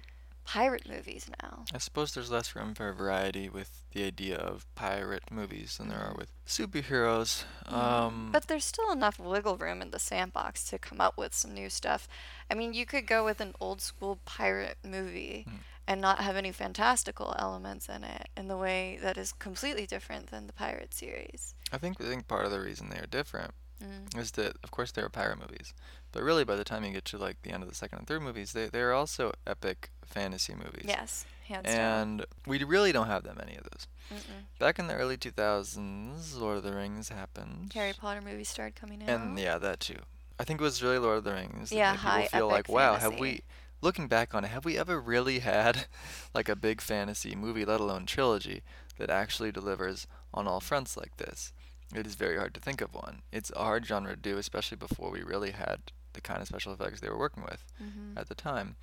[0.44, 5.30] pirate movies now I suppose there's less room for variety with the idea of pirate
[5.30, 6.18] movies than there are Mhm.
[6.18, 7.44] with superheroes.
[7.66, 7.72] Mhm.
[7.72, 11.54] Um, but there's still enough wiggle room in the sandbox to come up with some
[11.54, 12.06] new stuff
[12.50, 15.60] i mean you could go with an old school pirate movie Mhm.
[15.86, 20.28] and not have any fantastical elements in it in the way that is completely different
[20.30, 23.54] than the pirate series I think I think part of the reason they are different
[23.84, 24.18] mm.
[24.18, 25.74] is that of course they are pirate movies,
[26.12, 28.06] but really by the time you get to like the end of the second and
[28.06, 30.84] third movies, they they are also epic fantasy movies.
[30.86, 33.86] yes hands down And we really don't have that many of those.
[34.12, 34.58] Mm-mm.
[34.58, 37.72] Back in the early 2000s, Lord of the Rings happened.
[37.74, 39.08] Harry Potter movies started coming out.
[39.08, 39.98] And yeah, that too.
[40.38, 41.70] I think it was really Lord of the Rings.
[41.70, 43.42] that Yeah, made high people feel like, wow, have we,
[43.80, 45.86] looking back on it, have we ever really had
[46.34, 48.62] like a big fantasy movie, let alone trilogy,
[48.98, 51.52] that actually delivers on all fronts like this?
[51.94, 53.22] It is very hard to think of one.
[53.32, 56.72] It's a hard genre to do, especially before we really had the kind of special
[56.72, 58.16] effects they were working with Mhm.
[58.16, 58.76] at the time.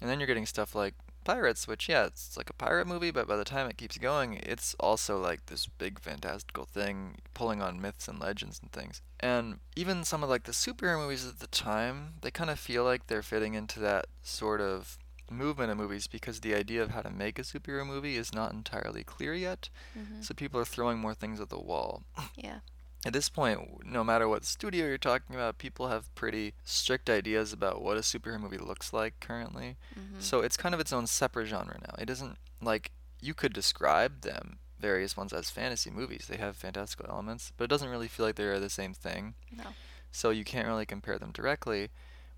[0.00, 0.94] And then you're getting stuff like
[1.24, 4.34] Pirates, which yeah, it's like a pirate movie, but by the time it keeps going,
[4.34, 9.02] it's also like this big fantastical thing pulling on myths and legends and things.
[9.20, 12.82] And even some of like the superhero movies at the time, they kind of feel
[12.84, 14.98] like they're fitting into that sort of
[15.30, 18.52] movement of movies because the idea of how to make a superhero movie is not
[18.52, 19.68] entirely clear yet.
[19.96, 20.24] Mhm.
[20.24, 22.02] So people are throwing more things at the wall.
[22.36, 22.60] Yeah.
[23.06, 27.52] At this point, no matter what studio you're talking about, people have pretty strict ideas
[27.52, 29.76] about what a superhero movie looks like currently.
[29.96, 30.20] Mhm.
[30.20, 31.94] So it's kind of its own separate genre now.
[31.98, 32.90] It isn't like
[33.20, 36.26] you could describe them various ones as fantasy movies.
[36.28, 39.34] They have fantastical elements, but it doesn't really feel like they are the same thing.
[39.52, 39.74] No.
[40.10, 41.90] So you can't really compare them directly.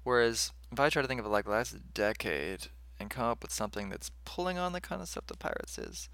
[0.03, 2.69] Whereas if I try to think of it like the last decade
[3.01, 6.09] and come up with something that's pulling on the kind of Pirates is,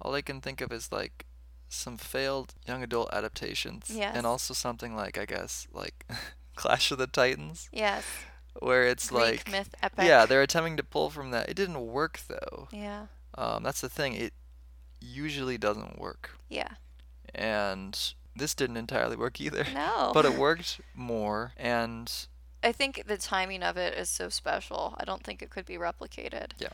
[0.00, 1.26] all I can think of is like
[1.68, 4.16] some failed young adult adaptations, Yes.
[4.16, 6.04] and also something like I guess like
[6.56, 8.04] Clash of the Titans, Yes.
[8.58, 10.06] where it's Greek like myth epic.
[10.06, 11.48] yeah, they're attempting to pull from that.
[11.48, 12.68] It didn't work though.
[12.72, 13.06] Yeah.
[13.36, 14.14] Um, that's the thing.
[14.14, 14.32] It
[15.00, 16.72] usually doesn't work, Yeah.
[17.34, 17.96] and
[18.34, 19.66] this didn't entirely work either.
[19.72, 20.10] No.
[20.14, 22.10] But it worked more, and
[22.62, 24.94] I think the timing of it is so special.
[24.98, 26.52] I don't think it could be replicated.
[26.58, 26.68] Yeah.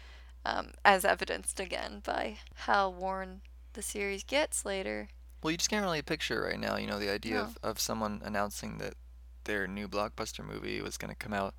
[0.44, 3.40] Um, as evidenced again by how worn
[3.72, 5.08] the series gets later.
[5.42, 6.76] well, you just can't really picture right now.
[6.76, 7.40] You know, the idea No.
[7.42, 8.94] of, of someone announcing that
[9.44, 11.54] their new blockbuster movie was going to come out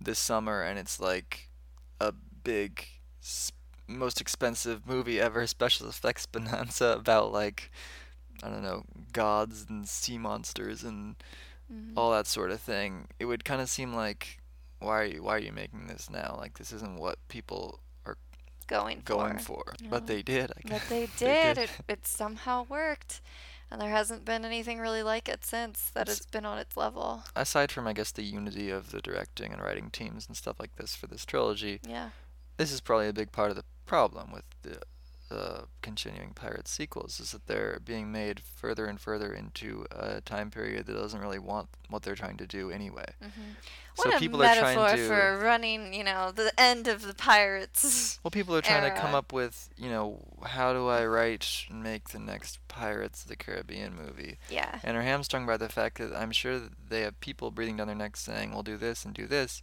[0.00, 1.48] this summer, and it's like
[2.00, 2.12] a
[2.44, 2.86] big,
[3.86, 7.70] most expensive movie ever, special effects bonanza about like
[8.42, 8.84] I don't know,
[9.14, 11.16] gods and sea monsters and
[11.72, 11.92] Mhm.
[11.96, 13.08] all that sort of thing.
[13.18, 14.40] It would kind of seem like
[14.78, 16.36] why are you why are you making this now?
[16.38, 18.16] Like this isn't what people are
[18.66, 19.04] Going for.
[19.04, 19.74] going for.
[19.90, 20.06] But Yeah.
[20.06, 20.52] they did.
[20.56, 20.62] I guess.
[20.64, 20.88] But guess.
[20.88, 21.06] they
[21.54, 21.58] did.
[21.58, 23.20] It, it somehow worked.
[23.68, 26.76] And there hasn't been anything really like it since that It's- has been on its
[26.76, 27.24] level.
[27.34, 30.76] Aside from I guess the unity of the directing and writing teams and stuff like
[30.76, 32.10] this for this trilogy, Yeah.
[32.58, 34.80] this is probably a big part of the problem with the
[35.30, 40.50] uh, continuing Pirates sequels is that they're being made further and further into a time
[40.50, 43.06] period that doesn't really want what they're trying to do anyway.
[43.20, 43.52] hmm
[43.94, 47.02] So What a people are trying metaphor to for running, you know, the end of
[47.02, 48.18] the pirates.
[48.24, 51.82] Well, people are trying to come up with, you know, how do I write and
[51.82, 54.38] make the next Pirates of the Caribbean movie?
[54.50, 54.80] yeah.
[54.82, 57.86] And are hamstrung by the fact that I'm sure that they have people breathing down
[57.86, 59.62] their necks saying, "We'll do this and do this,"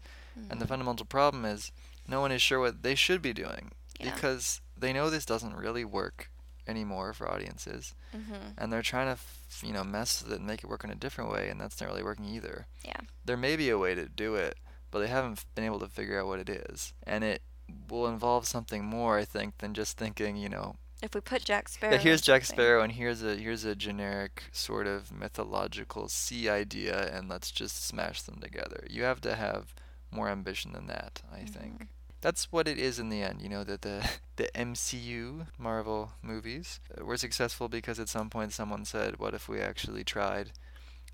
[0.50, 0.70] and the Mhm.
[0.70, 1.72] fundamental problem is
[2.08, 4.14] no one is sure what they should be doing Yeah.
[4.14, 6.30] because they know this doesn't really work
[6.68, 8.54] anymore for audiences, Mhm.
[8.58, 10.92] and they're trying to, f- you know, mess with it and make it work in
[10.92, 12.68] a different way, and that's not really working either.
[12.86, 13.02] Yeah.
[13.26, 14.58] There may be a way to do it,
[14.92, 17.42] but they haven't f- been able to figure out what it is, and it
[17.90, 21.68] will involve something more, I think, than just thinking, you know, If we put Jack
[21.68, 21.94] Sparrow.
[21.96, 27.14] yeah, here's Jack Sparrow, and here's a here's a generic sort of mythological sea idea,
[27.14, 28.86] and let's just smash them together.
[28.90, 29.74] You have to have
[30.12, 31.50] more ambition than that, I Mhm.
[31.50, 31.88] think.
[32.24, 33.42] That's what it is in the end.
[33.42, 38.54] You know that the the MCU Marvel movies uh, were successful because at some point
[38.54, 40.54] someone said, "What if we actually tried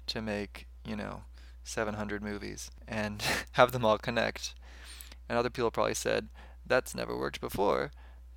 [0.06, 1.24] to make you know
[1.64, 3.24] 700 movies and
[3.54, 4.54] have them all connect?"
[5.28, 6.28] And other people probably said,
[6.64, 7.90] "That's never worked before,"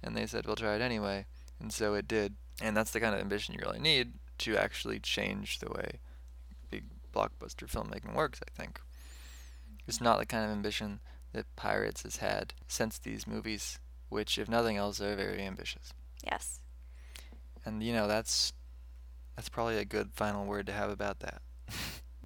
[0.02, 1.26] and they said, "We'll try it anyway."
[1.60, 2.36] And so it did.
[2.62, 6.00] And that's the kind of ambition you really need to actually change the way
[6.70, 6.84] big
[7.14, 8.80] blockbuster filmmaking works, I think.
[9.86, 11.00] It's not the kind of ambition
[11.32, 13.78] that Pirates has had since these movies,
[14.08, 15.92] which, if nothing else, are very ambitious.
[16.24, 16.60] Yes.
[17.64, 18.52] And, you know, that's
[19.36, 21.42] that's probably a good final word to have about that.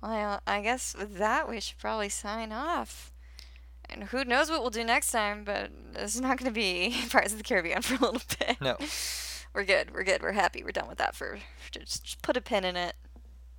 [0.02, 3.12] Well, I guess with that, we should probably sign off.
[3.88, 7.32] And who knows what we'll do next time, but it's not going to be Pirates
[7.32, 8.60] of the Caribbean for a little bit.
[8.60, 8.76] No.
[9.54, 9.92] We're good.
[9.94, 10.22] We're good.
[10.22, 10.62] We're happy.
[10.62, 11.38] We're done with that for.
[11.70, 12.94] Just, just put a pin in it.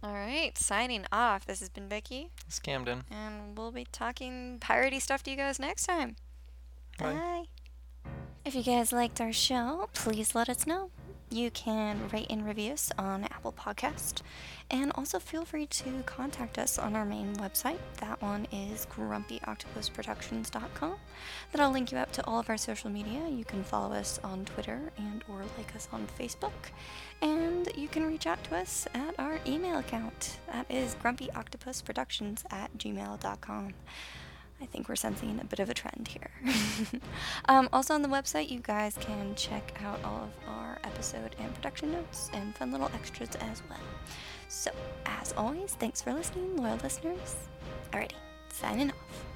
[0.03, 0.57] All right.
[0.57, 1.45] Signing off.
[1.45, 2.29] This has been Becky.
[2.47, 3.03] It's Camden.
[3.09, 6.15] And we'll be talking piratey stuff to you guys next time.
[6.97, 7.13] Bye.
[7.13, 7.43] Bye.
[8.45, 10.89] If you guys liked our show, please let us know.
[11.29, 14.21] You can rate and review us on Apple Podcast.
[14.69, 17.79] And also feel free to contact us on our main website.
[17.99, 20.95] That one is grumpyoctopusproductions.com.
[21.51, 23.27] That'll link you up to all of our social media.
[23.29, 26.53] You can follow us on Twitter and or like us on Facebook.
[27.21, 30.39] And you can reach out to us at our email account.
[30.51, 33.73] That is grumpyoctopusproductions at gmail.com.
[34.61, 36.31] I think we're sensing a bit of a trend here.
[37.49, 41.53] um, also, on the website, you guys can check out all of our episode and
[41.53, 43.79] production notes and fun little extras as well.
[44.47, 44.71] So,
[45.05, 47.35] as always, thanks for listening, loyal listeners.
[47.91, 48.13] Alrighty,
[48.49, 49.26] signing off.